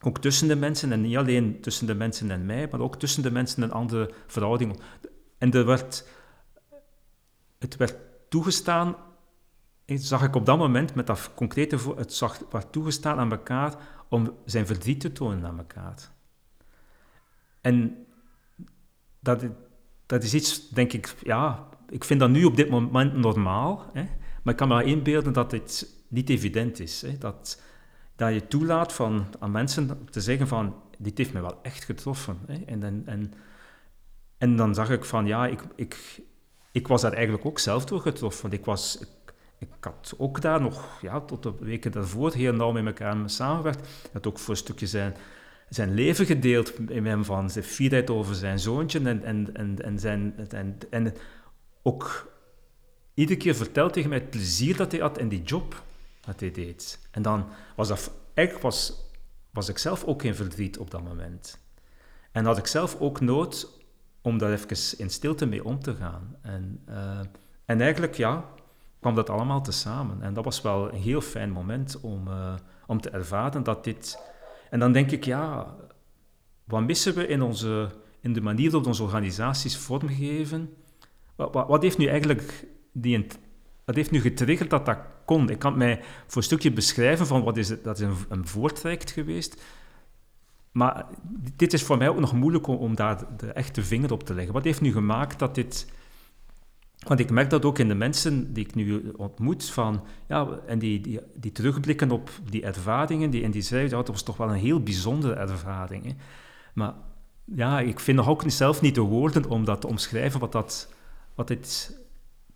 ook 0.01 0.19
tussen 0.19 0.49
de 0.49 0.57
mensen, 0.57 0.93
en 0.93 1.01
niet 1.01 1.17
alleen 1.17 1.61
tussen 1.61 1.87
de 1.87 1.95
mensen 1.95 2.31
en 2.31 2.47
mij, 2.47 2.69
maar 2.71 2.81
ook 2.81 2.97
tussen 2.97 3.23
de 3.23 3.31
mensen 3.31 3.63
een 3.63 3.73
andere 3.73 4.11
verhouding. 4.27 4.81
En 5.39 5.53
er 5.53 5.67
werd, 5.67 6.09
het 7.59 7.77
werd 7.77 7.97
toegestaan, 8.29 8.97
zag 9.97 10.22
ik 10.22 10.34
op 10.34 10.47
dat 10.47 10.59
moment 10.59 10.95
met 10.95 11.07
dat 11.07 11.30
concrete 11.34 11.78
voor, 11.78 11.99
het 11.99 12.12
zag, 12.12 12.41
werd 12.51 12.72
toegestaan 12.72 13.18
aan 13.18 13.30
elkaar 13.30 13.74
om 14.09 14.34
zijn 14.45 14.66
verdriet 14.66 15.01
te 15.01 15.12
tonen 15.12 15.45
aan 15.45 15.59
elkaar. 15.59 16.11
En 17.61 18.07
dat, 19.20 19.45
dat 20.07 20.22
is 20.22 20.34
iets, 20.34 20.68
denk 20.68 20.93
ik, 20.93 21.14
ja, 21.22 21.68
ik 21.89 22.05
vind 22.05 22.20
dat 22.20 22.30
nu 22.30 22.45
op 22.45 22.57
dit 22.57 22.68
moment 22.68 23.14
normaal, 23.14 23.91
hè, 23.93 24.03
maar 24.43 24.53
ik 24.53 24.57
kan 24.57 24.68
me 24.68 24.84
inbeelden 24.84 25.32
dat 25.32 25.51
dit 25.51 25.95
niet 26.09 26.30
evident 26.30 26.80
is. 26.80 27.03
Hè, 27.03 27.18
dat, 27.18 27.62
dat 28.16 28.32
je 28.32 28.47
toelaat 28.47 28.93
van, 28.93 29.26
aan 29.39 29.51
mensen 29.51 30.09
te 30.11 30.20
zeggen 30.20 30.49
van, 30.49 30.74
dit 30.99 31.18
heeft 31.18 31.32
me 31.32 31.41
wel 31.41 31.62
echt 31.62 31.84
getroffen. 31.84 32.39
Hè, 32.47 32.64
en, 32.64 32.82
en, 32.82 33.03
en, 33.07 33.32
en 34.39 34.57
dan 34.57 34.74
zag 34.74 34.91
ik 34.91 35.05
van, 35.05 35.26
ja, 35.26 35.47
ik, 35.47 35.62
ik, 35.76 36.20
ik 36.72 36.89
was 36.89 37.03
daar 37.03 37.12
eigenlijk 37.12 37.47
ook 37.47 37.59
zelf 37.59 37.84
door 37.84 38.01
getroffen. 38.01 38.53
Ik, 38.53 38.64
was, 38.64 38.99
ik, 39.59 39.69
had 39.81 40.15
ook 40.17 40.41
daar 40.41 40.61
nog, 40.61 41.01
ja, 41.01 41.21
tot 41.21 41.43
de 41.43 41.53
weken 41.61 41.93
daarvoor, 41.93 42.33
heel 42.33 42.53
nauw 42.53 42.73
met 42.73 42.87
elkaar 42.87 43.31
samengewerkt. 43.31 43.89
Had 44.13 44.27
ook 44.27 44.39
voor 44.39 44.51
een 44.51 44.61
stukje 44.61 44.87
zijn 44.87 45.17
zijn 45.69 45.95
leven 45.95 46.27
gedeeld 46.27 46.79
in 46.79 47.07
hem 47.07 47.25
van 47.25 47.51
zijn 47.51 47.65
fierheid 47.65 48.11
over 48.11 48.35
zijn 48.35 48.59
zoontje 48.59 48.99
en, 48.99 49.25
en, 49.25 49.55
en, 49.55 49.85
en, 49.85 49.99
zijn, 49.99 50.35
en, 50.49 50.79
en 50.91 51.15
ook 51.83 52.33
iedere 53.15 53.39
keer 53.39 53.55
verteld 53.55 53.93
tegen 53.93 54.09
mij 54.09 54.19
het 54.19 54.31
plezier 54.31 54.77
dat 54.77 54.93
hij 54.93 55.01
had 55.01 55.19
in 55.19 55.29
die 55.29 55.43
job 55.43 55.83
dat 56.21 56.41
hij 56.41 56.51
deed. 56.51 57.09
En 57.11 57.23
dan 57.23 57.47
was 57.77 57.89
dat, 57.89 58.11
eigenlijk 58.35 58.67
was, 58.69 59.05
was 59.51 59.69
ik 59.69 59.79
zelf 59.79 60.05
ook 60.05 60.23
geen 60.23 60.35
verdriet 60.35 60.79
op 60.79 60.91
dat 60.91 61.03
moment. 61.03 61.59
En 62.33 62.45
had 62.45 62.59
ik 62.59 62.67
zelf 62.67 62.97
ook 63.01 63.21
nood 63.21 63.69
om 64.23 64.39
daar 64.39 64.53
even 64.53 64.99
in 64.99 65.11
stilte 65.11 65.47
mee 65.47 65.65
om 65.65 65.81
te 65.81 65.95
gaan. 65.95 66.37
En, 66.43 66.83
uh, 66.89 67.21
en 67.65 67.81
eigenlijk, 67.81 68.15
ja, 68.15 68.45
kwam 69.01 69.15
dat 69.15 69.31
allemaal 69.31 69.63
tezamen. 69.63 70.23
En 70.23 70.35
dat 70.35 70.45
was 70.45 70.63
wel 70.63 70.93
een 70.93 71.01
heel 71.01 71.21
fijn 71.21 71.51
moment 71.51 72.01
om, 72.01 72.29
uh, 72.29 72.55
om 72.87 73.01
te 73.01 73.11
ervaren 73.11 73.63
dat 73.63 73.85
dit 73.85 74.19
en 74.71 74.79
dan 74.79 74.93
denk 74.93 75.11
ik, 75.11 75.25
ja, 75.25 75.75
wat 76.65 76.83
missen 76.83 77.15
we 77.15 77.27
in, 77.27 77.43
onze, 77.43 77.91
in 78.21 78.33
de 78.33 78.41
manier 78.41 78.71
waarop 78.71 78.89
onze 78.89 79.03
organisaties 79.03 79.77
vormgeven? 79.77 80.75
Wat, 81.37 81.55
wat, 81.55 81.69
wat, 81.69 81.83
heeft 81.83 81.99
nu 81.99 82.07
eigenlijk 82.07 82.67
die, 82.93 83.27
wat 83.85 83.95
heeft 83.95 84.11
nu 84.11 84.21
getriggerd 84.21 84.71
dat 84.71 84.87
dat 84.87 84.99
kon? 85.25 85.51
Ik 85.51 85.59
kan 85.59 85.77
mij 85.77 86.01
voor 86.27 86.37
een 86.37 86.43
stukje 86.43 86.73
beschrijven 86.73 87.27
van 87.27 87.43
wat 87.43 87.57
is 87.57 87.69
het, 87.69 87.85
dat 87.85 87.99
is 87.99 88.05
een, 88.05 88.17
een 88.29 88.47
voortraject 88.47 89.11
geweest. 89.11 89.63
Maar 90.73 91.07
dit 91.57 91.73
is 91.73 91.83
voor 91.83 91.99
mij 91.99 92.09
ook 92.09 92.21
nog 92.21 92.33
moeilijk 92.33 92.67
om, 92.67 92.77
om 92.77 92.95
daar 92.95 93.37
de 93.37 93.53
echte 93.53 93.83
vinger 93.83 94.13
op 94.13 94.23
te 94.23 94.35
leggen. 94.35 94.55
Wat 94.55 94.65
heeft 94.65 94.81
nu 94.81 94.93
gemaakt 94.93 95.39
dat 95.39 95.55
dit 95.55 95.93
want 97.09 97.21
ik 97.21 97.31
merk 97.31 97.51
dat 97.51 97.65
ook 97.65 97.79
in 97.79 97.89
de 97.89 97.95
mensen 97.95 98.53
die 98.53 98.65
ik 98.65 98.75
nu 98.75 99.13
ontmoet, 99.17 99.71
van, 99.71 100.05
ja, 100.27 100.49
en 100.67 100.79
die, 100.79 101.01
die, 101.01 101.21
die 101.35 101.53
terugblikken 101.53 102.11
op 102.11 102.31
die 102.51 102.63
ervaringen, 102.63 103.31
die, 103.31 103.43
en 103.43 103.51
die 103.51 103.63
zeiden, 103.63 103.91
ja, 103.91 103.97
dat 103.97 104.09
was 104.09 104.23
toch 104.23 104.37
wel 104.37 104.49
een 104.49 104.55
heel 104.55 104.83
bijzondere 104.83 105.35
ervaring. 105.35 106.05
Hè. 106.05 106.13
Maar 106.75 106.95
ja, 107.45 107.81
ik 107.81 108.01
vind 108.01 108.17
nog 108.17 108.29
ook 108.29 108.43
zelf 108.47 108.81
niet 108.81 108.95
de 108.95 109.01
woorden 109.01 109.49
om 109.49 109.65
dat 109.65 109.81
te 109.81 109.87
omschrijven, 109.87 110.41
wat, 110.41 110.53
dat, 110.53 110.93
wat 111.35 111.49
dit 111.49 111.99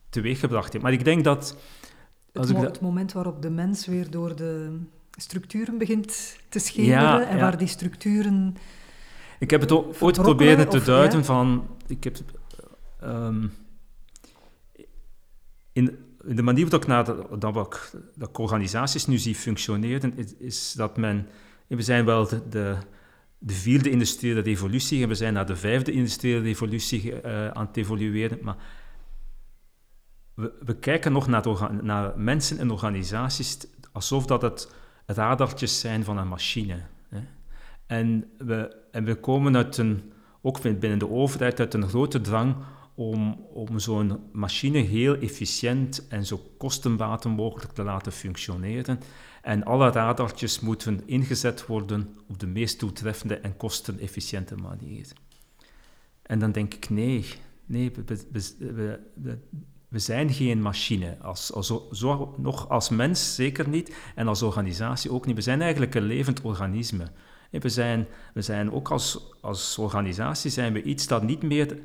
teweeggebracht 0.08 0.72
heeft. 0.72 0.84
Maar 0.84 0.92
ik 0.92 1.04
denk 1.04 1.24
dat... 1.24 1.56
Het, 2.32 2.56
het 2.56 2.80
moment 2.80 3.12
waarop 3.12 3.42
de 3.42 3.50
mens 3.50 3.86
weer 3.86 4.10
door 4.10 4.36
de 4.36 4.78
structuren 5.10 5.78
begint 5.78 6.38
te 6.48 6.58
schemeren 6.58 7.28
en 7.28 7.38
waar 7.38 7.58
die 7.58 7.66
structuren... 7.66 8.56
Ik 9.38 9.50
heb 9.50 9.60
het 9.60 9.72
ooit 10.00 10.22
proberen 10.22 10.68
te 10.68 10.82
duiden 10.82 11.24
van... 11.24 11.66
Ik 11.86 12.04
heb... 12.04 12.16
Um, 13.04 13.52
in, 15.72 15.98
de 16.24 16.42
manier 16.42 16.62
waarop 16.62 16.82
ik 16.82 16.88
naar 16.88 17.04
dat, 17.40 17.94
dat 18.14 18.38
organisaties 18.38 19.06
nu 19.06 19.18
zie 19.18 19.34
functioneren, 19.34 20.14
is, 20.38 20.72
dat 20.72 20.96
men... 20.96 21.28
We 21.66 21.82
zijn 21.82 22.04
wel 22.04 22.28
de, 22.28 22.48
de, 22.48 22.76
de, 23.38 23.54
vierde 23.54 23.90
industriële 23.90 24.40
revolutie 24.40 25.02
en 25.02 25.08
we 25.08 25.14
zijn 25.14 25.32
naar 25.32 25.46
de 25.46 25.56
vijfde 25.56 25.92
industriële 25.92 26.40
revolutie 26.40 27.12
uh, 27.12 27.48
aan 27.48 27.66
het 27.66 27.76
evolueren, 27.76 28.38
maar 28.42 28.56
we, 30.34 30.52
we 30.64 30.74
kijken 30.74 31.12
nog 31.12 31.26
naar, 31.26 31.44
naar, 31.82 32.12
mensen 32.18 32.58
en 32.58 32.70
organisaties 32.70 33.58
alsof 33.92 34.26
dat 34.26 34.42
het 34.42 34.72
radartjes 35.06 35.80
zijn 35.80 36.04
van 36.04 36.18
een 36.18 36.28
machine. 36.28 36.76
Hè. 37.08 37.20
En, 37.86 38.30
we, 38.38 38.76
en 38.90 39.04
we 39.04 39.14
komen 39.14 39.56
uit 39.56 39.76
een, 39.76 40.12
ook 40.42 40.62
binnen 40.62 40.98
de 40.98 41.10
overheid 41.10 41.60
uit 41.60 41.74
een 41.74 41.88
grote 41.88 42.20
drang 42.20 42.56
om, 43.10 43.46
om 43.52 43.78
zo'n 43.78 44.18
machine 44.32 44.78
heel 44.78 45.16
efficiënt 45.16 46.08
en 46.08 46.26
zo 46.26 46.40
kostenbaten 46.58 47.30
mogelijk 47.30 47.72
te 47.72 47.82
laten 47.82 48.12
functioneren. 48.12 49.00
En 49.42 49.64
alle 49.64 49.90
radartjes 49.90 50.60
moeten 50.60 51.02
ingezet 51.06 51.66
worden 51.66 52.16
op 52.28 52.38
de 52.38 52.46
meest 52.46 52.78
toetreffende 52.78 53.36
en 53.36 53.56
kostenefficiënte 53.56 54.54
manier. 54.54 55.06
En 56.22 56.38
dan 56.38 56.52
denk 56.52 56.74
ik, 56.74 56.90
nee, 56.90 57.24
nee 57.66 57.92
we, 58.58 59.38
we 59.88 59.98
zijn 59.98 60.30
geen 60.30 60.62
machine. 60.62 61.16
Als, 61.20 61.52
als, 61.52 61.72
zo, 61.90 62.34
nog 62.38 62.68
als 62.68 62.88
mens 62.88 63.34
zeker 63.34 63.68
niet, 63.68 63.96
en 64.14 64.28
als 64.28 64.42
organisatie 64.42 65.12
ook 65.12 65.26
niet. 65.26 65.36
We 65.36 65.42
zijn 65.42 65.60
eigenlijk 65.60 65.94
een 65.94 66.02
levend 66.02 66.40
organisme. 66.40 67.04
We 67.50 67.68
zijn, 67.68 68.06
we 68.34 68.42
zijn 68.42 68.72
ook 68.72 68.90
als, 68.90 69.34
als 69.40 69.78
organisatie 69.78 70.50
zijn 70.50 70.72
we 70.72 70.82
iets 70.82 71.06
dat 71.06 71.22
niet 71.22 71.42
meer 71.42 71.78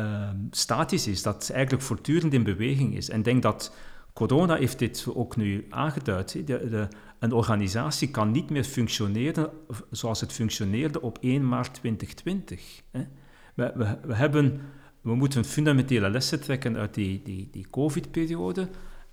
Ehm, 0.00 0.36
statisch 0.50 1.06
is, 1.06 1.22
dat 1.22 1.50
eigenlijk 1.52 1.84
voortdurend 1.84 2.32
in 2.32 2.42
beweging 2.42 2.96
is. 2.96 3.10
En 3.10 3.18
ik 3.18 3.24
denk 3.24 3.42
dat 3.42 3.74
corona 4.12 4.56
heeft 4.56 4.78
dit 4.78 5.06
ook 5.14 5.36
nu 5.36 5.66
aangeduid. 5.70 6.32
De, 6.32 6.42
de, 6.68 6.88
een 7.18 7.32
organisatie 7.32 8.10
kan 8.10 8.30
niet 8.30 8.50
meer 8.50 8.64
functioneren 8.64 9.50
zoals 9.90 10.20
het 10.20 10.32
functioneerde 10.32 11.00
op 11.00 11.18
1 11.20 11.48
maart 11.48 11.74
2020. 11.74 12.82
Hè. 12.90 13.06
We, 13.54 13.96
we, 14.06 14.14
hebben, 14.14 14.60
we 15.00 15.14
moeten 15.14 15.44
fundamentele 15.44 16.10
lessen 16.10 16.40
trekken 16.40 16.76
uit 16.76 16.94
die, 16.94 17.22
die, 17.22 17.48
die 17.52 17.66
COVID-periode 17.70 18.68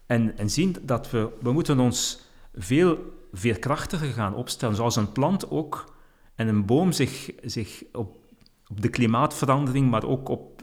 en, 0.06 0.38
en 0.38 0.50
zien 0.50 0.76
dat 0.82 1.12
we, 1.12 1.30
we 1.42 1.52
moeten 1.52 1.80
ons 1.80 2.22
veel 2.54 2.98
veerkrachtiger 3.34 4.12
gaan 4.12 4.36
opstellen, 4.36 4.76
zoals 4.76 4.96
een 4.96 5.12
plant 5.12 5.50
ook 5.50 5.94
en 6.36 6.48
een 6.48 6.66
boom 6.66 6.92
zich, 6.92 7.32
zich 7.42 7.84
op 7.92 8.27
op 8.70 8.82
de 8.82 8.90
klimaatverandering, 8.90 9.90
maar 9.90 10.04
ook 10.04 10.30
op 10.30 10.62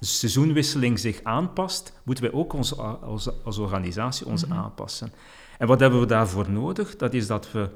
seizoenwisseling 0.00 0.98
zich 0.98 1.22
aanpast, 1.22 2.00
moeten 2.04 2.24
wij 2.24 2.32
ook 2.32 2.52
ons, 2.52 2.76
als, 2.78 3.44
als 3.44 3.58
organisatie 3.58 4.26
ons 4.26 4.46
mhm. 4.46 4.52
aanpassen. 4.52 5.12
En 5.58 5.66
wat 5.66 5.80
hebben 5.80 6.00
we 6.00 6.06
daarvoor 6.06 6.50
nodig? 6.50 6.96
Dat 6.96 7.14
is 7.14 7.26
dat 7.26 7.52
we, 7.52 7.70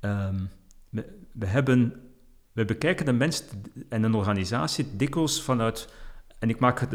um, 0.00 0.50
we, 1.32 1.46
hebben, 1.46 1.94
we 2.52 2.64
bekijken 2.64 3.06
de 3.06 3.12
mens 3.12 3.44
en 3.88 4.02
een 4.02 4.14
organisatie 4.14 4.96
dikwijls 4.96 5.42
vanuit, 5.42 5.88
en 6.38 6.48
ik 6.48 6.58
maak 6.58 6.80
het, 6.80 6.92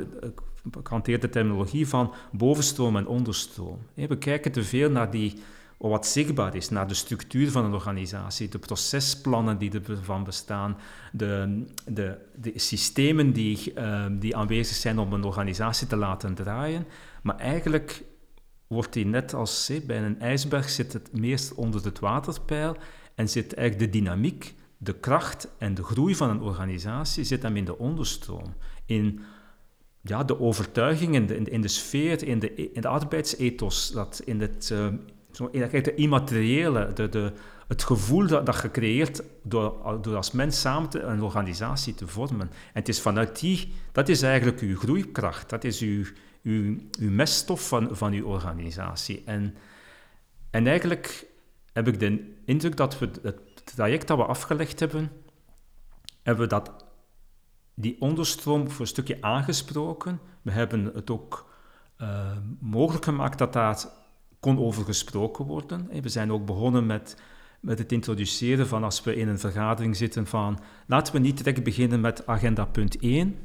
ik 0.78 0.88
hanteer 0.88 1.20
de 1.20 1.30
terminologie 1.30 1.88
van 1.88 2.14
bovenstroom 2.32 2.98
en 2.98 3.08
onderstroom. 3.08 3.80
We 3.94 4.18
kijken 4.18 4.52
te 4.52 4.64
veel 4.64 4.90
naar 4.90 5.12
die 5.12 5.42
wat 5.90 6.08
zichtbaar 6.08 6.56
is 6.56 6.70
naar 6.70 6.88
de 6.88 6.94
structuur 6.94 7.52
van 7.52 7.66
een 7.66 7.74
organisatie, 7.74 8.50
de 8.50 8.60
procesplannen 8.60 9.58
die 9.58 9.82
ervan 9.88 10.24
bestaan, 10.24 10.78
de, 11.12 11.64
de, 11.86 12.18
de 12.36 12.52
systemen 12.56 13.34
die, 13.34 13.74
uh, 13.78 14.06
die 14.12 14.36
aanwezig 14.36 14.76
zijn 14.76 15.00
om 15.00 15.14
een 15.14 15.24
organisatie 15.24 15.88
te 15.88 15.96
laten 15.96 16.34
draaien. 16.34 16.86
Maar 17.24 17.38
eigenlijk 17.38 18.04
wordt 18.68 18.94
die 18.94 19.06
net 19.06 19.34
als 19.34 19.72
bij 19.86 20.04
een 20.04 20.20
ijsberg 20.20 20.70
zit 20.70 20.94
het 20.94 21.20
meest 21.20 21.54
onder 21.54 21.84
het 21.84 22.00
waterpeil 22.00 22.78
en 23.16 23.30
zit 23.30 23.54
eigenlijk 23.54 23.92
de 23.92 24.00
dynamiek, 24.00 24.54
de 24.78 24.94
kracht 24.94 25.48
en 25.58 25.74
de 25.74 25.84
groei 25.84 26.16
van 26.16 26.30
een 26.30 26.42
organisatie 26.42 27.24
zit 27.24 27.44
hem 27.44 27.58
in 27.58 27.66
de 27.66 27.78
onderstroom. 27.78 28.54
In 28.86 29.20
ja, 30.02 30.24
de 30.24 30.40
overtuiging, 30.40 31.16
in 31.16 31.26
de, 31.26 31.36
in 31.36 31.62
de 31.62 31.68
sfeer, 31.68 32.28
in 32.28 32.40
de, 32.40 32.72
in 32.72 32.82
de 32.82 32.88
arbeidsethos, 32.88 33.92
dat 33.92 34.22
in 34.26 34.42
het, 34.42 34.70
uh, 34.74 34.88
zo, 35.32 35.50
immateriële, 35.96 36.94
de, 36.94 37.10
de, 37.10 37.34
het 37.68 37.84
gevoel 37.84 38.28
dat, 38.28 38.46
dat 38.46 38.62
je 38.62 38.72
creëert 38.72 39.24
door, 39.44 39.98
door 40.02 40.16
als 40.16 40.32
mens 40.32 40.60
samen 40.62 41.10
een 41.10 41.22
organisatie 41.22 41.94
te 41.94 42.08
vormen. 42.08 42.48
En 42.50 42.80
het 42.80 42.90
is 42.90 43.02
vanuit 43.02 43.40
die, 43.40 43.74
dat 43.92 44.10
is 44.10 44.22
eigenlijk 44.22 44.60
uw 44.60 44.78
groeikracht, 44.78 45.50
dat 45.50 45.64
is 45.64 45.82
uw, 45.82 46.06
uw, 46.44 46.78
uw 47.00 47.12
meststof 47.12 47.68
van, 47.68 47.90
van 47.92 48.14
uw 48.14 48.26
organisatie. 48.26 49.24
En, 49.26 49.56
en 50.50 50.68
eigenlijk 50.68 51.26
heb 51.74 51.88
ik 51.88 52.00
de 52.00 52.36
indruk 52.46 52.78
dat 52.78 53.00
we 53.00 53.10
het 53.22 53.40
traject 53.64 54.08
dat 54.08 54.18
we 54.18 54.26
afgelegd 54.26 54.80
hebben, 54.80 55.12
hebben 56.24 56.44
we 56.44 56.50
dat, 56.50 56.86
die 57.74 57.96
onderstroom 58.00 58.70
voor 58.70 58.82
een 58.82 58.88
stukje 58.88 59.22
aangesproken. 59.22 60.20
We 60.42 60.52
hebben 60.52 60.92
het 60.94 61.10
ook 61.10 61.54
uh, 62.02 62.32
mogelijk 62.60 63.04
gemaakt 63.04 63.38
dat 63.38 63.54
dat 63.54 64.01
kon 64.42 64.60
over 64.60 64.84
gesproken 64.84 65.46
worden. 65.46 65.88
We 66.02 66.10
zijn 66.10 66.32
ook 66.32 66.46
begonnen 66.46 66.86
met, 66.86 67.22
met 67.60 67.78
het 67.78 67.92
introduceren 67.92 68.68
van 68.68 68.84
als 68.84 69.04
we 69.04 69.16
in 69.16 69.28
een 69.28 69.40
vergadering 69.40 69.96
zitten 69.96 70.28
van 70.28 70.60
laten 70.88 71.14
we 71.14 71.20
niet 71.20 71.38
direct 71.38 71.64
beginnen 71.64 72.02
met 72.02 72.28
agenda 72.28 72.66
punt 72.66 72.98
1. 73.00 73.36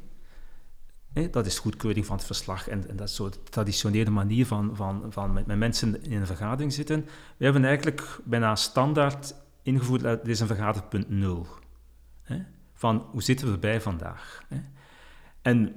dat 1.31 1.45
is 1.45 1.59
goedkeuring 1.59 2.05
van 2.05 2.15
het 2.17 2.25
verslag 2.25 2.67
en, 2.67 2.89
en 2.89 2.95
dat 2.95 3.07
is 3.07 3.15
zo 3.15 3.29
de 3.29 3.43
traditionele 3.43 4.09
manier 4.09 4.45
van, 4.45 4.75
van, 4.75 5.05
van 5.09 5.33
met, 5.33 5.45
met, 5.45 5.57
mensen 5.57 6.03
in 6.03 6.19
een 6.19 6.25
vergadering 6.25 6.73
zitten. 6.73 7.05
We 7.37 7.43
hebben 7.43 7.65
eigenlijk 7.65 8.19
bijna 8.23 8.55
standaard 8.55 9.35
ingevoerd, 9.61 10.01
dat 10.01 10.21
dit 10.21 10.33
is 10.33 10.39
een 10.39 10.47
vergaderpunt 10.47 11.09
0. 11.09 11.47
Van 12.73 13.05
hoe 13.11 13.23
zitten 13.23 13.47
we 13.47 13.53
erbij 13.53 13.81
vandaag? 13.81 14.43
En 15.41 15.75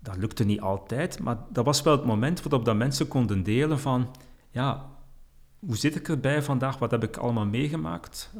dat 0.00 0.16
lukte 0.16 0.44
niet 0.44 0.60
altijd, 0.60 1.20
maar 1.20 1.36
dat 1.50 1.64
was 1.64 1.82
wel 1.82 1.96
het 1.96 2.04
moment 2.04 2.42
waarop 2.42 2.64
dat 2.64 2.76
mensen 2.76 3.08
konden 3.08 3.42
delen 3.42 3.80
van, 3.80 4.10
ja, 4.58 4.90
hoe 5.58 5.76
zit 5.76 5.96
ik 5.96 6.08
erbij 6.08 6.42
vandaag? 6.42 6.78
Wat 6.78 6.90
heb 6.90 7.02
ik 7.02 7.16
allemaal 7.16 7.46
meegemaakt? 7.46 8.30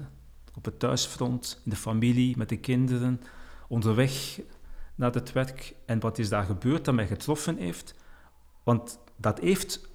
Op 0.54 0.64
het 0.64 0.78
thuisfront, 0.78 1.60
in 1.64 1.70
de 1.70 1.76
familie, 1.76 2.36
met 2.36 2.48
de 2.48 2.56
kinderen, 2.56 3.20
onderweg 3.68 4.40
naar 4.94 5.12
het 5.12 5.32
werk. 5.32 5.74
En 5.86 6.00
wat 6.00 6.18
is 6.18 6.28
daar 6.28 6.44
gebeurd 6.44 6.84
dat 6.84 6.94
mij 6.94 7.06
getroffen 7.06 7.56
heeft? 7.56 7.94
Want 8.62 8.98
dat 9.16 9.40
heeft, 9.40 9.88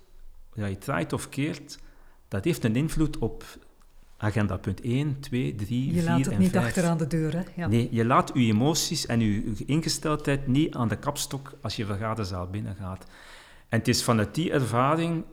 ja, 0.54 0.66
je 0.66 0.78
draait 0.78 1.14
of 1.14 1.30
keert, 1.30 1.80
dat 2.28 2.44
heeft 2.44 2.64
een 2.64 2.76
invloed 2.76 3.18
op 3.18 3.44
agenda 4.18 4.58
punt 4.58 4.82
1, 4.82 5.20
2, 5.20 5.56
3, 5.56 5.92
4 5.92 5.98
en 5.98 6.04
5. 6.04 6.06
Je 6.06 6.10
laat 6.10 6.26
het 6.26 6.38
niet 6.38 6.58
achter 6.58 6.86
aan 6.86 6.98
de 6.98 7.08
deur, 7.08 7.34
hè? 7.34 7.44
Ja. 7.56 7.68
Nee, 7.68 7.88
je 7.92 8.06
laat 8.06 8.32
je 8.34 8.40
emoties 8.40 9.06
en 9.06 9.20
je 9.20 9.66
ingesteldheid 9.66 10.48
niet 10.48 10.76
aan 10.76 10.88
de 10.88 10.98
kapstok 10.98 11.54
als 11.62 11.76
je 11.76 11.86
vergaderzaal 11.86 12.48
binnengaat. 12.48 13.06
En 13.70 13.80
het 13.80 13.88
is 13.88 14.04
vanuit 14.04 14.36
die 14.36 14.52
ervaring 14.52 15.24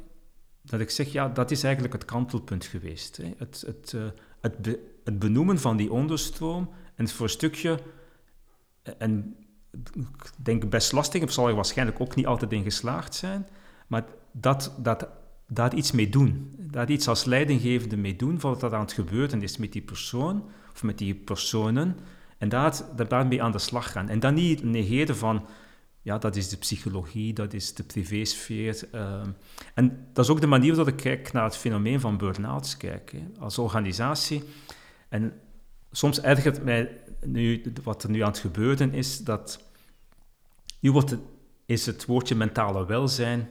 dat 0.63 0.81
ik 0.81 0.91
zeg, 0.91 1.13
ja, 1.13 1.29
dat 1.29 1.51
is 1.51 1.63
eigenlijk 1.63 1.95
het 1.95 2.05
kantelpunt 2.05 2.65
geweest. 2.65 3.17
Hè. 3.17 3.33
Het, 3.37 3.65
het, 3.67 3.93
uh, 3.97 4.03
het, 4.41 4.79
het, 5.05 5.19
benoemen 5.19 5.59
van 5.59 5.77
die 5.77 5.93
onderstroom 5.93 6.71
en 6.95 7.09
voor 7.09 7.25
een 7.25 7.33
stukje, 7.33 7.79
eh, 8.83 8.95
en 8.99 9.37
ik 9.93 10.31
denk 10.37 10.71
best 10.71 10.93
lastig, 10.93 11.23
of 11.23 11.33
zal 11.33 11.49
er 11.49 11.55
waarschijnlijk 11.55 12.01
ook 12.01 12.15
niet 12.15 12.27
altijd 12.27 12.53
in 12.53 12.63
geslaagd 12.63 13.15
zijn, 13.15 13.49
maar 13.87 14.05
dat, 14.33 14.75
dat, 14.79 15.09
daar 15.47 15.75
iets 15.75 15.93
mee 15.93 16.09
doen, 16.09 16.55
daar 16.59 16.91
iets 16.91 17.09
als 17.09 17.25
leidinggevende 17.25 17.97
mee 17.97 18.17
doen, 18.17 18.41
wat 18.41 18.63
er 18.63 18.75
aan 18.75 18.81
het 18.81 18.93
gebeuren 18.93 19.43
is 19.43 19.57
met 19.57 19.73
die 19.73 19.83
persoon 19.83 20.49
of 20.73 20.83
met 20.83 20.99
die 20.99 21.15
personen, 21.15 21.97
en 22.39 22.49
daar, 22.49 22.81
daarmee 23.09 23.43
aan 23.43 23.53
de 23.53 23.59
slag 23.59 23.93
gaan. 23.93 24.09
En 24.09 24.21
dan 24.21 24.35
niet 24.35 24.63
negeren 24.63 25.17
van, 25.17 25.47
ja, 26.03 26.19
dat 26.19 26.37
is 26.37 26.49
de 26.49 26.57
psychologie, 26.57 27.33
dat 27.33 27.53
is 27.53 27.75
de 27.75 27.83
privésfeer. 27.83 28.89
Uh, 28.95 29.23
en 29.75 30.09
dat 30.13 30.25
is 30.25 30.31
ook 30.31 30.41
de 30.41 30.47
manier 30.47 30.75
waarop 30.75 30.95
ik 30.95 31.03
kijk 31.03 31.33
naar 31.33 31.45
het 31.45 31.57
fenomeen 31.57 32.01
van 32.01 32.17
burn-outs 32.17 32.77
kijk, 32.77 33.15
als 33.39 33.59
organisatie. 33.59 34.45
En 35.09 35.33
soms 35.91 36.21
ergert 36.21 36.65
mij 36.65 37.01
nu, 37.25 37.73
wat 37.83 38.03
er 38.03 38.11
nu 38.11 38.21
aan 38.21 38.31
het 38.31 38.39
gebeuren 38.39 38.95
is, 38.95 39.19
dat 39.19 39.61
nu 40.81 40.93
wordt 40.93 41.11
het, 41.11 41.21
is 41.67 41.87
het 41.87 42.07
woordje 42.07 42.35
mentale 42.35 42.87
welzijn 42.87 43.49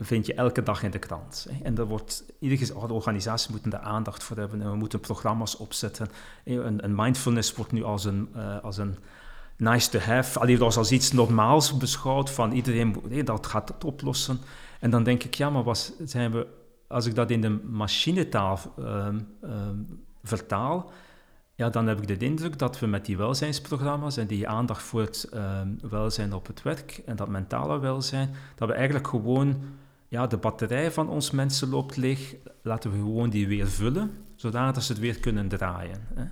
vind 0.00 0.26
je 0.26 0.34
elke 0.34 0.62
dag 0.62 0.82
in 0.82 0.90
de 0.90 0.98
krant. 0.98 1.46
Hè. 1.50 1.64
En 1.64 1.78
er 1.78 1.84
wordt, 1.84 2.24
iedere 2.38 2.92
organisatie 2.92 3.50
moet 3.50 3.72
er 3.72 3.78
aandacht 3.78 4.22
voor 4.22 4.36
hebben 4.36 4.62
en 4.62 4.70
we 4.70 4.76
moeten 4.76 5.00
programma's 5.00 5.56
opzetten. 5.56 6.08
Een, 6.44 6.94
mindfulness 6.94 7.54
wordt 7.54 7.72
nu 7.72 7.82
als 7.82 8.04
een, 8.04 8.28
uh, 8.36 8.60
als 8.62 8.78
een 8.78 8.96
nice 9.60 9.90
to 9.90 9.98
have, 9.98 10.38
alleen 10.38 10.58
dat 10.58 10.76
als 10.76 10.92
iets 10.92 11.12
normaals 11.12 11.76
beschouwd, 11.76 12.30
van 12.30 12.52
iedereen, 12.52 12.96
nee, 13.08 13.24
dat 13.24 13.46
gaat 13.46 13.68
het 13.68 13.84
oplossen. 13.84 14.38
En 14.80 14.90
dan 14.90 15.02
denk 15.02 15.22
ik, 15.22 15.34
ja, 15.34 15.50
maar 15.50 15.62
was, 15.62 15.92
zijn 16.04 16.32
we, 16.32 16.46
als 16.88 17.06
ik 17.06 17.14
dat 17.14 17.30
in 17.30 17.40
de 17.40 17.60
machinetaal 17.70 18.58
uh, 18.78 19.08
vertaal, 20.22 20.90
ja, 21.54 21.70
dan 21.70 21.86
heb 21.86 22.00
ik 22.00 22.18
de 22.18 22.26
indruk 22.26 22.58
dat 22.58 22.78
we 22.78 22.86
met 22.86 23.06
die 23.06 23.16
welzijnsprogramma's 23.16 24.16
en 24.16 24.26
die 24.26 24.48
aandacht 24.48 24.82
voor 24.82 25.00
het 25.00 25.28
ehm, 25.32 25.68
welzijn 25.90 26.32
op 26.32 26.46
het 26.46 26.62
werk 26.62 27.02
en 27.06 27.16
dat 27.16 27.28
mentale 27.28 27.78
welzijn, 27.78 28.34
dat 28.54 28.68
we 28.68 28.74
eigenlijk 28.74 29.08
gewoon, 29.08 29.56
ja, 30.08 30.26
de 30.26 30.36
batterij 30.36 30.90
van 30.90 31.08
ons 31.08 31.30
mensen 31.30 31.68
loopt 31.68 31.96
leeg, 31.96 32.34
laten 32.62 32.90
we 32.90 32.96
gewoon 32.96 33.30
die 33.30 33.48
weer 33.48 33.68
vullen, 33.68 34.10
zodat 34.34 34.82
ze 34.82 34.92
het 34.92 35.00
weer 35.00 35.20
kunnen 35.20 35.48
draaien. 35.48 36.06
Hè. 36.14 36.24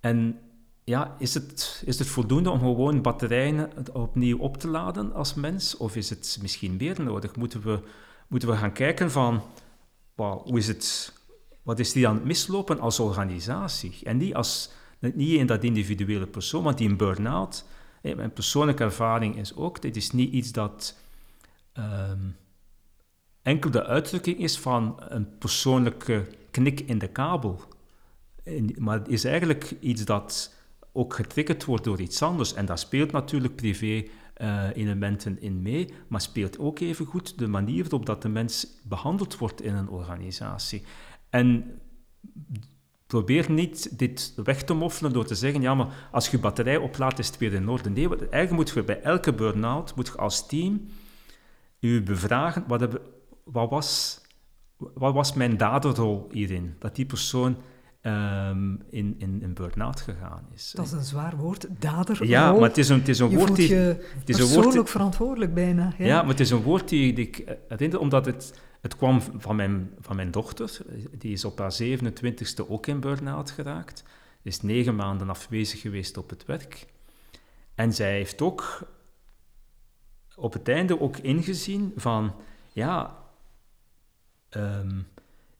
En 0.00 0.38
ja, 0.84 1.16
is 1.18 1.34
het, 1.34 1.82
is 1.86 1.98
het 1.98 2.08
voldoende 2.08 2.50
om 2.50 2.58
gewoon 2.58 3.02
batterijen 3.02 3.70
opnieuw 3.92 4.38
op 4.38 4.56
te 4.56 4.68
laden 4.68 5.12
als 5.12 5.34
mens? 5.34 5.76
Of 5.76 5.96
is 5.96 6.10
het 6.10 6.38
misschien 6.42 6.76
meer 6.76 7.02
nodig? 7.02 7.36
Moeten 7.36 7.62
we, 7.62 7.80
moeten 8.28 8.48
we 8.48 8.56
gaan 8.56 8.72
kijken 8.72 9.10
van, 9.10 9.42
hoe 10.14 10.58
is 10.58 10.66
het, 10.66 11.14
wat 11.62 11.78
is 11.78 11.92
die 11.92 12.08
aan 12.08 12.14
het 12.14 12.24
mislopen 12.24 12.80
als 12.80 13.00
organisatie? 13.00 13.98
En 14.02 14.16
niet, 14.16 14.34
als, 14.34 14.70
niet 14.98 15.38
in 15.38 15.46
dat 15.46 15.64
individuele 15.64 16.26
persoon, 16.26 16.62
want 16.62 16.78
die 16.78 16.88
een 16.88 16.96
burn-out, 16.96 17.64
mijn 18.02 18.32
persoonlijke 18.32 18.82
ervaring 18.82 19.36
is 19.36 19.54
ook, 19.56 19.82
dit 19.82 19.96
is 19.96 20.10
niet 20.10 20.32
iets 20.32 20.52
dat 20.52 20.98
um, 21.74 22.36
enkel 23.42 23.70
de 23.70 23.84
uitdrukking 23.86 24.38
is 24.38 24.58
van 24.58 24.96
een 24.98 25.38
persoonlijke 25.38 26.26
knik 26.50 26.80
in 26.80 26.98
de 26.98 27.08
kabel. 27.08 27.60
Maar 28.78 28.98
het 28.98 29.08
is 29.08 29.24
eigenlijk 29.24 29.74
iets 29.80 30.04
dat 30.04 30.54
ook 30.92 31.14
getriggerd 31.14 31.64
wordt 31.64 31.84
door 31.84 32.00
iets 32.00 32.22
anders. 32.22 32.54
En 32.54 32.66
daar 32.66 32.78
speelt 32.78 33.12
natuurlijk 33.12 33.56
privé-elementen 33.56 35.36
uh, 35.36 35.42
in 35.42 35.62
mee, 35.62 35.92
maar 36.08 36.20
speelt 36.20 36.58
ook 36.58 36.78
even 36.78 37.06
goed 37.06 37.38
de 37.38 37.46
manier 37.46 37.82
waarop 37.82 38.06
dat 38.06 38.22
de 38.22 38.28
mens 38.28 38.66
behandeld 38.88 39.38
wordt 39.38 39.62
in 39.62 39.74
een 39.74 39.88
organisatie. 39.88 40.82
En 41.30 41.80
probeer 43.06 43.50
niet 43.50 43.98
dit 43.98 44.32
weg 44.44 44.62
te 44.62 44.74
moffelen 44.74 45.12
door 45.12 45.24
te 45.24 45.34
zeggen, 45.34 45.62
ja, 45.62 45.74
maar 45.74 46.08
als 46.12 46.28
je 46.28 46.38
batterij 46.38 46.76
oplaadt, 46.76 47.18
is 47.18 47.26
het 47.26 47.38
weer 47.38 47.52
in 47.52 47.68
orde. 47.68 47.90
Nee, 47.90 48.08
eigenlijk 48.08 48.50
moet 48.50 48.70
je 48.70 48.84
bij 48.84 49.00
elke 49.02 49.32
burn-out, 49.32 49.94
moet 49.96 50.06
je 50.06 50.16
als 50.16 50.46
team 50.46 50.88
je 51.80 52.02
bevragen, 52.02 52.64
wat, 52.66 53.00
wat, 53.44 53.70
was, 53.70 54.20
wat 54.76 55.14
was 55.14 55.32
mijn 55.32 55.56
daderrol 55.56 56.28
hierin? 56.32 56.76
Dat 56.78 56.96
die 56.96 57.06
persoon 57.06 57.56
um, 58.02 58.82
in, 58.90 59.14
in, 59.18 59.42
in 59.42 59.54
burn-out 59.54 60.00
gegaan 60.00 60.48
is. 60.54 60.72
Dat 60.76 60.86
is 60.86 60.92
een 60.92 61.04
zwaar 61.04 61.36
woord, 61.36 61.66
dader. 61.78 62.26
Ja, 62.26 62.52
maar 62.52 62.62
het 62.62 62.78
is 62.78 62.88
een, 62.88 62.98
het 62.98 63.08
is 63.08 63.18
een 63.18 63.36
woord 63.36 63.56
die... 63.56 63.68
Je 63.68 64.08
het 64.18 64.28
is 64.28 64.36
persoonlijk 64.36 64.66
een 64.66 64.74
woord, 64.74 64.90
verantwoordelijk 64.90 65.54
bijna. 65.54 65.94
Ja. 65.98 66.06
ja. 66.06 66.20
maar 66.20 66.30
het 66.30 66.40
is 66.40 66.50
een 66.50 66.62
woord 66.62 66.88
die, 66.88 67.12
die 67.12 67.26
ik 67.26 67.58
herinner, 67.68 67.98
omdat 67.98 68.26
het, 68.26 68.60
het 68.80 68.96
kwam 68.96 69.20
van 69.20 69.56
mijn, 69.56 69.90
van 70.00 70.16
mijn 70.16 70.30
dochter. 70.30 70.78
Die 71.18 71.32
is 71.32 71.44
op 71.44 71.58
haar 71.58 71.76
27e 71.82 72.68
ook 72.68 72.86
in 72.86 73.00
burn-out 73.00 73.50
geraakt. 73.50 74.04
Is 74.42 74.60
negen 74.60 74.96
maanden 74.96 75.30
afwezig 75.30 75.80
geweest 75.80 76.16
op 76.16 76.30
het 76.30 76.44
werk. 76.44 76.86
En 77.74 77.92
zij 77.92 78.12
heeft 78.12 78.42
ook 78.42 78.88
op 80.34 80.52
het 80.52 80.68
einde 80.68 81.00
ook 81.00 81.16
ingezien 81.16 81.92
van, 81.96 82.34
ja... 82.72 83.18
Um, 84.56 85.06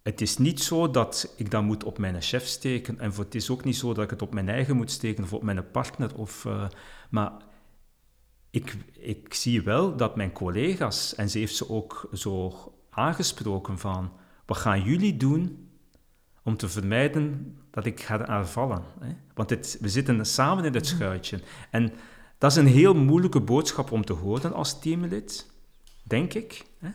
het 0.03 0.21
is 0.21 0.39
niet 0.39 0.61
zo 0.61 0.91
dat 0.91 1.35
ik 1.37 1.51
dat 1.51 1.63
moet 1.63 1.85
op 1.85 1.99
mijn 1.99 2.23
chef 2.23 2.47
steken. 2.47 2.99
En 2.99 3.13
het 3.17 3.35
is 3.35 3.51
ook 3.51 3.65
niet 3.65 3.77
zo 3.77 3.95
dat 3.95 4.05
ik 4.05 4.11
het 4.11 4.23
op 4.23 4.35
mijn 4.35 4.49
eigen 4.49 4.77
moet 4.77 4.91
steken 4.91 5.25
of 5.25 5.33
op 5.33 5.43
mijn 5.43 5.71
partner. 5.71 6.17
Of, 6.17 6.45
uh, 6.45 6.69
maar 7.11 7.33
ik, 8.51 8.77
ik 8.93 9.35
zie 9.35 9.63
wel 9.63 9.97
dat 9.97 10.17
mijn 10.17 10.33
collega's, 10.33 11.15
en 11.15 11.31
ze 11.31 11.39
heeft 11.39 11.57
ze 11.57 11.69
ook 11.71 12.09
zo 12.13 12.53
aangesproken 12.91 13.79
van, 13.79 14.13
wat 14.47 14.57
gaan 14.57 14.83
jullie 14.83 15.17
doen 15.17 15.69
om 16.43 16.57
te 16.57 16.69
vermijden 16.69 17.57
dat 17.71 17.87
ik 17.87 18.01
ga 18.01 18.27
aanvallen? 18.27 18.85
Hè? 19.01 19.17
Want 19.35 19.51
het, 19.51 19.79
we 19.81 19.89
zitten 19.89 20.27
samen 20.27 20.65
in 20.65 20.75
het 20.75 20.87
schuitje. 20.87 21.41
En 21.71 21.93
dat 22.39 22.51
is 22.51 22.57
een 22.57 22.67
heel 22.67 22.95
moeilijke 22.95 23.41
boodschap 23.41 23.93
om 23.93 24.05
te 24.05 24.13
horen 24.13 24.53
als 24.53 24.81
teamlid, 24.81 25.51
denk 26.03 26.35
ik. 26.35 26.65
Hè? 26.79 26.91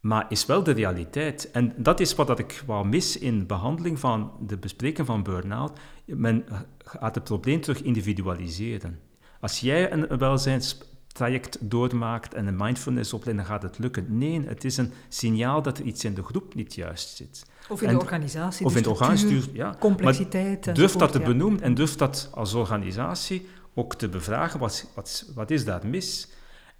Maar 0.00 0.26
is 0.28 0.46
wel 0.46 0.62
de 0.62 0.70
realiteit. 0.70 1.50
En 1.50 1.74
dat 1.76 2.00
is 2.00 2.14
wat 2.14 2.26
dat 2.26 2.38
ik 2.38 2.62
wou 2.66 2.86
mis 2.86 3.18
in 3.18 3.46
behandeling 3.46 3.98
van 3.98 4.32
de 4.46 4.56
bespreking 4.56 5.06
van 5.06 5.22
burn-out. 5.22 5.78
Men 6.04 6.44
gaat 6.78 7.14
het 7.14 7.24
probleem 7.24 7.60
terug 7.60 7.82
individualiseren. 7.82 8.98
Als 9.40 9.60
jij 9.60 9.92
een 9.92 10.18
welzijnstraject 10.18 11.58
doormaakt 11.60 12.34
en 12.34 12.46
een 12.46 12.56
mindfulness 12.56 13.12
opleiding, 13.12 13.48
dan 13.48 13.56
gaat 13.56 13.62
het 13.70 13.78
lukken. 13.78 14.18
Nee, 14.18 14.42
het 14.46 14.64
is 14.64 14.76
een 14.76 14.92
signaal 15.08 15.62
dat 15.62 15.78
er 15.78 15.84
iets 15.84 16.04
in 16.04 16.14
de 16.14 16.22
groep 16.22 16.54
niet 16.54 16.74
juist 16.74 17.16
zit. 17.16 17.46
Of 17.68 17.82
in 17.82 17.88
de 17.88 17.98
organisatie, 17.98 18.66
Of 18.66 18.76
in 18.76 18.82
de 18.82 18.90
organisatie, 18.90 19.50
ja. 19.52 19.76
complexiteit. 19.78 20.66
Maar 20.66 20.74
durf 20.74 20.92
dat 20.92 21.12
te 21.12 21.20
benoemen 21.20 21.60
en 21.60 21.74
durf 21.74 21.96
dat 21.96 22.28
als 22.34 22.54
organisatie 22.54 23.48
ook 23.74 23.94
te 23.94 24.08
bevragen. 24.08 24.60
Wat, 24.60 24.86
wat, 24.94 25.30
wat 25.34 25.50
is 25.50 25.64
daar 25.64 25.86
mis? 25.86 26.28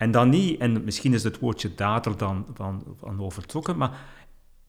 En 0.01 0.11
dan 0.11 0.29
niet, 0.29 0.61
en 0.61 0.85
misschien 0.85 1.15
is 1.15 1.23
het 1.23 1.39
woordje 1.39 1.75
dader 1.75 2.17
dan 2.17 2.47
van, 2.55 2.85
van 2.99 3.21
overtrokken, 3.21 3.77
maar 3.77 4.01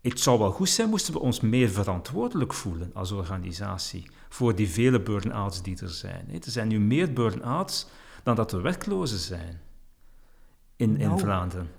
het 0.01 0.19
zou 0.19 0.39
wel 0.39 0.51
goed 0.51 0.69
zijn 0.69 0.89
moesten 0.89 1.13
we 1.13 1.19
ons 1.19 1.39
meer 1.39 1.69
verantwoordelijk 1.69 2.53
voelen 2.53 2.91
als 2.93 3.11
organisatie 3.11 4.09
voor 4.29 4.55
die 4.55 4.69
vele 4.69 5.01
burn-outs 5.01 5.61
die 5.61 5.82
er 5.82 5.89
zijn. 5.89 6.27
Er 6.29 6.51
zijn 6.51 6.67
nu 6.67 6.79
meer 6.79 7.13
burn-outs 7.13 7.88
dan 8.23 8.36
dat 8.36 8.51
er 8.51 8.61
werklozen 8.61 9.19
zijn 9.19 9.61
in, 10.75 10.97
in 10.97 11.07
nou. 11.07 11.19
Vlaanderen. 11.19 11.69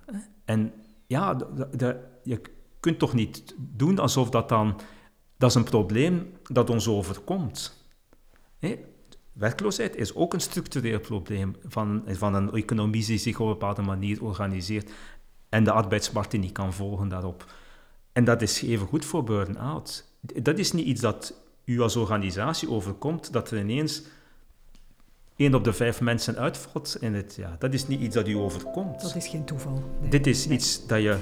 En 0.44 0.72
ja, 1.06 1.34
de, 1.34 1.68
de, 1.76 2.00
je 2.22 2.40
kunt 2.80 2.98
toch 2.98 3.12
niet 3.12 3.54
doen 3.58 3.98
alsof 3.98 4.30
dat 4.30 4.48
dan 4.48 4.80
dat 5.36 5.50
is 5.50 5.56
een 5.56 5.64
probleem 5.64 6.32
dat 6.42 6.70
ons 6.70 6.88
overkomt. 6.88 7.86
Werkloosheid 9.32 9.96
is 9.96 10.14
ook 10.14 10.34
een 10.34 10.40
structureel 10.40 11.00
probleem 11.00 11.56
van, 11.66 12.02
van 12.06 12.34
een 12.34 12.52
economie 12.52 13.06
die 13.06 13.18
zich 13.18 13.40
op 13.40 13.46
een 13.46 13.52
bepaalde 13.52 13.82
manier 13.82 14.22
organiseert 14.24 14.90
en 15.48 15.64
de 15.64 15.72
arbeidsmarkt 15.72 16.30
die 16.30 16.40
niet 16.40 16.52
kan 16.52 16.72
volgen 16.72 17.08
daarop. 17.08 17.52
En 18.12 18.24
dat 18.24 18.42
is 18.42 18.62
even 18.62 18.86
goed 18.86 19.04
voor 19.04 19.24
burn-out. 19.24 20.04
Dat 20.20 20.58
is 20.58 20.72
niet 20.72 20.86
iets 20.86 21.00
dat 21.00 21.34
u 21.64 21.80
als 21.80 21.96
organisatie 21.96 22.70
overkomt, 22.70 23.32
dat 23.32 23.50
er 23.50 23.58
ineens 23.58 24.02
één 25.36 25.54
op 25.54 25.64
de 25.64 25.72
vijf 25.72 26.00
mensen 26.00 26.36
uitvalt 26.36 26.96
in 27.00 27.14
het 27.14 27.34
ja, 27.36 27.56
Dat 27.58 27.74
is 27.74 27.86
niet 27.86 28.00
iets 28.00 28.14
dat 28.14 28.28
u 28.28 28.36
overkomt. 28.36 29.00
Dat 29.00 29.16
is 29.16 29.28
geen 29.28 29.44
toeval. 29.44 29.82
Dit 30.08 30.26
is 30.26 30.48
iets 30.48 30.86
dat 30.86 31.02
je, 31.02 31.16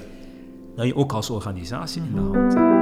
dat 0.75 0.85
je 0.85 0.95
ook 0.95 1.11
als 1.11 1.29
organisatie 1.29 2.01
in 2.01 2.15
de 2.15 2.19
hand 2.19 2.53
hebt. 2.53 2.80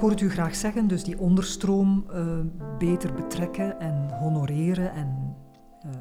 Ik 0.00 0.06
hoor 0.06 0.14
het 0.14 0.24
u 0.24 0.30
graag 0.30 0.54
zeggen, 0.54 0.88
dus 0.88 1.04
die 1.04 1.18
onderstroom 1.18 2.06
uh, 2.10 2.40
beter 2.78 3.14
betrekken 3.14 3.80
en 3.80 4.10
honoreren 4.10 4.92
en 4.92 5.36
uh, 5.86 5.92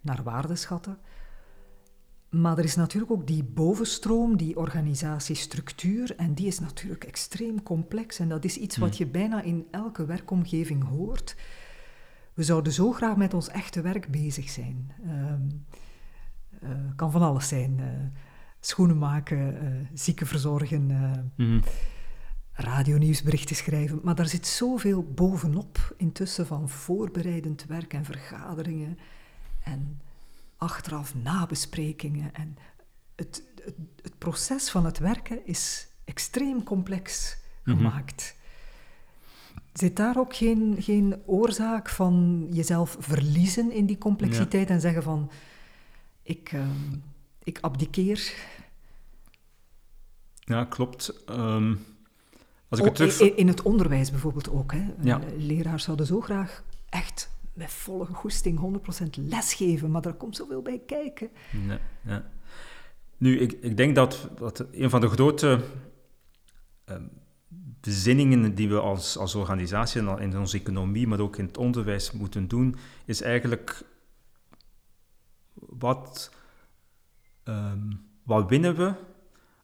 naar 0.00 0.22
waarde 0.22 0.56
schatten. 0.56 0.98
Maar 2.30 2.58
er 2.58 2.64
is 2.64 2.76
natuurlijk 2.76 3.12
ook 3.12 3.26
die 3.26 3.44
bovenstroom, 3.44 4.36
die 4.36 4.56
organisatiestructuur, 4.56 6.16
en 6.16 6.34
die 6.34 6.46
is 6.46 6.60
natuurlijk 6.60 7.04
extreem 7.04 7.62
complex. 7.62 8.18
En 8.18 8.28
dat 8.28 8.44
is 8.44 8.56
iets 8.56 8.76
wat 8.76 8.96
hmm. 8.96 8.98
je 8.98 9.06
bijna 9.06 9.42
in 9.42 9.66
elke 9.70 10.04
werkomgeving 10.06 10.88
hoort. 10.88 11.36
We 12.34 12.42
zouden 12.42 12.72
zo 12.72 12.92
graag 12.92 13.16
met 13.16 13.34
ons 13.34 13.48
echte 13.48 13.80
werk 13.80 14.10
bezig 14.10 14.50
zijn. 14.50 14.92
Uh, 15.04 16.70
kan 16.96 17.10
van 17.10 17.22
alles 17.22 17.48
zijn. 17.48 17.80
schoenen 18.60 18.98
maken, 18.98 19.56
zieken 19.94 20.26
verzorgen. 20.26 20.86
Mm 21.36 21.62
radionieuwsberichten 22.58 23.56
schrijven. 23.56 24.00
Maar 24.02 24.14
daar 24.14 24.28
zit 24.28 24.46
zoveel 24.46 25.12
bovenop 25.14 25.94
intussen 25.96 26.46
van 26.46 26.68
voorbereidend 26.68 27.64
werk 27.64 27.92
en 27.92 28.04
vergaderingen 28.04 28.98
en 29.64 30.00
achteraf 30.56 31.14
nabesprekingen. 31.14 32.34
En 32.34 32.56
het, 33.16 33.42
het, 33.64 33.74
het 34.02 34.18
proces 34.18 34.70
van 34.70 34.84
het 34.84 34.98
werken 34.98 35.46
is 35.46 35.88
extreem 36.04 36.62
complex 36.62 37.36
mhm. 37.64 37.76
gemaakt. 37.76 38.36
Zit 39.72 39.96
daar 39.96 40.18
ook 40.18 40.36
geen, 40.36 40.76
geen 40.78 41.22
oorzaak 41.26 41.88
van 41.88 42.46
jezelf 42.50 42.96
verliezen 42.98 43.72
in 43.72 43.86
die 43.86 43.98
complexiteit 43.98 44.70
en 44.70 44.80
zeggen 44.80 45.02
van 45.02 45.30
ik, 46.22 46.52
uh, 46.52 46.66
ik 47.42 47.58
abdiceer? 47.60 48.34
Ja, 50.38 50.64
klopt. 50.64 51.30
Um 51.30 51.96
als 52.68 52.80
ik 52.80 52.84
het 52.84 52.94
terug... 52.94 53.20
in, 53.20 53.36
in, 53.36 53.48
het 53.48 53.62
onderwijs 53.62 54.10
bijvoorbeeld 54.10 54.50
ook. 54.50 54.72
Hè. 54.72 54.86
Ja. 55.00 55.20
Leraars 55.36 55.84
zouden 55.84 56.06
zo 56.06 56.20
graag 56.20 56.62
echt 56.88 57.30
met 57.52 57.70
volle 57.70 58.06
goesting 58.06 58.80
100% 59.20 59.22
lesgeven, 59.28 59.90
maar 59.90 60.04
er 60.04 60.14
komt 60.14 60.36
zoveel 60.36 60.62
bij 60.62 60.82
kijken. 60.86 61.30
Nee, 61.66 61.78
ja. 62.04 62.30
Nu, 63.16 63.38
ik, 63.38 63.52
ik 63.52 63.76
denk 63.76 63.94
dat, 63.94 64.28
dat 64.36 64.64
een 64.72 64.90
van 64.90 65.00
de 65.00 65.08
grote 65.08 65.60
uh, 66.90 66.96
bezinningen 67.80 68.54
die 68.54 68.68
we 68.68 68.80
als, 68.80 69.16
als 69.16 69.34
organisatie 69.34 70.02
in 70.18 70.38
onze 70.38 70.58
economie, 70.58 71.06
maar 71.06 71.20
ook 71.20 71.36
in 71.36 71.46
het 71.46 71.58
onderwijs 71.58 72.12
moeten 72.12 72.48
doen, 72.48 72.76
is 73.04 73.22
eigenlijk 73.22 73.82
wat, 75.54 76.30
um, 77.44 78.06
wat 78.22 78.48
winnen 78.48 78.76
we 78.76 78.94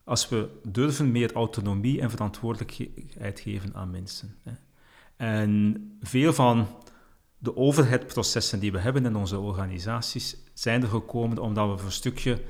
als 0.05 0.29
we 0.29 0.49
durven 0.63 1.11
meer 1.11 1.33
autonomie 1.33 2.01
en 2.01 2.09
verantwoordelijkheid 2.09 3.39
geven 3.39 3.73
aan 3.73 3.91
mensen. 3.91 4.35
En 5.15 5.97
veel 6.01 6.33
van 6.33 6.67
de 7.37 7.55
overheidprocessen 7.55 8.59
die 8.59 8.71
we 8.71 8.79
hebben 8.79 9.05
in 9.05 9.15
onze 9.15 9.39
organisaties 9.39 10.37
zijn 10.53 10.81
er 10.81 10.87
gekomen 10.87 11.37
omdat 11.37 11.69
we 11.69 11.77
voor 11.77 11.85
een 11.85 11.91
stukje 11.91 12.41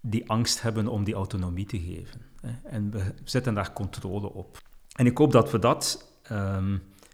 die 0.00 0.30
angst 0.30 0.62
hebben 0.62 0.88
om 0.88 1.04
die 1.04 1.14
autonomie 1.14 1.66
te 1.66 1.80
geven. 1.80 2.20
En 2.64 2.90
we 2.90 3.14
zetten 3.24 3.54
daar 3.54 3.72
controle 3.72 4.32
op. 4.32 4.62
En 4.96 5.06
ik 5.06 5.18
hoop 5.18 5.32
dat 5.32 5.50
we 5.50 5.58
dat... 5.58 6.08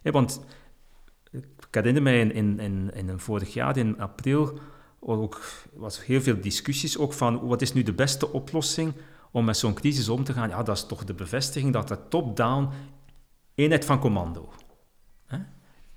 Hè, 0.02 0.10
want 0.10 0.40
ik 1.30 1.44
herinner 1.70 2.02
mij 2.02 2.20
in, 2.20 2.58
in, 2.60 2.90
in, 2.94 3.18
vorig 3.18 3.52
jaar, 3.52 3.76
in 3.76 4.00
april, 4.00 4.58
ook, 5.00 5.40
was 5.72 6.04
heel 6.04 6.20
veel 6.20 6.40
discussies 6.40 6.98
ook 6.98 7.12
van 7.12 7.46
wat 7.46 7.62
is 7.62 7.72
nu 7.72 7.82
de 7.82 7.92
beste 7.92 8.32
oplossing 8.32 8.92
om 9.36 9.44
met 9.44 9.56
zo'n 9.56 9.74
crisis 9.74 10.08
om 10.08 10.24
te 10.24 10.32
gaan, 10.32 10.48
ja, 10.48 10.62
dat 10.62 10.76
is 10.76 10.86
toch 10.86 11.04
de 11.04 11.14
bevestiging 11.14 11.72
dat 11.72 11.88
de 11.88 12.08
top-down 12.08 12.68
eenheid 13.54 13.84
van 13.84 13.98
commando. 13.98 14.52
Hè? 15.26 15.38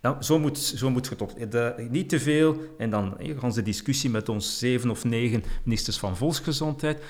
Nou, 0.01 0.23
zo 0.23 0.39
moet, 0.39 0.57
zo 0.57 0.89
moet 0.89 1.09
het 1.09 1.51
De, 1.51 1.87
niet 1.89 2.09
te 2.09 2.19
veel, 2.19 2.57
en 2.77 2.89
dan 2.89 3.17
gaan 3.19 3.53
ze 3.53 3.61
discussie 3.61 4.09
met 4.09 4.29
ons 4.29 4.57
zeven 4.59 4.89
of 4.89 5.03
negen 5.03 5.43
ministers 5.63 5.99
van 5.99 6.17
Volksgezondheid, 6.17 7.03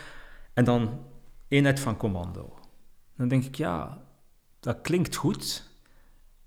en 0.54 0.64
dan 0.64 1.00
eenheid 1.48 1.80
van 1.80 1.98
commando. 1.98 2.60
Dan 3.18 3.28
denk 3.28 3.44
ik, 3.44 3.56
ja, 3.56 4.02
dat 4.60 4.82
klinkt 4.82 5.16
goed, 5.16 5.64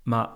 maar 0.03 0.29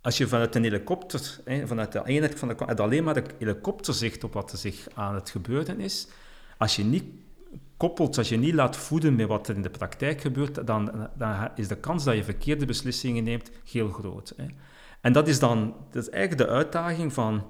als 0.00 0.16
je 0.16 0.28
vanuit 0.28 0.54
een 0.54 0.62
helikopter, 0.62 1.40
vanuit 1.64 1.92
de 1.92 2.02
eenheid 2.04 2.38
van 2.38 2.48
de, 2.48 2.56
alleen 2.56 3.04
maar 3.04 3.14
de 3.14 3.24
helikopterzicht 3.38 4.24
op 4.24 4.32
wat 4.32 4.52
er 4.52 4.58
zich 4.58 4.86
aan 4.94 5.14
het 5.14 5.30
gebeuren 5.30 5.80
is, 5.80 6.08
als 6.58 6.76
je 6.76 6.84
niet 6.84 7.04
koppelt, 7.76 8.18
als 8.18 8.28
je 8.28 8.36
niet 8.36 8.54
laat 8.54 8.76
voeden 8.76 9.14
met 9.14 9.26
wat 9.26 9.48
er 9.48 9.54
in 9.54 9.62
de 9.62 9.70
praktijk 9.70 10.20
gebeurt, 10.20 10.66
dan, 10.66 11.08
dan 11.18 11.48
is 11.54 11.68
de 11.68 11.76
kans 11.76 12.04
dat 12.04 12.14
je 12.14 12.24
verkeerde 12.24 12.66
beslissingen 12.66 13.24
neemt 13.24 13.50
heel 13.70 13.88
groot. 13.88 14.32
Hè. 14.36 14.46
En 15.00 15.12
dat 15.12 15.28
is 15.28 15.38
dan 15.38 15.74
dat 15.90 16.02
is 16.02 16.10
eigenlijk 16.10 16.48
de 16.48 16.54
uitdaging 16.54 17.12
van. 17.12 17.44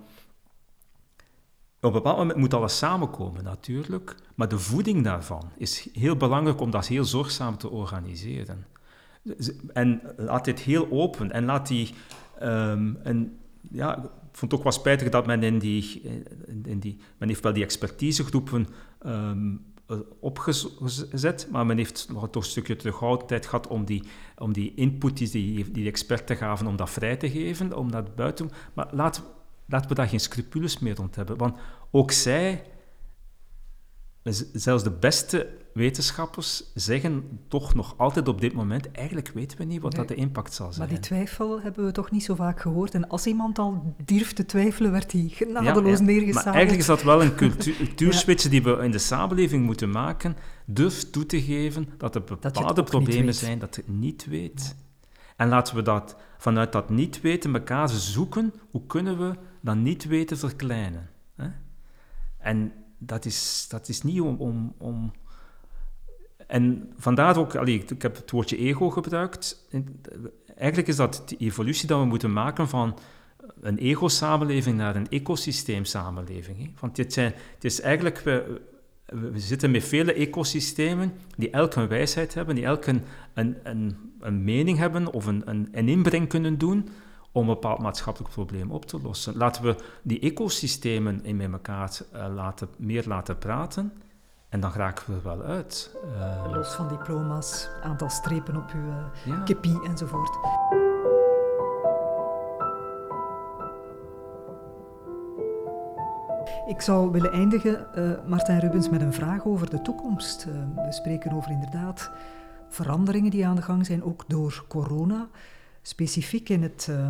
Op 1.80 1.92
een 1.94 2.02
bepaald 2.02 2.18
moment 2.18 2.38
moet 2.38 2.54
alles 2.54 2.78
samenkomen, 2.78 3.44
natuurlijk, 3.44 4.14
maar 4.34 4.48
de 4.48 4.58
voeding 4.58 5.04
daarvan 5.04 5.50
is 5.56 5.88
heel 5.92 6.16
belangrijk 6.16 6.60
om 6.60 6.70
dat 6.70 6.86
heel 6.86 7.04
zorgzaam 7.04 7.58
te 7.58 7.70
organiseren. 7.70 8.66
En 9.72 10.00
laat 10.16 10.44
dit 10.44 10.60
heel 10.60 10.90
open 10.90 11.32
en 11.32 11.44
laat 11.44 11.68
die. 11.68 11.94
Um, 12.42 12.98
en, 13.02 13.38
ja, 13.70 13.96
ik 13.96 14.10
vond 14.32 14.50
het 14.50 14.54
ook 14.54 14.62
wel 14.62 14.72
spijtig 14.72 15.08
dat 15.08 15.26
men 15.26 15.42
in 15.42 15.58
die, 15.58 16.02
in 16.64 16.78
die 16.78 16.98
men 17.18 17.28
heeft 17.28 17.42
wel 17.42 17.52
die 17.52 17.64
expertisegroepen 17.64 18.66
um, 19.06 19.64
eh, 19.64 19.75
opgezet, 20.20 21.48
maar 21.50 21.66
men 21.66 21.76
heeft 21.76 22.08
nog 22.12 22.30
toch 22.30 22.42
een 22.42 22.50
stukje 22.50 22.76
terughoudendheid 22.76 23.46
gehad 23.46 23.66
om 23.66 23.84
die, 23.84 24.02
om 24.38 24.52
die 24.52 24.72
input 24.74 25.16
die, 25.16 25.30
die, 25.30 25.70
die 25.70 25.86
experten 25.86 26.36
gaven, 26.36 26.66
om 26.66 26.76
dat 26.76 26.90
vrij 26.90 27.16
te 27.16 27.30
geven, 27.30 27.76
om 27.76 27.90
dat 27.90 28.14
buiten... 28.14 28.50
Maar 28.74 28.88
laten, 28.90 29.22
laten 29.66 29.88
we 29.88 29.94
daar 29.94 30.08
geen 30.08 30.20
scrupules 30.20 30.78
meer 30.78 30.94
rond 30.94 31.16
hebben, 31.16 31.36
want 31.36 31.58
ook 31.90 32.10
zij 32.10 32.64
zelfs 34.52 34.82
de 34.82 34.90
beste 34.90 35.48
wetenschappers 35.72 36.64
zeggen 36.74 37.40
toch 37.48 37.74
nog 37.74 37.94
altijd 37.96 38.28
op 38.28 38.40
dit 38.40 38.52
moment, 38.52 38.92
eigenlijk 38.92 39.30
weten 39.34 39.58
we 39.58 39.64
niet 39.64 39.80
wat 39.80 39.94
dat 39.94 40.08
de 40.08 40.14
impact 40.14 40.54
zal 40.54 40.72
zijn. 40.72 40.78
Maar 40.78 40.88
die 40.88 41.04
twijfel 41.04 41.60
hebben 41.60 41.84
we 41.84 41.92
toch 41.92 42.10
niet 42.10 42.24
zo 42.24 42.34
vaak 42.34 42.60
gehoord. 42.60 42.94
En 42.94 43.08
als 43.08 43.26
iemand 43.26 43.58
al 43.58 43.94
durft 44.04 44.36
te 44.36 44.46
twijfelen, 44.46 44.92
werd 44.92 45.12
hij 45.12 45.28
genadeloos 45.32 45.98
ja, 45.98 46.10
ja. 46.10 46.32
Maar 46.32 46.44
eigenlijk 46.44 46.78
is 46.78 46.86
dat 46.86 47.02
wel 47.02 47.22
een 47.22 47.34
cultuurswitch 47.34 48.48
die 48.54 48.62
we 48.62 48.70
in 48.82 48.90
de 48.90 48.98
samenleving 48.98 49.64
moeten 49.64 49.90
maken. 49.90 50.36
Durf 50.64 51.10
toe 51.10 51.26
te 51.26 51.42
geven 51.42 51.88
dat 51.98 52.14
er 52.14 52.22
bepaalde 52.22 52.82
problemen 52.82 53.34
zijn 53.34 53.58
dat 53.58 53.76
het 53.76 53.88
niet 53.88 54.26
weet. 54.26 54.76
En 55.36 55.48
laten 55.48 55.74
we 55.74 55.82
dat 55.82 56.16
vanuit 56.38 56.72
dat 56.72 56.90
niet 56.90 57.20
weten 57.20 57.54
elkaar 57.54 57.88
zoeken, 57.88 58.52
hoe 58.70 58.86
kunnen 58.86 59.18
we 59.18 59.34
dat 59.60 59.76
niet 59.76 60.04
weten 60.04 60.38
verkleinen. 60.38 61.08
Hè? 61.36 61.48
En 62.38 62.72
dat 63.06 63.24
is, 63.24 63.66
dat 63.68 63.88
is 63.88 64.02
niet 64.02 64.20
om, 64.20 64.36
om, 64.36 64.74
om... 64.78 65.12
En 66.46 66.92
vandaar 66.98 67.36
ook, 67.36 67.54
allee, 67.54 67.84
ik 67.88 68.02
heb 68.02 68.16
het 68.16 68.30
woordje 68.30 68.56
ego 68.56 68.90
gebruikt. 68.90 69.68
Eigenlijk 70.56 70.88
is 70.88 70.96
dat 70.96 71.22
de 71.26 71.36
evolutie 71.36 71.88
dat 71.88 72.00
we 72.00 72.06
moeten 72.06 72.32
maken 72.32 72.68
van 72.68 72.98
een 73.60 73.78
ego-samenleving 73.78 74.76
naar 74.76 74.96
een 74.96 75.08
ecosysteemsamenleving. 75.08 76.80
Want 76.80 76.96
dit 76.96 77.12
zijn, 77.12 77.32
het 77.54 77.64
is 77.64 77.80
eigenlijk, 77.80 78.18
we, 78.18 78.60
we 79.06 79.38
zitten 79.38 79.70
met 79.70 79.84
vele 79.84 80.12
ecosystemen 80.12 81.12
die 81.36 81.50
elk 81.50 81.74
een 81.74 81.88
wijsheid 81.88 82.34
hebben, 82.34 82.54
die 82.54 82.64
elk 82.64 82.86
een, 82.86 83.02
een, 83.34 83.56
een, 83.62 83.96
een 84.20 84.44
mening 84.44 84.78
hebben 84.78 85.12
of 85.12 85.26
een, 85.26 85.42
een, 85.44 85.68
een 85.72 85.88
inbreng 85.88 86.28
kunnen 86.28 86.58
doen 86.58 86.88
om 87.36 87.48
een 87.48 87.54
bepaald 87.54 87.78
maatschappelijk 87.78 88.32
probleem 88.32 88.70
op 88.70 88.84
te 88.84 89.00
lossen. 89.00 89.36
Laten 89.36 89.62
we 89.62 89.76
die 90.02 90.20
ecosystemen 90.20 91.24
in 91.24 91.36
met 91.36 91.52
elkaar 91.52 91.98
uh, 92.14 92.26
laten, 92.34 92.68
meer 92.78 93.04
laten 93.06 93.38
praten 93.38 93.92
en 94.48 94.60
dan 94.60 94.72
raken 94.72 95.04
we 95.06 95.14
er 95.14 95.22
wel 95.22 95.42
uit. 95.42 95.96
Uh, 96.04 96.52
Los 96.52 96.74
van 96.74 96.88
diploma's, 96.88 97.68
aantal 97.82 98.10
strepen 98.10 98.56
op 98.56 98.70
uw 98.74 98.88
uh, 98.88 99.44
ja. 99.44 99.80
enzovoort. 99.84 100.38
Ik 106.66 106.80
zou 106.80 107.10
willen 107.10 107.32
eindigen, 107.32 107.86
uh, 107.96 108.10
Martijn 108.26 108.60
Rubens, 108.60 108.88
met 108.88 109.00
een 109.00 109.12
vraag 109.12 109.44
over 109.44 109.70
de 109.70 109.82
toekomst. 109.82 110.46
Uh, 110.48 110.84
we 110.86 110.92
spreken 110.92 111.32
over 111.32 111.50
inderdaad 111.50 112.10
veranderingen 112.68 113.30
die 113.30 113.46
aan 113.46 113.56
de 113.56 113.62
gang 113.62 113.86
zijn, 113.86 114.04
ook 114.04 114.24
door 114.26 114.64
corona. 114.68 115.28
Specifiek 115.86 116.48
in 116.48 116.62
het 116.62 116.86
uh, 116.90 117.08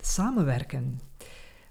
samenwerken. 0.00 1.00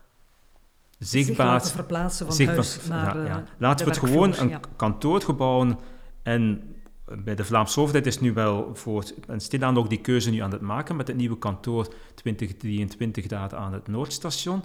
zichtbaar... 0.99 1.61
Zich 1.61 1.73
verplaatsen 1.73 2.33
van 2.33 2.47
huis 2.47 2.79
naar 2.89 3.17
ja, 3.17 3.25
ja. 3.25 3.45
Laten 3.59 3.87
we 3.87 3.91
het 3.91 4.01
gewoon 4.01 4.37
een 4.37 4.49
ja. 4.49 4.61
kantoorgebouw 4.77 5.81
en 6.23 6.76
bij 7.07 7.35
de 7.35 7.45
Vlaamse 7.45 7.81
overheid 7.81 8.07
is 8.07 8.21
nu 8.21 8.33
wel 8.33 8.71
voor 8.75 9.05
en 9.29 9.41
stilaan 9.41 9.79
ook 9.79 9.89
die 9.89 10.01
keuze 10.01 10.31
nu 10.31 10.39
aan 10.39 10.53
het 10.53 10.61
maken 10.61 10.97
met 10.97 11.07
het 11.07 11.17
nieuwe 11.17 11.39
kantoor 11.39 11.95
2023 12.15 13.27
daar 13.27 13.57
aan 13.57 13.73
het 13.73 13.89
Noordstation. 13.89 14.63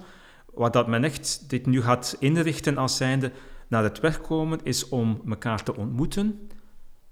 Wat 0.54 0.72
dat 0.72 0.88
men 0.88 1.04
echt 1.04 1.50
dit 1.50 1.66
nu 1.66 1.82
gaat 1.82 2.16
inrichten 2.18 2.76
als 2.76 2.96
zijnde 2.96 3.32
naar 3.68 3.82
het 3.82 4.00
werk 4.00 4.22
komen, 4.22 4.60
is 4.62 4.88
om 4.88 5.22
elkaar 5.28 5.62
te 5.62 5.76
ontmoeten, 5.76 6.48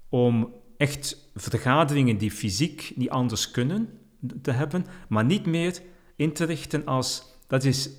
om 0.09 0.53
echt 0.77 1.31
vergaderingen 1.35 2.17
die 2.17 2.31
fysiek 2.31 2.91
niet 2.95 3.09
anders 3.09 3.51
kunnen 3.51 3.89
te 4.41 4.51
hebben, 4.51 4.85
maar 5.09 5.25
niet 5.25 5.45
meer 5.45 5.81
in 6.15 6.33
te 6.33 6.45
richten 6.45 6.85
als 6.85 7.35
dat 7.47 7.63
is, 7.63 7.89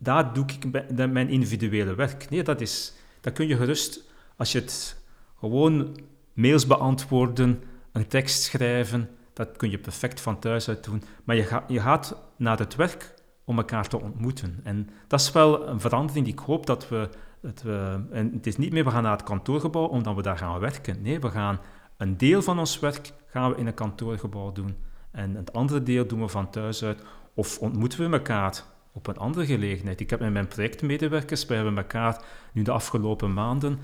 daar 0.00 0.34
doe 0.34 0.44
ik 0.44 0.86
mijn 0.94 1.28
individuele 1.28 1.94
werk. 1.94 2.30
Nee, 2.30 2.42
dat 2.42 2.60
is, 2.60 2.92
dat 3.20 3.32
kun 3.32 3.48
je 3.48 3.56
gerust, 3.56 4.04
als 4.36 4.52
je 4.52 4.58
het 4.58 5.02
gewoon 5.38 5.96
mails 6.38 6.66
beantwoorden, 6.66 7.62
een 7.92 8.06
tekst 8.06 8.42
schrijven, 8.42 9.08
dat 9.32 9.56
kun 9.56 9.70
je 9.70 9.78
perfect 9.78 10.20
van 10.20 10.38
thuis 10.38 10.68
uit 10.68 10.84
doen. 10.84 11.02
Maar 11.24 11.36
je, 11.36 11.42
ga, 11.42 11.64
je 11.68 11.80
gaat 11.80 12.16
naar 12.36 12.58
het 12.58 12.76
werk 12.76 13.14
om 13.44 13.56
elkaar 13.56 13.88
te 13.88 14.00
ontmoeten. 14.00 14.60
En 14.62 14.88
dat 15.06 15.20
is 15.20 15.32
wel 15.32 15.68
een 15.68 15.80
verandering 15.80 16.24
die 16.24 16.34
ik 16.34 16.40
hoop 16.40 16.66
dat 16.66 16.88
we... 16.88 17.08
Het, 17.42 17.62
we 17.62 18.00
en 18.10 18.32
het 18.32 18.46
is 18.46 18.56
niet 18.56 18.72
meer, 18.72 18.84
we 18.84 18.90
gaan 18.90 19.02
naar 19.02 19.12
het 19.12 19.22
kantoorgebouw 19.22 19.86
omdat 19.86 20.14
we 20.14 20.22
daar 20.22 20.38
gaan 20.38 20.60
werken. 20.60 21.02
Nee, 21.02 21.20
we 21.20 21.30
gaan 21.30 21.60
een 21.96 22.16
deel 22.16 22.42
van 22.42 22.58
ons 22.58 22.78
werk 22.78 23.12
gaan 23.26 23.50
we 23.50 23.56
in 23.56 23.66
een 23.66 23.74
kantoorgebouw 23.74 24.52
doen. 24.52 24.76
En 25.10 25.34
het 25.34 25.52
andere 25.52 25.82
deel 25.82 26.06
doen 26.06 26.20
we 26.20 26.28
van 26.28 26.50
thuis 26.50 26.84
uit. 26.84 27.02
Of 27.34 27.58
ontmoeten 27.58 28.10
we 28.10 28.16
elkaar 28.16 28.62
op 28.92 29.06
een 29.06 29.16
andere 29.16 29.46
gelegenheid. 29.46 30.00
Ik 30.00 30.10
heb 30.10 30.20
met 30.20 30.32
mijn 30.32 30.48
projectmedewerkers, 30.48 31.46
we 31.46 31.54
hebben 31.54 31.76
elkaar 31.76 32.24
nu 32.52 32.62
de 32.62 32.70
afgelopen 32.70 33.32
maanden 33.32 33.78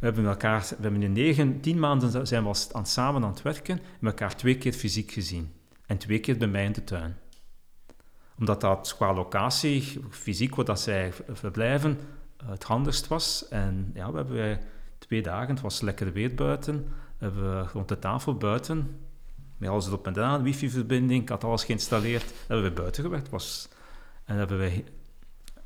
we 0.00 0.06
hebben 0.06 0.26
elkaar, 0.26 0.60
we 0.60 0.82
hebben 0.82 1.02
in 1.02 1.12
negen, 1.12 1.60
tien 1.60 1.78
maanden 1.78 2.26
zijn 2.26 2.44
we 2.44 2.68
aan, 2.72 2.86
samen 2.86 3.22
aan 3.22 3.30
het 3.30 3.42
werken 3.42 3.78
en 4.00 4.06
elkaar 4.06 4.36
twee 4.36 4.58
keer 4.58 4.72
fysiek 4.72 5.10
gezien. 5.10 5.52
En 5.86 5.98
twee 5.98 6.18
keer 6.20 6.36
bij 6.36 6.48
mij 6.48 6.64
in 6.64 6.72
de 6.72 6.84
tuin. 6.84 7.16
Omdat 8.38 8.60
dat 8.60 8.94
qua 8.96 9.14
locatie, 9.14 10.00
fysiek, 10.10 10.54
waar 10.54 10.64
dat 10.64 10.80
zij 10.80 11.12
verblijven, 11.32 11.98
het 12.44 12.64
handigst 12.64 13.08
was. 13.08 13.48
En 13.48 13.90
ja, 13.94 14.10
we 14.10 14.16
hebben 14.16 14.60
twee 14.98 15.22
dagen, 15.22 15.54
het 15.54 15.60
was 15.60 15.80
lekker 15.80 16.12
weer 16.12 16.34
buiten, 16.34 16.88
hebben 17.18 17.42
we 17.42 17.68
rond 17.72 17.88
de 17.88 17.98
tafel 17.98 18.34
buiten, 18.34 19.00
met 19.56 19.68
alles 19.68 19.86
erop 19.86 20.06
en 20.06 20.16
eraan, 20.16 20.42
wifi-verbinding, 20.42 21.22
ik 21.22 21.28
had 21.28 21.44
alles 21.44 21.64
geïnstalleerd, 21.64 22.32
hebben 22.46 22.66
we 22.66 22.72
buiten 22.72 23.02
gewerkt. 23.02 23.28
Was, 23.28 23.68
en 24.24 24.36
hebben 24.36 24.58
wij 24.58 24.84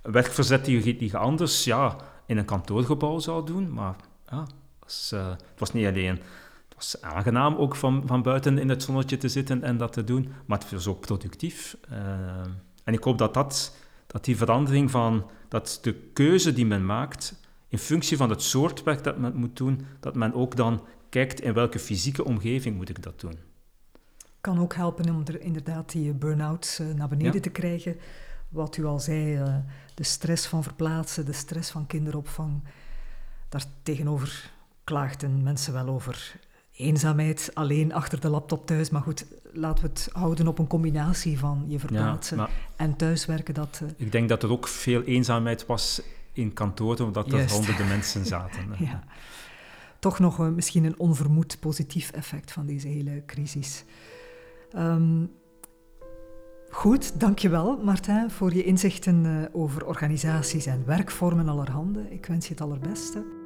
werk 0.02 0.32
verzet 0.32 0.64
die, 0.64 0.82
die 0.82 1.10
je 1.10 1.16
anders 1.16 1.64
ja, 1.64 1.96
in 2.26 2.38
een 2.38 2.44
kantoorgebouw 2.44 3.18
zou 3.18 3.46
doen, 3.46 3.72
maar 3.72 3.96
ja, 4.30 4.46
was, 4.78 5.10
uh, 5.14 5.28
het 5.30 5.58
was 5.58 5.72
niet 5.72 5.86
alleen 5.86 6.20
het 6.74 7.00
was 7.02 7.02
aangenaam 7.02 7.54
ook 7.54 7.76
van, 7.76 8.02
van 8.06 8.22
buiten 8.22 8.58
in 8.58 8.68
het 8.68 8.82
zonnetje 8.82 9.16
te 9.16 9.28
zitten 9.28 9.62
en 9.62 9.76
dat 9.76 9.92
te 9.92 10.04
doen, 10.04 10.32
maar 10.46 10.58
het 10.58 10.70
was 10.70 10.86
ook 10.86 11.00
productief. 11.00 11.76
Uh, 11.92 11.98
en 12.84 12.94
ik 12.94 13.02
hoop 13.02 13.18
dat, 13.18 13.34
dat, 13.34 13.76
dat 14.06 14.24
die 14.24 14.36
verandering 14.36 14.90
van 14.90 15.30
dat 15.48 15.78
de 15.82 15.94
keuze 15.94 16.52
die 16.52 16.66
men 16.66 16.86
maakt 16.86 17.34
in 17.68 17.78
functie 17.78 18.16
van 18.16 18.30
het 18.30 18.42
soort 18.42 18.82
werk 18.82 19.04
dat 19.04 19.18
men 19.18 19.36
moet 19.36 19.56
doen, 19.56 19.86
dat 20.00 20.14
men 20.14 20.34
ook 20.34 20.56
dan 20.56 20.82
kijkt 21.08 21.40
in 21.40 21.52
welke 21.52 21.78
fysieke 21.78 22.24
omgeving 22.24 22.76
moet 22.76 22.88
ik 22.88 23.02
dat 23.02 23.20
doen. 23.20 23.38
Kan 24.40 24.58
ook 24.58 24.74
helpen 24.74 25.10
om 25.10 25.22
er 25.24 25.40
inderdaad 25.40 25.92
die 25.92 26.12
burn-outs 26.12 26.80
uh, 26.80 26.94
naar 26.94 27.08
beneden 27.08 27.34
ja. 27.34 27.40
te 27.40 27.50
krijgen. 27.50 27.96
Wat 28.48 28.76
u 28.76 28.84
al 28.84 29.00
zei, 29.00 29.42
de 29.94 30.02
stress 30.02 30.46
van 30.46 30.62
verplaatsen, 30.62 31.24
de 31.24 31.32
stress 31.32 31.70
van 31.70 31.86
kinderopvang. 31.86 32.62
Daartegenover 33.54 34.50
klaagden 34.84 35.42
mensen 35.42 35.72
wel 35.72 35.88
over 35.88 36.36
eenzaamheid, 36.76 37.50
alleen 37.52 37.92
achter 37.92 38.20
de 38.20 38.28
laptop 38.28 38.66
thuis. 38.66 38.90
Maar 38.90 39.02
goed, 39.02 39.26
laten 39.52 39.84
we 39.84 39.90
het 39.90 40.08
houden 40.12 40.46
op 40.46 40.58
een 40.58 40.66
combinatie 40.66 41.38
van 41.38 41.64
je 41.68 41.78
verplaatsen 41.78 42.36
ja, 42.36 42.48
en 42.76 42.96
thuiswerken. 42.96 43.54
Dat, 43.54 43.80
uh... 43.82 43.88
Ik 43.96 44.12
denk 44.12 44.28
dat 44.28 44.42
er 44.42 44.50
ook 44.50 44.68
veel 44.68 45.02
eenzaamheid 45.02 45.66
was 45.66 46.02
in 46.32 46.52
kantoren, 46.52 47.06
omdat 47.06 47.32
er 47.32 47.50
honderden 47.50 47.88
mensen 47.88 48.26
zaten. 48.26 48.74
ja. 48.78 49.04
Toch 49.98 50.18
nog 50.18 50.40
uh, 50.40 50.48
misschien 50.48 50.84
een 50.84 50.98
onvermoed 50.98 51.56
positief 51.60 52.10
effect 52.10 52.52
van 52.52 52.66
deze 52.66 52.88
hele 52.88 53.22
crisis. 53.26 53.84
Um, 54.76 55.30
Goed, 56.70 57.20
dankjewel 57.20 57.76
Martijn 57.82 58.30
voor 58.30 58.54
je 58.54 58.64
inzichten 58.64 59.24
uh, 59.24 59.42
over 59.52 59.86
organisaties 59.86 60.66
en 60.66 60.82
werkvormen 60.86 61.48
allerhande. 61.48 62.06
Ik 62.10 62.26
wens 62.26 62.46
je 62.46 62.52
het 62.52 62.62
allerbeste. 62.62 63.43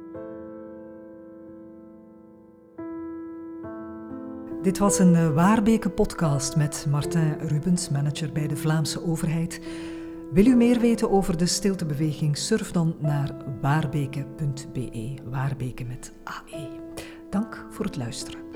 Dit 4.61 4.77
was 4.77 4.99
een 4.99 5.13
uh, 5.13 5.33
Waarbeke 5.33 5.89
podcast 5.89 6.55
met 6.55 6.85
Martijn 6.89 7.47
Rubens, 7.47 7.89
manager 7.89 8.31
bij 8.31 8.47
de 8.47 8.55
Vlaamse 8.55 9.03
overheid. 9.03 9.61
Wil 10.31 10.45
u 10.45 10.55
meer 10.55 10.79
weten 10.79 11.11
over 11.11 11.37
de 11.37 11.45
stiltebeweging? 11.45 12.37
Surf 12.37 12.71
dan 12.71 12.95
naar 12.99 13.35
waarbeke.be, 13.61 15.13
waarbeke 15.29 15.83
met 15.83 16.13
AE. 16.23 16.67
Dank 17.29 17.65
voor 17.69 17.85
het 17.85 17.97
luisteren. 17.97 18.48